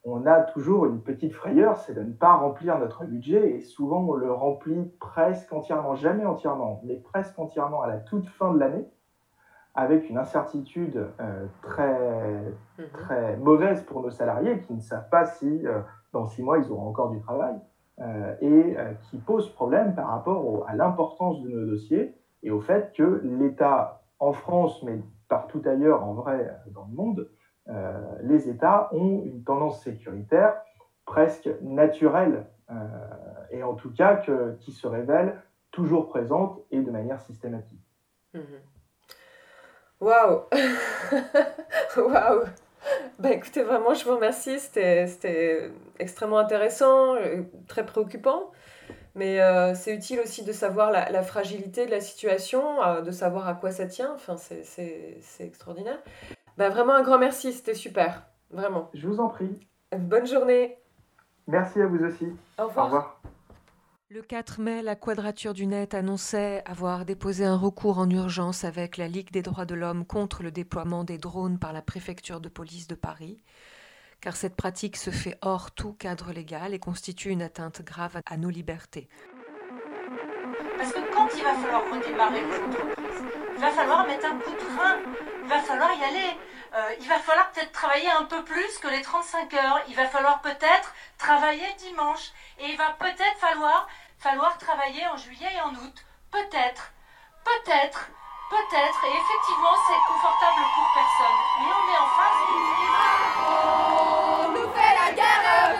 on 0.05 0.25
a 0.27 0.39
toujours 0.41 0.85
une 0.85 1.01
petite 1.01 1.33
frayeur, 1.33 1.77
c'est 1.77 1.95
de 1.95 2.03
ne 2.03 2.13
pas 2.13 2.35
remplir 2.35 2.77
notre 2.77 3.05
budget, 3.05 3.55
et 3.55 3.61
souvent 3.61 4.01
on 4.07 4.13
le 4.13 4.31
remplit 4.31 4.85
presque 4.99 5.51
entièrement, 5.51 5.95
jamais 5.95 6.25
entièrement, 6.25 6.79
mais 6.85 6.95
presque 6.97 7.37
entièrement 7.39 7.81
à 7.81 7.87
la 7.87 7.97
toute 7.97 8.27
fin 8.27 8.53
de 8.53 8.59
l'année, 8.59 8.85
avec 9.73 10.09
une 10.09 10.17
incertitude 10.17 11.07
euh, 11.19 11.45
très, 11.63 12.53
mhm. 12.77 12.85
très 12.93 13.37
mauvaise 13.37 13.83
pour 13.83 14.01
nos 14.01 14.11
salariés 14.11 14.61
qui 14.61 14.73
ne 14.73 14.79
savent 14.79 15.09
pas 15.09 15.25
si 15.25 15.65
euh, 15.65 15.81
dans 16.13 16.27
six 16.27 16.43
mois 16.43 16.59
ils 16.59 16.71
auront 16.71 16.87
encore 16.87 17.09
du 17.09 17.19
travail 17.19 17.55
euh, 17.99 18.35
et 18.41 18.77
qui 19.09 19.17
pose 19.17 19.49
problème 19.49 19.95
par 19.95 20.07
rapport 20.07 20.65
à 20.67 20.75
l'importance 20.75 21.41
de 21.41 21.49
nos 21.49 21.65
dossiers 21.65 22.15
et 22.43 22.51
au 22.51 22.61
fait 22.61 22.93
que 22.95 23.21
l'État 23.23 24.03
en 24.19 24.31
France, 24.31 24.81
mais 24.83 25.01
partout 25.27 25.61
ailleurs 25.65 26.03
en 26.03 26.13
vrai 26.13 26.55
dans 26.73 26.85
le 26.89 26.95
monde, 26.95 27.27
les 28.21 28.49
États 28.49 28.89
ont 28.93 29.23
une 29.25 29.43
tendance 29.43 29.83
sécuritaire 29.83 30.55
presque 31.05 31.49
naturelle, 31.61 32.45
et 33.51 33.63
en 33.63 33.73
tout 33.73 33.91
cas 33.91 34.15
qui 34.59 34.71
se 34.71 34.87
révèle 34.87 35.41
toujours 35.71 36.07
présente 36.07 36.61
et 36.71 36.79
de 36.79 36.91
manière 36.91 37.19
systématique. 37.21 37.81
Mhm. 38.33 38.61
Waouh 39.99 40.41
Waouh 41.97 42.45
bah 43.17 43.31
écoutez, 43.31 43.63
vraiment, 43.63 43.93
je 43.93 44.05
vous 44.05 44.15
remercie. 44.15 44.59
C'était 44.59 45.71
extrêmement 45.99 46.37
intéressant, 46.37 47.15
euh, 47.15 47.43
très 47.67 47.85
préoccupant. 47.85 48.51
Mais 49.15 49.41
euh, 49.41 49.73
c'est 49.75 49.95
utile 49.95 50.19
aussi 50.19 50.43
de 50.43 50.51
savoir 50.51 50.91
la, 50.91 51.23
fragilité 51.23 51.85
de 51.85 51.91
la 51.91 52.01
situation, 52.01 52.83
euh, 52.83 53.01
de 53.01 53.11
savoir 53.11 53.47
à 53.47 53.53
quoi 53.53 53.71
ça 53.71 53.85
tient. 53.85 54.11
Enfin, 54.13 54.35
c'est 54.37 55.17
extraordinaire. 55.39 55.97
Bah, 56.57 56.69
vraiment 56.69 56.93
un 56.93 57.03
grand 57.03 57.19
merci, 57.19 57.53
c'était 57.53 57.73
super. 57.73 58.23
Vraiment. 58.49 58.89
Je 58.93 59.07
vous 59.07 59.19
en 59.19 59.27
prie. 59.27 59.59
Bonne 59.95 60.25
journée. 60.25 60.77
Merci 61.47 61.81
à 61.81 61.87
vous 61.87 62.03
aussi. 62.03 62.27
Au 62.57 62.67
revoir. 62.67 62.85
Au 62.85 62.87
revoir. 62.87 63.21
Le 64.09 64.21
4 64.21 64.61
mai, 64.61 64.81
la 64.81 64.95
Quadrature 64.95 65.53
du 65.53 65.65
Net 65.65 65.93
annonçait 65.93 66.63
avoir 66.65 67.05
déposé 67.05 67.43
un 67.43 67.57
recours 67.57 67.97
en 67.97 68.09
urgence 68.09 68.63
avec 68.63 68.97
la 68.97 69.07
Ligue 69.07 69.31
des 69.31 69.41
droits 69.41 69.65
de 69.65 69.75
l'homme 69.75 70.05
contre 70.05 70.43
le 70.43 70.51
déploiement 70.51 71.03
des 71.03 71.17
drones 71.17 71.57
par 71.57 71.73
la 71.73 71.81
préfecture 71.81 72.39
de 72.39 72.47
police 72.47 72.87
de 72.87 72.95
Paris, 72.95 73.43
car 74.21 74.35
cette 74.35 74.55
pratique 74.55 74.95
se 74.95 75.09
fait 75.09 75.37
hors 75.41 75.71
tout 75.71 75.93
cadre 75.93 76.31
légal 76.31 76.73
et 76.73 76.79
constitue 76.79 77.29
une 77.29 77.41
atteinte 77.41 77.81
grave 77.81 78.21
à 78.25 78.37
nos 78.37 78.51
libertés. 78.51 79.09
Parce 80.77 80.93
que 80.93 81.13
quand 81.13 81.27
il 81.35 81.43
va 81.43 81.55
falloir 81.55 81.83
redémarrer 81.91 82.41
les 82.41 82.57
entreprises, 82.57 83.23
il 83.55 83.61
va 83.61 83.71
falloir 83.71 84.05
mettre 84.05 84.25
un 84.27 84.37
coup 84.37 84.51
de 84.51 84.77
frein, 84.77 84.99
il 85.45 85.49
va 85.49 85.59
falloir 85.59 85.93
y 85.93 86.03
aller. 86.03 86.39
Euh, 86.73 86.95
il 86.99 87.07
va 87.07 87.19
falloir 87.19 87.51
peut-être 87.51 87.71
travailler 87.71 88.09
un 88.09 88.25
peu 88.25 88.43
plus 88.43 88.79
que 88.79 88.87
les 88.87 89.01
35 89.03 89.53
heures. 89.53 89.79
Il 89.87 89.95
va 89.95 90.07
falloir 90.07 90.41
peut-être 90.41 90.93
travailler 91.19 91.71
dimanche. 91.77 92.31
Et 92.59 92.69
il 92.71 92.77
va 92.77 92.95
peut-être 92.97 93.37
falloir, 93.37 93.87
falloir 94.17 94.57
travailler 94.57 95.05
en 95.07 95.17
juillet 95.17 95.53
et 95.55 95.61
en 95.61 95.69
août. 95.69 96.05
Peut-être. 96.31 96.91
Peut-être. 97.43 98.09
Peut-être. 98.49 99.05
Et 99.05 99.17
effectivement, 99.21 99.75
c'est 99.85 100.01
confortable 100.07 100.61
pour 100.73 100.87
personne. 100.95 101.39
Mais 101.59 101.69
on 101.77 101.85
est 101.93 101.99
en 102.01 102.09
face 102.17 102.41
d'une 102.49 102.73
On 104.39 104.49
nous 104.49 104.73
fait 104.73 104.95
la 104.99 105.11
guerre. 105.11 105.75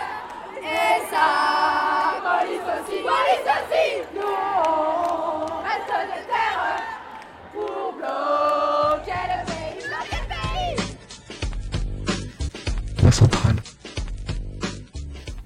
Et 0.61 0.99
ça, 1.09 1.44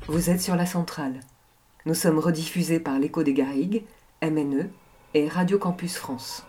Vous 0.10 0.32
êtes 0.32 0.42
sur 0.42 0.56
la 0.56 0.66
centrale. 0.66 1.20
Nous 1.86 1.94
sommes 1.94 2.18
rediffusés 2.18 2.80
par 2.80 2.98
l'Écho 2.98 3.22
des 3.22 3.36
Garrigues, 3.36 3.84
MNE 4.24 4.72
et 5.14 5.28
Radio 5.28 5.60
Campus 5.60 5.98
France. 5.98 6.48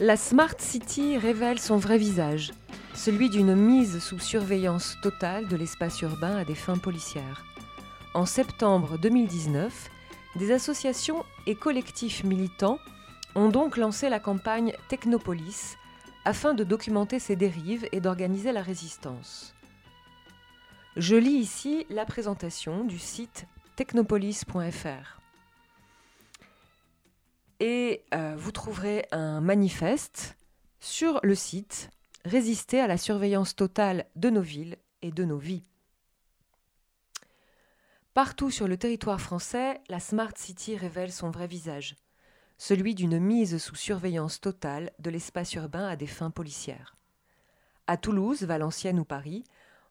La 0.00 0.16
Smart 0.16 0.56
City 0.58 1.16
révèle 1.16 1.60
son 1.60 1.76
vrai 1.76 1.98
visage, 1.98 2.52
celui 2.94 3.30
d'une 3.30 3.54
mise 3.54 4.00
sous 4.00 4.18
surveillance 4.18 4.96
totale 5.02 5.46
de 5.46 5.54
l'espace 5.54 6.00
urbain 6.00 6.36
à 6.36 6.44
des 6.44 6.56
fins 6.56 6.78
policières. 6.78 7.44
En 8.12 8.26
septembre 8.26 8.98
2019, 8.98 9.90
des 10.34 10.50
associations 10.50 11.24
et 11.46 11.54
collectifs 11.54 12.24
militants 12.24 12.80
ont 13.36 13.48
donc 13.48 13.76
lancé 13.76 14.08
la 14.08 14.18
campagne 14.18 14.72
Technopolis 14.88 15.76
afin 16.24 16.54
de 16.54 16.64
documenter 16.64 17.20
ces 17.20 17.36
dérives 17.36 17.88
et 17.92 18.00
d'organiser 18.00 18.50
la 18.50 18.62
résistance. 18.62 19.54
Je 20.96 21.14
lis 21.14 21.36
ici 21.36 21.86
la 21.88 22.04
présentation 22.04 22.82
du 22.82 22.98
site 22.98 23.46
technopolis.fr 23.76 25.23
et 27.64 28.04
euh, 28.12 28.34
vous 28.36 28.52
trouverez 28.52 29.06
un 29.10 29.40
manifeste 29.40 30.36
sur 30.80 31.18
le 31.22 31.34
site 31.34 31.88
Résister 32.26 32.78
à 32.78 32.86
la 32.86 32.98
surveillance 32.98 33.56
totale 33.56 34.04
de 34.16 34.28
nos 34.28 34.42
villes 34.42 34.76
et 35.00 35.12
de 35.12 35.24
nos 35.24 35.38
vies. 35.38 35.62
Partout 38.12 38.50
sur 38.50 38.68
le 38.68 38.76
territoire 38.76 39.20
français, 39.20 39.80
la 39.88 39.98
Smart 39.98 40.32
City 40.36 40.76
révèle 40.76 41.10
son 41.10 41.30
vrai 41.30 41.46
visage, 41.46 41.96
celui 42.58 42.94
d'une 42.94 43.18
mise 43.18 43.56
sous 43.56 43.76
surveillance 43.76 44.42
totale 44.42 44.92
de 44.98 45.08
l'espace 45.08 45.54
urbain 45.54 45.86
à 45.86 45.96
des 45.96 46.06
fins 46.06 46.30
policières. 46.30 46.96
À 47.86 47.96
Toulouse, 47.96 48.42
Valenciennes 48.42 49.00
ou 49.00 49.04
Paris, 49.04 49.44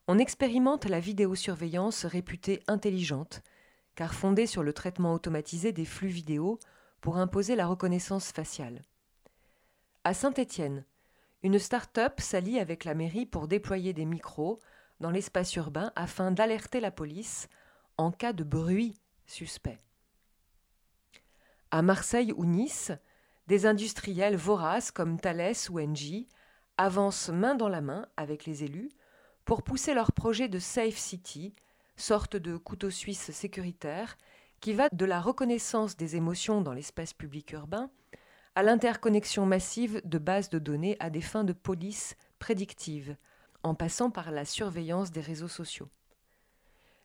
on 0.06 0.18
expérimente 0.18 0.84
la 0.84 1.00
vidéosurveillance 1.00 2.04
réputée 2.04 2.62
intelligente, 2.68 3.42
car 3.96 4.14
fondée 4.14 4.46
sur 4.46 4.62
le 4.62 4.72
traitement 4.72 5.12
automatisé 5.12 5.72
des 5.72 5.84
flux 5.84 6.08
vidéo 6.08 6.60
pour 7.04 7.18
imposer 7.18 7.54
la 7.54 7.66
reconnaissance 7.66 8.32
faciale. 8.32 8.80
À 10.04 10.14
Saint-Étienne, 10.14 10.86
une 11.42 11.58
start-up 11.58 12.18
s'allie 12.18 12.58
avec 12.58 12.86
la 12.86 12.94
mairie 12.94 13.26
pour 13.26 13.46
déployer 13.46 13.92
des 13.92 14.06
micros 14.06 14.58
dans 15.00 15.10
l'espace 15.10 15.54
urbain 15.54 15.92
afin 15.96 16.30
d'alerter 16.30 16.80
la 16.80 16.90
police 16.90 17.50
en 17.98 18.10
cas 18.10 18.32
de 18.32 18.42
bruit 18.42 18.98
suspect. 19.26 19.82
À 21.70 21.82
Marseille 21.82 22.32
ou 22.38 22.46
Nice, 22.46 22.90
des 23.48 23.66
industriels 23.66 24.36
voraces 24.36 24.90
comme 24.90 25.20
Thales 25.20 25.52
ou 25.68 25.78
Engie 25.78 26.26
avancent 26.78 27.28
main 27.28 27.54
dans 27.54 27.68
la 27.68 27.82
main 27.82 28.08
avec 28.16 28.46
les 28.46 28.64
élus 28.64 28.90
pour 29.44 29.62
pousser 29.62 29.92
leur 29.92 30.12
projet 30.12 30.48
de 30.48 30.58
Safe 30.58 30.96
City, 30.96 31.54
sorte 31.96 32.36
de 32.36 32.56
couteau 32.56 32.88
suisse 32.88 33.30
sécuritaire 33.30 34.16
qui 34.60 34.72
va 34.72 34.88
de 34.90 35.04
la 35.04 35.20
reconnaissance 35.20 35.96
des 35.96 36.16
émotions 36.16 36.60
dans 36.60 36.72
l'espace 36.72 37.12
public 37.12 37.52
urbain 37.52 37.90
à 38.54 38.62
l'interconnexion 38.62 39.46
massive 39.46 40.00
de 40.04 40.18
bases 40.18 40.48
de 40.48 40.58
données 40.58 40.96
à 41.00 41.10
des 41.10 41.20
fins 41.20 41.44
de 41.44 41.52
police 41.52 42.16
prédictive, 42.38 43.16
en 43.62 43.74
passant 43.74 44.10
par 44.10 44.30
la 44.30 44.44
surveillance 44.44 45.10
des 45.10 45.20
réseaux 45.20 45.48
sociaux. 45.48 45.88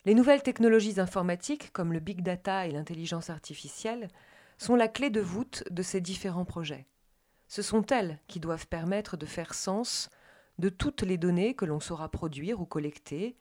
Les 0.06 0.14
nouvelles 0.14 0.44
technologies 0.44 1.00
informatiques, 1.00 1.72
comme 1.74 1.92
le 1.92 2.00
big 2.00 2.22
data 2.22 2.68
et 2.68 2.72
l'intelligence 2.72 3.30
artificielle, 3.30 4.10
sont 4.58 4.76
la 4.76 4.88
clé 4.88 5.10
de 5.10 5.22
voûte 5.22 5.64
de 5.72 5.82
ces 5.82 6.02
différents 6.02 6.46
projets. 6.46 6.86
Ce 7.48 7.62
sont 7.62 7.86
elles 7.88 8.20
qui 8.28 8.40
doivent 8.40 8.68
permettre 8.68 9.18
de 9.18 9.26
faire 9.26 9.54
sens 9.54 10.10
de 10.60 10.70
toutes 10.70 11.02
les 11.02 11.18
données 11.18 11.56
que 11.56 11.66
l'on 11.66 11.80
saura 11.80 12.10
produire 12.10 12.62
ou 12.62 12.66
collecter, 12.66 13.36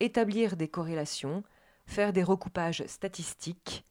établir 0.00 0.56
des 0.56 0.68
corrélations, 0.68 1.44
faire 1.86 2.12
des 2.12 2.22
recoupages 2.22 2.84
statistiques, 2.86 3.84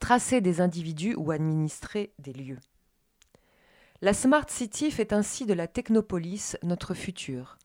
tracer 0.00 0.40
des 0.40 0.60
individus 0.60 1.14
ou 1.16 1.30
administrer 1.30 2.12
des 2.18 2.32
lieux. 2.32 2.58
La 4.02 4.12
Smart 4.12 4.48
City 4.48 4.90
fait 4.90 5.12
ainsi 5.12 5.46
de 5.46 5.54
la 5.54 5.68
technopolis 5.68 6.56
notre 6.62 6.92
futur. 6.92 7.56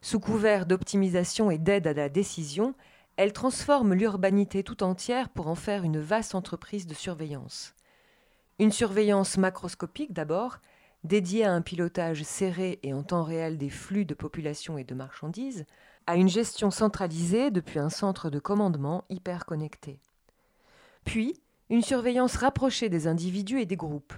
Sous 0.00 0.20
couvert 0.20 0.66
d'optimisation 0.66 1.50
et 1.50 1.58
d'aide 1.58 1.88
à 1.88 1.92
la 1.92 2.08
décision, 2.08 2.74
elle 3.16 3.32
transforme 3.32 3.94
l'urbanité 3.94 4.62
tout 4.62 4.82
entière 4.82 5.28
pour 5.30 5.48
en 5.48 5.54
faire 5.54 5.82
une 5.82 5.98
vaste 5.98 6.34
entreprise 6.34 6.86
de 6.86 6.94
surveillance. 6.94 7.74
Une 8.58 8.72
surveillance 8.72 9.38
macroscopique 9.38 10.12
d'abord, 10.12 10.58
dédiée 11.02 11.44
à 11.44 11.52
un 11.52 11.62
pilotage 11.62 12.22
serré 12.22 12.78
et 12.82 12.92
en 12.92 13.02
temps 13.02 13.24
réel 13.24 13.58
des 13.58 13.70
flux 13.70 14.04
de 14.04 14.14
population 14.14 14.78
et 14.78 14.84
de 14.84 14.94
marchandises, 14.94 15.64
à 16.06 16.16
une 16.16 16.28
gestion 16.28 16.70
centralisée 16.70 17.50
depuis 17.50 17.78
un 17.78 17.90
centre 17.90 18.30
de 18.30 18.38
commandement 18.38 19.04
hyper 19.08 19.44
connecté. 19.44 19.98
Puis, 21.04 21.40
une 21.68 21.82
surveillance 21.82 22.36
rapprochée 22.36 22.88
des 22.88 23.06
individus 23.06 23.60
et 23.60 23.66
des 23.66 23.76
groupes. 23.76 24.14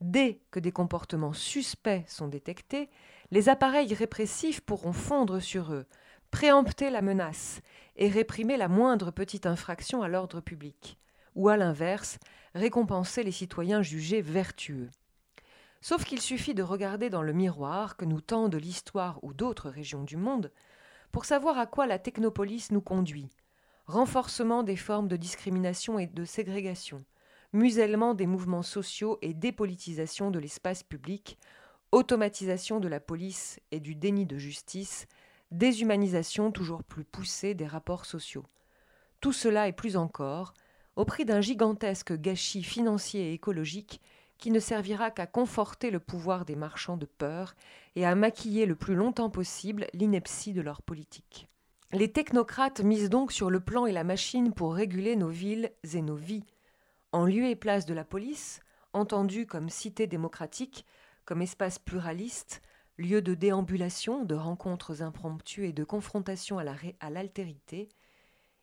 Dès 0.00 0.40
que 0.50 0.60
des 0.60 0.72
comportements 0.72 1.32
suspects 1.32 2.04
sont 2.08 2.28
détectés, 2.28 2.88
les 3.30 3.48
appareils 3.48 3.94
répressifs 3.94 4.60
pourront 4.60 4.92
fondre 4.92 5.40
sur 5.40 5.72
eux, 5.72 5.86
préempter 6.30 6.90
la 6.90 7.02
menace 7.02 7.60
et 7.96 8.08
réprimer 8.08 8.56
la 8.56 8.68
moindre 8.68 9.10
petite 9.10 9.46
infraction 9.46 10.02
à 10.02 10.08
l'ordre 10.08 10.40
public, 10.40 10.98
ou 11.34 11.48
à 11.48 11.56
l'inverse, 11.56 12.18
récompenser 12.54 13.22
les 13.22 13.32
citoyens 13.32 13.82
jugés 13.82 14.22
vertueux. 14.22 14.90
Sauf 15.80 16.04
qu'il 16.04 16.20
suffit 16.20 16.54
de 16.54 16.62
regarder 16.62 17.08
dans 17.08 17.22
le 17.22 17.32
miroir 17.32 17.96
que 17.96 18.04
nous 18.04 18.20
tend 18.20 18.48
de 18.48 18.58
l'histoire 18.58 19.22
ou 19.22 19.32
d'autres 19.32 19.70
régions 19.70 20.02
du 20.02 20.16
monde 20.16 20.50
pour 21.12 21.24
savoir 21.24 21.58
à 21.58 21.66
quoi 21.66 21.86
la 21.86 21.98
technopolis 21.98 22.70
nous 22.70 22.80
conduit. 22.80 23.28
Renforcement 23.86 24.62
des 24.62 24.76
formes 24.76 25.08
de 25.08 25.16
discrimination 25.16 25.98
et 25.98 26.06
de 26.06 26.24
ségrégation, 26.24 27.04
musellement 27.52 28.14
des 28.14 28.26
mouvements 28.26 28.62
sociaux 28.62 29.18
et 29.22 29.34
dépolitisation 29.34 30.30
de 30.30 30.38
l'espace 30.38 30.82
public, 30.82 31.38
automatisation 31.92 32.78
de 32.78 32.88
la 32.88 33.00
police 33.00 33.58
et 33.72 33.80
du 33.80 33.94
déni 33.94 34.26
de 34.26 34.38
justice, 34.38 35.06
déshumanisation 35.50 36.52
toujours 36.52 36.84
plus 36.84 37.04
poussée 37.04 37.54
des 37.54 37.66
rapports 37.66 38.06
sociaux. 38.06 38.44
Tout 39.20 39.32
cela 39.32 39.66
et 39.66 39.72
plus 39.72 39.96
encore, 39.96 40.54
au 40.96 41.04
prix 41.04 41.24
d'un 41.24 41.40
gigantesque 41.40 42.12
gâchis 42.12 42.62
financier 42.62 43.30
et 43.30 43.32
écologique 43.32 44.00
qui 44.40 44.50
ne 44.50 44.58
servira 44.58 45.10
qu'à 45.10 45.26
conforter 45.26 45.90
le 45.90 46.00
pouvoir 46.00 46.44
des 46.44 46.56
marchands 46.56 46.96
de 46.96 47.06
peur 47.06 47.54
et 47.94 48.06
à 48.06 48.14
maquiller 48.14 48.66
le 48.66 48.74
plus 48.74 48.94
longtemps 48.94 49.30
possible 49.30 49.86
l'ineptie 49.92 50.52
de 50.52 50.62
leur 50.62 50.82
politique. 50.82 51.46
Les 51.92 52.10
technocrates 52.10 52.80
misent 52.80 53.10
donc 53.10 53.32
sur 53.32 53.50
le 53.50 53.60
plan 53.60 53.86
et 53.86 53.92
la 53.92 54.04
machine 54.04 54.52
pour 54.52 54.74
réguler 54.74 55.16
nos 55.16 55.28
villes 55.28 55.70
et 55.92 56.02
nos 56.02 56.16
vies. 56.16 56.46
En 57.12 57.24
lieu 57.24 57.46
et 57.46 57.56
place 57.56 57.84
de 57.84 57.94
la 57.94 58.04
police, 58.04 58.60
entendue 58.92 59.46
comme 59.46 59.68
cité 59.68 60.06
démocratique, 60.06 60.86
comme 61.24 61.42
espace 61.42 61.78
pluraliste, 61.78 62.62
lieu 62.96 63.22
de 63.22 63.34
déambulation, 63.34 64.24
de 64.24 64.34
rencontres 64.34 65.02
impromptues 65.02 65.66
et 65.66 65.72
de 65.72 65.84
confrontation 65.84 66.58
à 66.58 67.10
l'altérité, 67.10 67.88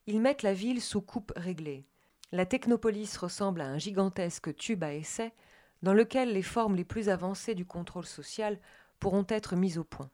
ils 0.06 0.22
mettent 0.22 0.44
la 0.44 0.54
ville 0.54 0.82
sous 0.82 1.02
coupe 1.02 1.34
réglée. 1.36 1.86
La 2.32 2.46
technopolis 2.46 3.18
ressemble 3.18 3.62
à 3.62 3.68
un 3.68 3.78
gigantesque 3.78 4.56
tube 4.56 4.84
à 4.84 4.94
essai 4.94 5.34
dans 5.82 5.94
lequel 5.94 6.34
les 6.34 6.44
formes 6.44 6.76
les 6.76 6.84
plus 6.84 7.10
avancées 7.10 7.56
du 7.56 7.66
contrôle 7.66 8.06
social 8.06 8.60
pourront 9.00 9.26
être 9.30 9.56
mises 9.56 9.78
au 9.78 9.84
point. 9.84 10.10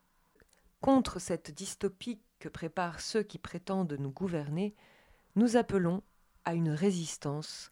Contre 0.81 1.19
cette 1.19 1.51
dystopie 1.51 2.21
que 2.39 2.49
préparent 2.49 2.99
ceux 2.99 3.23
qui 3.23 3.37
prétendent 3.37 3.97
nous 3.99 4.11
gouverner, 4.11 4.75
nous 5.35 5.55
appelons 5.55 6.03
à 6.45 6.53
une 6.53 6.69
résistance 6.69 7.69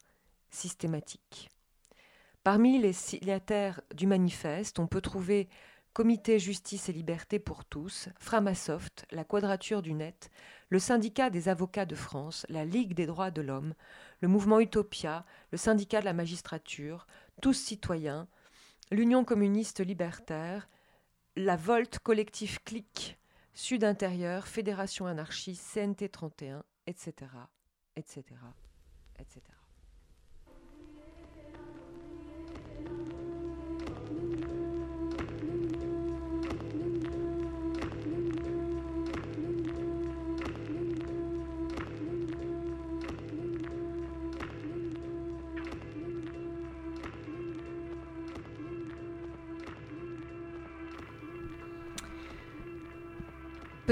systématique. 0.50 1.50
Parmi 2.42 2.78
les 2.80 2.92
signataires 2.92 3.80
du 3.94 4.06
manifeste, 4.06 4.78
on 4.78 4.86
peut 4.86 5.00
trouver 5.00 5.48
Comité 5.92 6.38
Justice 6.38 6.88
et 6.88 6.92
Liberté 6.92 7.38
pour 7.38 7.66
tous, 7.66 8.08
Framasoft, 8.18 9.04
la 9.10 9.24
Quadrature 9.24 9.82
du 9.82 9.92
Net, 9.92 10.30
le 10.70 10.78
Syndicat 10.78 11.28
des 11.28 11.50
avocats 11.50 11.84
de 11.84 11.94
France, 11.94 12.46
la 12.48 12.64
Ligue 12.64 12.94
des 12.94 13.04
droits 13.04 13.30
de 13.30 13.42
l'homme, 13.42 13.74
le 14.22 14.28
mouvement 14.28 14.58
Utopia, 14.58 15.26
le 15.50 15.58
Syndicat 15.58 16.00
de 16.00 16.06
la 16.06 16.14
magistrature, 16.14 17.06
Tous 17.40 17.54
citoyens, 17.54 18.28
l'Union 18.90 19.24
communiste 19.24 19.80
libertaire, 19.80 20.68
la 21.36 21.56
Volte 21.56 21.98
Collectif 21.98 22.58
Clic, 22.64 23.18
Sud 23.54 23.84
Intérieur, 23.84 24.46
Fédération 24.46 25.06
anarchiste, 25.06 25.64
CNT 25.72 26.10
31, 26.10 26.64
etc., 26.86 27.12
etc., 27.96 28.24
etc. 29.18 29.61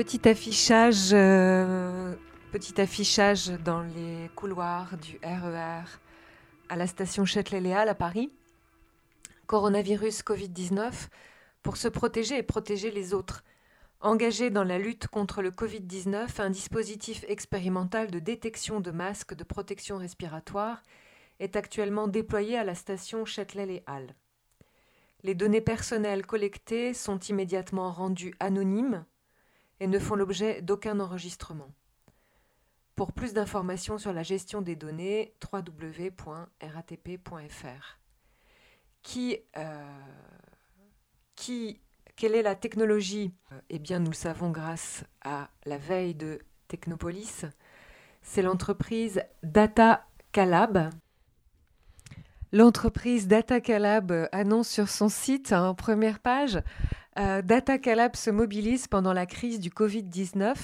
Petit 0.00 0.26
affichage, 0.26 1.10
euh, 1.12 2.14
petit 2.52 2.80
affichage 2.80 3.48
dans 3.62 3.82
les 3.82 4.30
couloirs 4.34 4.96
du 4.96 5.18
RER 5.22 5.82
e 5.82 5.98
à 6.70 6.76
la 6.76 6.86
station 6.86 7.26
Châtelet-Léal 7.26 7.86
à 7.86 7.94
Paris. 7.94 8.32
Coronavirus 9.46 10.22
Covid-19 10.22 11.08
pour 11.62 11.76
se 11.76 11.86
protéger 11.86 12.38
et 12.38 12.42
protéger 12.42 12.90
les 12.90 13.12
autres. 13.12 13.44
Engagé 14.00 14.48
dans 14.48 14.64
la 14.64 14.78
lutte 14.78 15.06
contre 15.06 15.42
le 15.42 15.50
Covid-19, 15.50 16.40
un 16.40 16.48
dispositif 16.48 17.26
expérimental 17.28 18.10
de 18.10 18.20
détection 18.20 18.80
de 18.80 18.92
masques 18.92 19.34
de 19.34 19.44
protection 19.44 19.98
respiratoire 19.98 20.82
est 21.40 21.56
actuellement 21.56 22.08
déployé 22.08 22.56
à 22.56 22.64
la 22.64 22.74
station 22.74 23.26
Châtelet-Les-Halles. 23.26 24.14
Les 25.24 25.34
données 25.34 25.60
personnelles 25.60 26.24
collectées 26.24 26.94
sont 26.94 27.18
immédiatement 27.18 27.92
rendues 27.92 28.32
anonymes 28.40 29.04
et 29.80 29.86
ne 29.86 29.98
font 29.98 30.14
l'objet 30.14 30.62
d'aucun 30.62 31.00
enregistrement. 31.00 31.72
Pour 32.94 33.12
plus 33.12 33.32
d'informations 33.32 33.96
sur 33.98 34.12
la 34.12 34.22
gestion 34.22 34.60
des 34.60 34.76
données, 34.76 35.34
www.ratp.fr. 35.52 36.28
Qui, 39.02 39.38
euh, 39.56 40.00
qui, 41.34 41.80
quelle 42.14 42.34
est 42.34 42.42
la 42.42 42.54
technologie? 42.54 43.32
Eh 43.70 43.78
bien, 43.78 43.98
nous 44.00 44.10
le 44.10 44.14
savons 44.14 44.50
grâce 44.50 45.04
à 45.22 45.48
la 45.64 45.78
veille 45.78 46.14
de 46.14 46.40
Technopolis. 46.68 47.46
C'est 48.20 48.42
l'entreprise 48.42 49.22
Data 49.42 50.06
Calab. 50.32 50.90
L'entreprise 52.52 53.26
Data 53.28 53.60
Calab 53.60 54.28
annonce 54.32 54.68
sur 54.68 54.90
son 54.90 55.08
site 55.08 55.52
en 55.52 55.74
première 55.74 56.18
page 56.18 56.60
euh, 57.20 57.42
Data 57.42 57.78
Calab 57.78 58.16
se 58.16 58.30
mobilise 58.30 58.86
pendant 58.86 59.12
la 59.12 59.26
crise 59.26 59.60
du 59.60 59.68
Covid-19. 59.68 60.54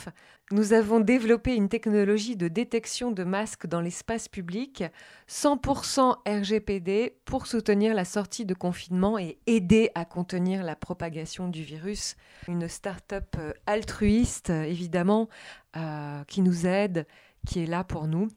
Nous 0.53 0.73
avons 0.73 1.01
développé 1.01 1.55
une 1.55 1.69
technologie 1.69 2.37
de 2.37 2.49
détection 2.49 3.11
de 3.11 3.25
masques 3.25 3.67
dans 3.67 3.81
l'espace 3.81 4.29
public 4.29 4.85
100% 5.29 6.17
RGPD 6.27 7.19
pour 7.27 7.47
soutenir 7.47 7.95
la 7.95 8.05
sortie 8.05 8.47
de 8.47 8.55
confinement 8.55 9.19
et 9.19 9.39
aider 9.47 9.91
à 9.95 10.05
contenir 10.05 10.63
la 10.65 10.77
propagation 10.77 11.49
du 11.49 11.63
virus. 11.63 12.17
Une 12.49 12.69
start-up 12.69 13.37
euh, 13.39 13.53
altruiste, 13.67 14.51
évidemment, 14.51 15.29
euh, 15.77 16.25
qui 16.25 16.41
nous 16.41 16.67
aide, 16.67 17.07
qui 17.47 17.63
est 17.63 17.67
là 17.67 17.85
pour 17.85 18.07
nous. 18.07 18.29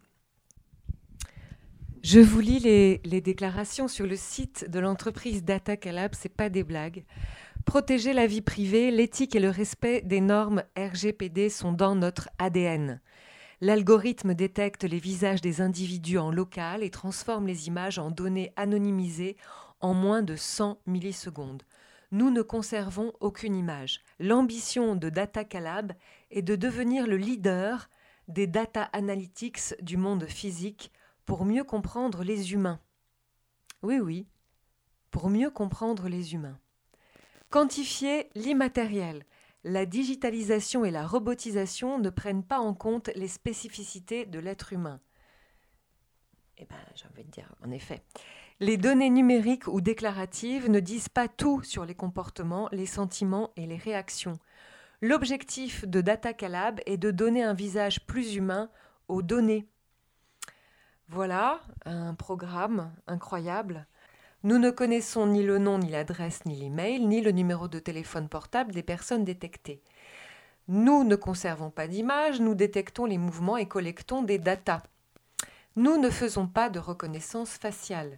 Je 2.01 2.21
vous 2.21 2.39
lis 2.39 2.59
les, 2.59 3.21
déclarations 3.21 3.89
sur 3.89 4.07
le 4.07 4.15
site 4.15 4.69
de 4.69 4.79
l'entreprise 4.79 5.43
Data 5.43 5.75
Calab, 5.75 6.15
c'est 6.15 6.33
pas 6.33 6.49
des 6.49 6.63
blagues. 6.63 7.03
Protéger 7.69 8.13
la 8.13 8.25
vie 8.25 8.41
privée, 8.41 8.89
l'éthique 8.89 9.35
et 9.35 9.39
le 9.39 9.51
respect 9.51 10.01
des 10.01 10.21
normes 10.21 10.63
RGPD 10.75 11.49
sont 11.49 11.71
dans 11.71 11.93
notre 11.93 12.27
ADN. 12.39 12.99
L'algorithme 13.61 14.33
détecte 14.33 14.85
les 14.85 14.97
visages 14.97 15.41
des 15.41 15.61
individus 15.61 16.17
en 16.17 16.31
local 16.31 16.81
et 16.81 16.89
transforme 16.89 17.45
les 17.45 17.67
images 17.67 17.99
en 17.99 18.09
données 18.09 18.51
anonymisées 18.55 19.37
en 19.81 19.93
moins 19.93 20.23
de 20.23 20.35
100 20.35 20.79
millisecondes. 20.87 21.61
Nous 22.11 22.31
ne 22.31 22.41
conservons 22.41 23.13
aucune 23.19 23.55
image. 23.55 24.01
L'ambition 24.17 24.95
de 24.95 25.09
Data 25.11 25.43
Calab 25.43 25.93
est 26.31 26.41
de 26.41 26.55
devenir 26.55 27.05
le 27.05 27.17
leader 27.17 27.87
des 28.27 28.47
data 28.47 28.85
analytics 28.93 29.75
du 29.83 29.95
monde 29.95 30.25
physique 30.25 30.91
pour 31.27 31.45
mieux 31.45 31.63
comprendre 31.63 32.23
les 32.23 32.51
humains. 32.51 32.79
Oui, 33.83 33.99
oui, 33.99 34.25
pour 35.11 35.29
mieux 35.29 35.51
comprendre 35.51 36.09
les 36.09 36.33
humains. 36.33 36.57
Quantifier 37.49 38.29
l'immatériel. 38.35 39.25
La 39.63 39.87
digitalisation 39.87 40.85
et 40.85 40.91
la 40.91 41.07
robotisation 41.07 41.97
ne 41.97 42.11
prennent 42.11 42.43
pas 42.43 42.59
en 42.59 42.75
compte 42.75 43.09
les 43.15 43.27
spécificités 43.27 44.27
de 44.27 44.37
l'être 44.37 44.71
humain. 44.71 44.99
Eh 46.59 46.65
bien, 46.65 46.77
j'ai 46.93 47.07
envie 47.07 47.23
de 47.23 47.31
dire, 47.31 47.51
en 47.65 47.71
effet. 47.71 48.03
Les 48.59 48.77
données 48.77 49.09
numériques 49.09 49.67
ou 49.67 49.81
déclaratives 49.81 50.69
ne 50.69 50.79
disent 50.79 51.09
pas 51.09 51.27
tout 51.27 51.63
sur 51.63 51.85
les 51.85 51.95
comportements, 51.95 52.69
les 52.71 52.85
sentiments 52.85 53.51
et 53.55 53.65
les 53.65 53.77
réactions. 53.77 54.37
L'objectif 55.01 55.87
de 55.87 56.01
Data 56.01 56.33
Calab 56.33 56.81
est 56.85 56.97
de 56.97 57.09
donner 57.09 57.41
un 57.41 57.55
visage 57.55 58.05
plus 58.05 58.35
humain 58.35 58.69
aux 59.07 59.23
données. 59.23 59.67
Voilà 61.07 61.61
un 61.85 62.13
programme 62.13 62.93
incroyable. 63.07 63.87
Nous 64.43 64.57
ne 64.57 64.69
connaissons 64.69 65.27
ni 65.27 65.43
le 65.43 65.57
nom, 65.57 65.79
ni 65.79 65.89
l'adresse, 65.89 66.45
ni 66.45 66.55
l'email, 66.55 67.05
ni 67.05 67.19
le 67.19 67.31
numéro 67.31 67.67
de 67.67 67.77
téléphone 67.77 68.29
portable 68.29 68.71
des 68.71 68.83
personnes 68.83 69.25
détectées. 69.25 69.81
Nous 70.69 71.03
ne 71.03 71.17
conservons 71.17 71.71
pas 71.71 71.89
d'image, 71.89 72.39
nous 72.39 72.55
détectons 72.55 73.03
les 73.03 73.17
mouvements 73.17 73.57
et 73.57 73.67
collectons 73.67 74.21
des 74.21 74.37
datas. 74.37 74.83
Nous 75.75 75.97
ne 75.97 76.09
faisons 76.09 76.47
pas 76.47 76.69
de 76.69 76.79
reconnaissance 76.79 77.57
faciale. 77.57 78.17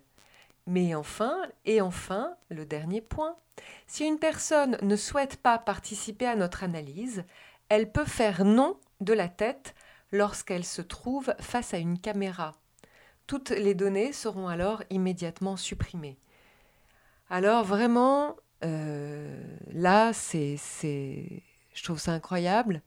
Mais 0.67 0.93
enfin, 0.93 1.35
et 1.65 1.81
enfin, 1.81 2.35
le 2.49 2.67
dernier 2.67 3.01
point, 3.01 3.35
si 3.87 4.05
une 4.05 4.19
personne 4.19 4.77
ne 4.83 4.95
souhaite 4.95 5.37
pas 5.37 5.57
participer 5.57 6.27
à 6.27 6.35
notre 6.35 6.63
analyse, 6.63 7.23
elle 7.67 7.91
peut 7.91 8.05
faire 8.05 8.45
non 8.45 8.77
de 8.99 9.13
la 9.13 9.27
tête 9.27 9.73
lorsqu'elle 10.11 10.65
se 10.65 10.83
trouve 10.83 11.33
face 11.39 11.73
à 11.73 11.79
une 11.79 11.97
caméra. 11.97 12.60
Toutes 13.31 13.51
les 13.51 13.75
données 13.75 14.11
seront 14.11 14.49
alors 14.49 14.83
immédiatement 14.89 15.55
supprimées. 15.55 16.17
Alors 17.29 17.63
vraiment, 17.63 18.35
euh, 18.65 19.41
là, 19.71 20.11
c'est, 20.11 20.57
je 21.73 21.81
trouve 21.81 21.97
ça 21.97 22.11
incroyable. 22.11 22.81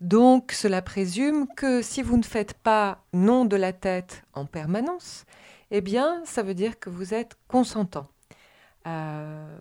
Donc 0.00 0.50
cela 0.50 0.82
présume 0.82 1.46
que 1.46 1.82
si 1.82 2.02
vous 2.02 2.16
ne 2.16 2.24
faites 2.24 2.54
pas 2.54 3.04
non 3.12 3.44
de 3.44 3.54
la 3.54 3.72
tête 3.72 4.24
en 4.32 4.44
permanence, 4.44 5.24
eh 5.70 5.80
bien, 5.80 6.20
ça 6.24 6.42
veut 6.42 6.54
dire 6.54 6.80
que 6.80 6.90
vous 6.90 7.14
êtes 7.14 7.38
consentant. 7.46 8.08
Euh, 8.88 9.56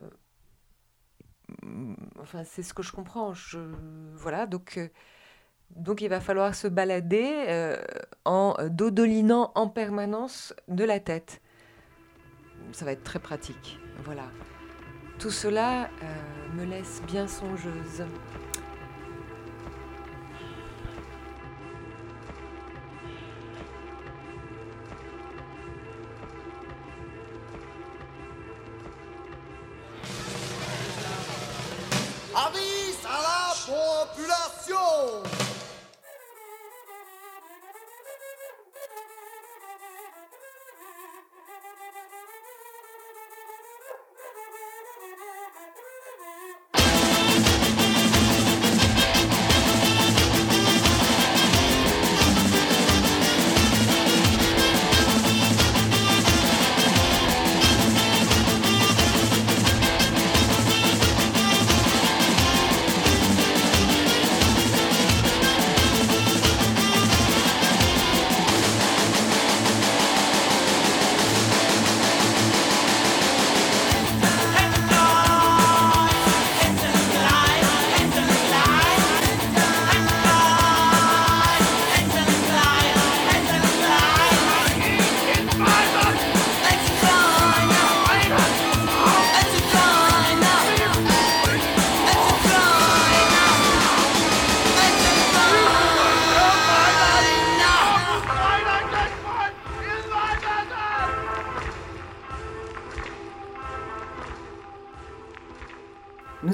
enfin, 2.20 2.44
c'est 2.46 2.64
ce 2.64 2.74
que 2.74 2.82
je 2.82 2.92
comprends. 2.92 3.32
Voilà, 4.16 4.48
donc, 4.48 4.80
euh, 4.80 4.90
donc 5.76 6.02
il 6.02 6.10
va 6.10 6.20
falloir 6.20 6.56
se 6.56 6.68
balader 6.68 7.46
euh, 7.48 7.78
en 8.26 8.56
dodolinant 8.70 9.52
en 9.56 9.68
permanence 9.68 10.54
de 10.68 10.84
la 10.84 11.00
tête. 11.00 11.42
Ça 12.72 12.86
va 12.86 12.92
être 12.92 13.04
très 13.04 13.20
pratique. 13.20 13.80
Voilà. 14.04 14.26
Tout 15.18 15.32
cela 15.32 15.90
me 16.56 16.66
laisse 16.66 17.02
bien 17.08 17.28
songeuse. 17.28 18.04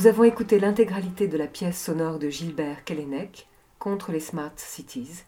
Nous 0.06 0.12
avons 0.12 0.24
écouté 0.26 0.60
l'intégralité 0.60 1.28
de 1.28 1.36
la 1.36 1.48
pièce 1.48 1.84
sonore 1.84 2.20
de 2.20 2.30
Gilbert 2.30 2.84
Kellenek 2.84 3.48
contre 3.80 4.12
les 4.12 4.20
Smart 4.20 4.52
Cities, 4.56 5.24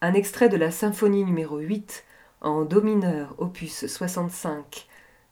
un 0.00 0.14
extrait 0.14 0.48
de 0.48 0.56
la 0.56 0.70
symphonie 0.70 1.24
numéro 1.24 1.58
8 1.58 2.06
en 2.40 2.64
do 2.64 2.80
mineur 2.80 3.34
opus 3.36 3.84
65 3.86 4.86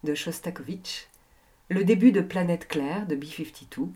de 0.05 0.15
Shostakovich, 0.15 1.09
le 1.71 1.85
début 1.85 2.13
de 2.13 2.21
Planète 2.21 2.69
Claire 2.69 3.07
de 3.07 3.17
B-52, 3.17 3.89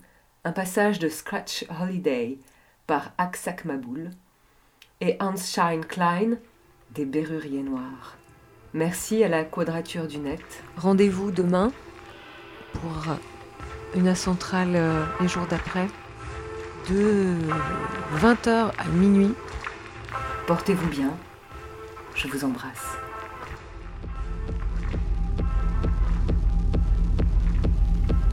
un 0.44 0.52
passage 0.52 0.98
de 0.98 1.10
Scratch 1.10 1.66
Holiday 1.68 2.38
par 2.86 3.12
Aksak 3.18 3.66
Maboul 3.66 4.08
et 5.02 5.18
Hans 5.20 5.36
Schein 5.36 5.82
Klein 5.82 6.38
des 6.92 7.04
Berruriers 7.04 7.62
Noirs. 7.62 8.16
Merci 8.72 9.22
à 9.22 9.28
la 9.28 9.44
Quadrature 9.44 10.06
du 10.06 10.16
Net. 10.16 10.62
Rendez-vous 10.78 11.32
demain 11.32 11.70
pour 12.72 13.18
une 13.96 14.14
centrale 14.14 14.72
euh, 14.74 15.04
les 15.20 15.28
jours 15.28 15.46
d'après, 15.48 15.88
de 16.88 17.34
20h 18.18 18.70
à 18.78 18.84
minuit. 18.92 19.34
Portez-vous 20.46 20.88
bien, 20.88 21.10
je 22.14 22.28
vous 22.28 22.44
embrasse. 22.44 22.98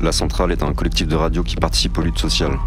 La 0.01 0.11
centrale 0.11 0.51
est 0.51 0.61
un 0.61 0.73
collectif 0.73 1.07
de 1.07 1.15
radio 1.15 1.43
qui 1.43 1.55
participe 1.55 1.97
aux 1.97 2.01
luttes 2.01 2.19
sociales. 2.19 2.59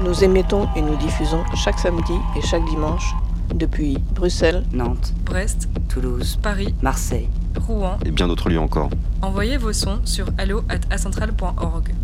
Nous 0.00 0.22
émettons 0.22 0.68
et 0.76 0.82
nous 0.82 0.94
diffusons 0.96 1.42
chaque 1.56 1.78
samedi 1.78 2.12
et 2.36 2.42
chaque 2.42 2.64
dimanche 2.66 3.14
depuis 3.54 3.98
Bruxelles, 4.14 4.64
Nantes, 4.72 5.12
Brest, 5.24 5.68
Toulouse, 5.88 6.38
Paris, 6.42 6.74
Marseille, 6.82 7.28
Rouen 7.66 7.98
et 8.04 8.10
bien 8.10 8.28
d'autres 8.28 8.48
lieux 8.48 8.60
encore. 8.60 8.90
Envoyez 9.22 9.56
vos 9.56 9.72
sons 9.72 10.00
sur 10.04 10.26
allo.acentral.org. 10.38 11.94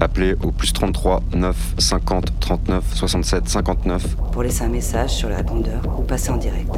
Appelez 0.00 0.36
au 0.42 0.52
plus 0.52 0.72
33 0.72 1.22
9 1.34 1.74
50 1.78 2.40
39 2.40 2.84
67 2.94 3.48
59 3.48 4.16
pour 4.32 4.42
laisser 4.42 4.62
un 4.62 4.68
message 4.68 5.10
sur 5.10 5.28
le 5.28 5.34
répondeur 5.34 5.82
ou 5.98 6.02
passer 6.02 6.30
en 6.30 6.36
direct. 6.36 6.70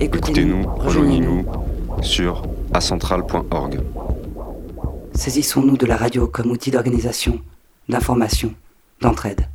Écoutez-nous, 0.00 0.66
rejoignez-nous 0.66 1.46
sur 2.02 2.42
acentral.org. 2.74 3.80
Saisissons-nous 5.14 5.76
de 5.78 5.86
la 5.86 5.96
radio 5.96 6.26
comme 6.26 6.50
outil 6.50 6.70
d'organisation, 6.70 7.40
d'information, 7.88 8.52
d'entraide. 9.00 9.48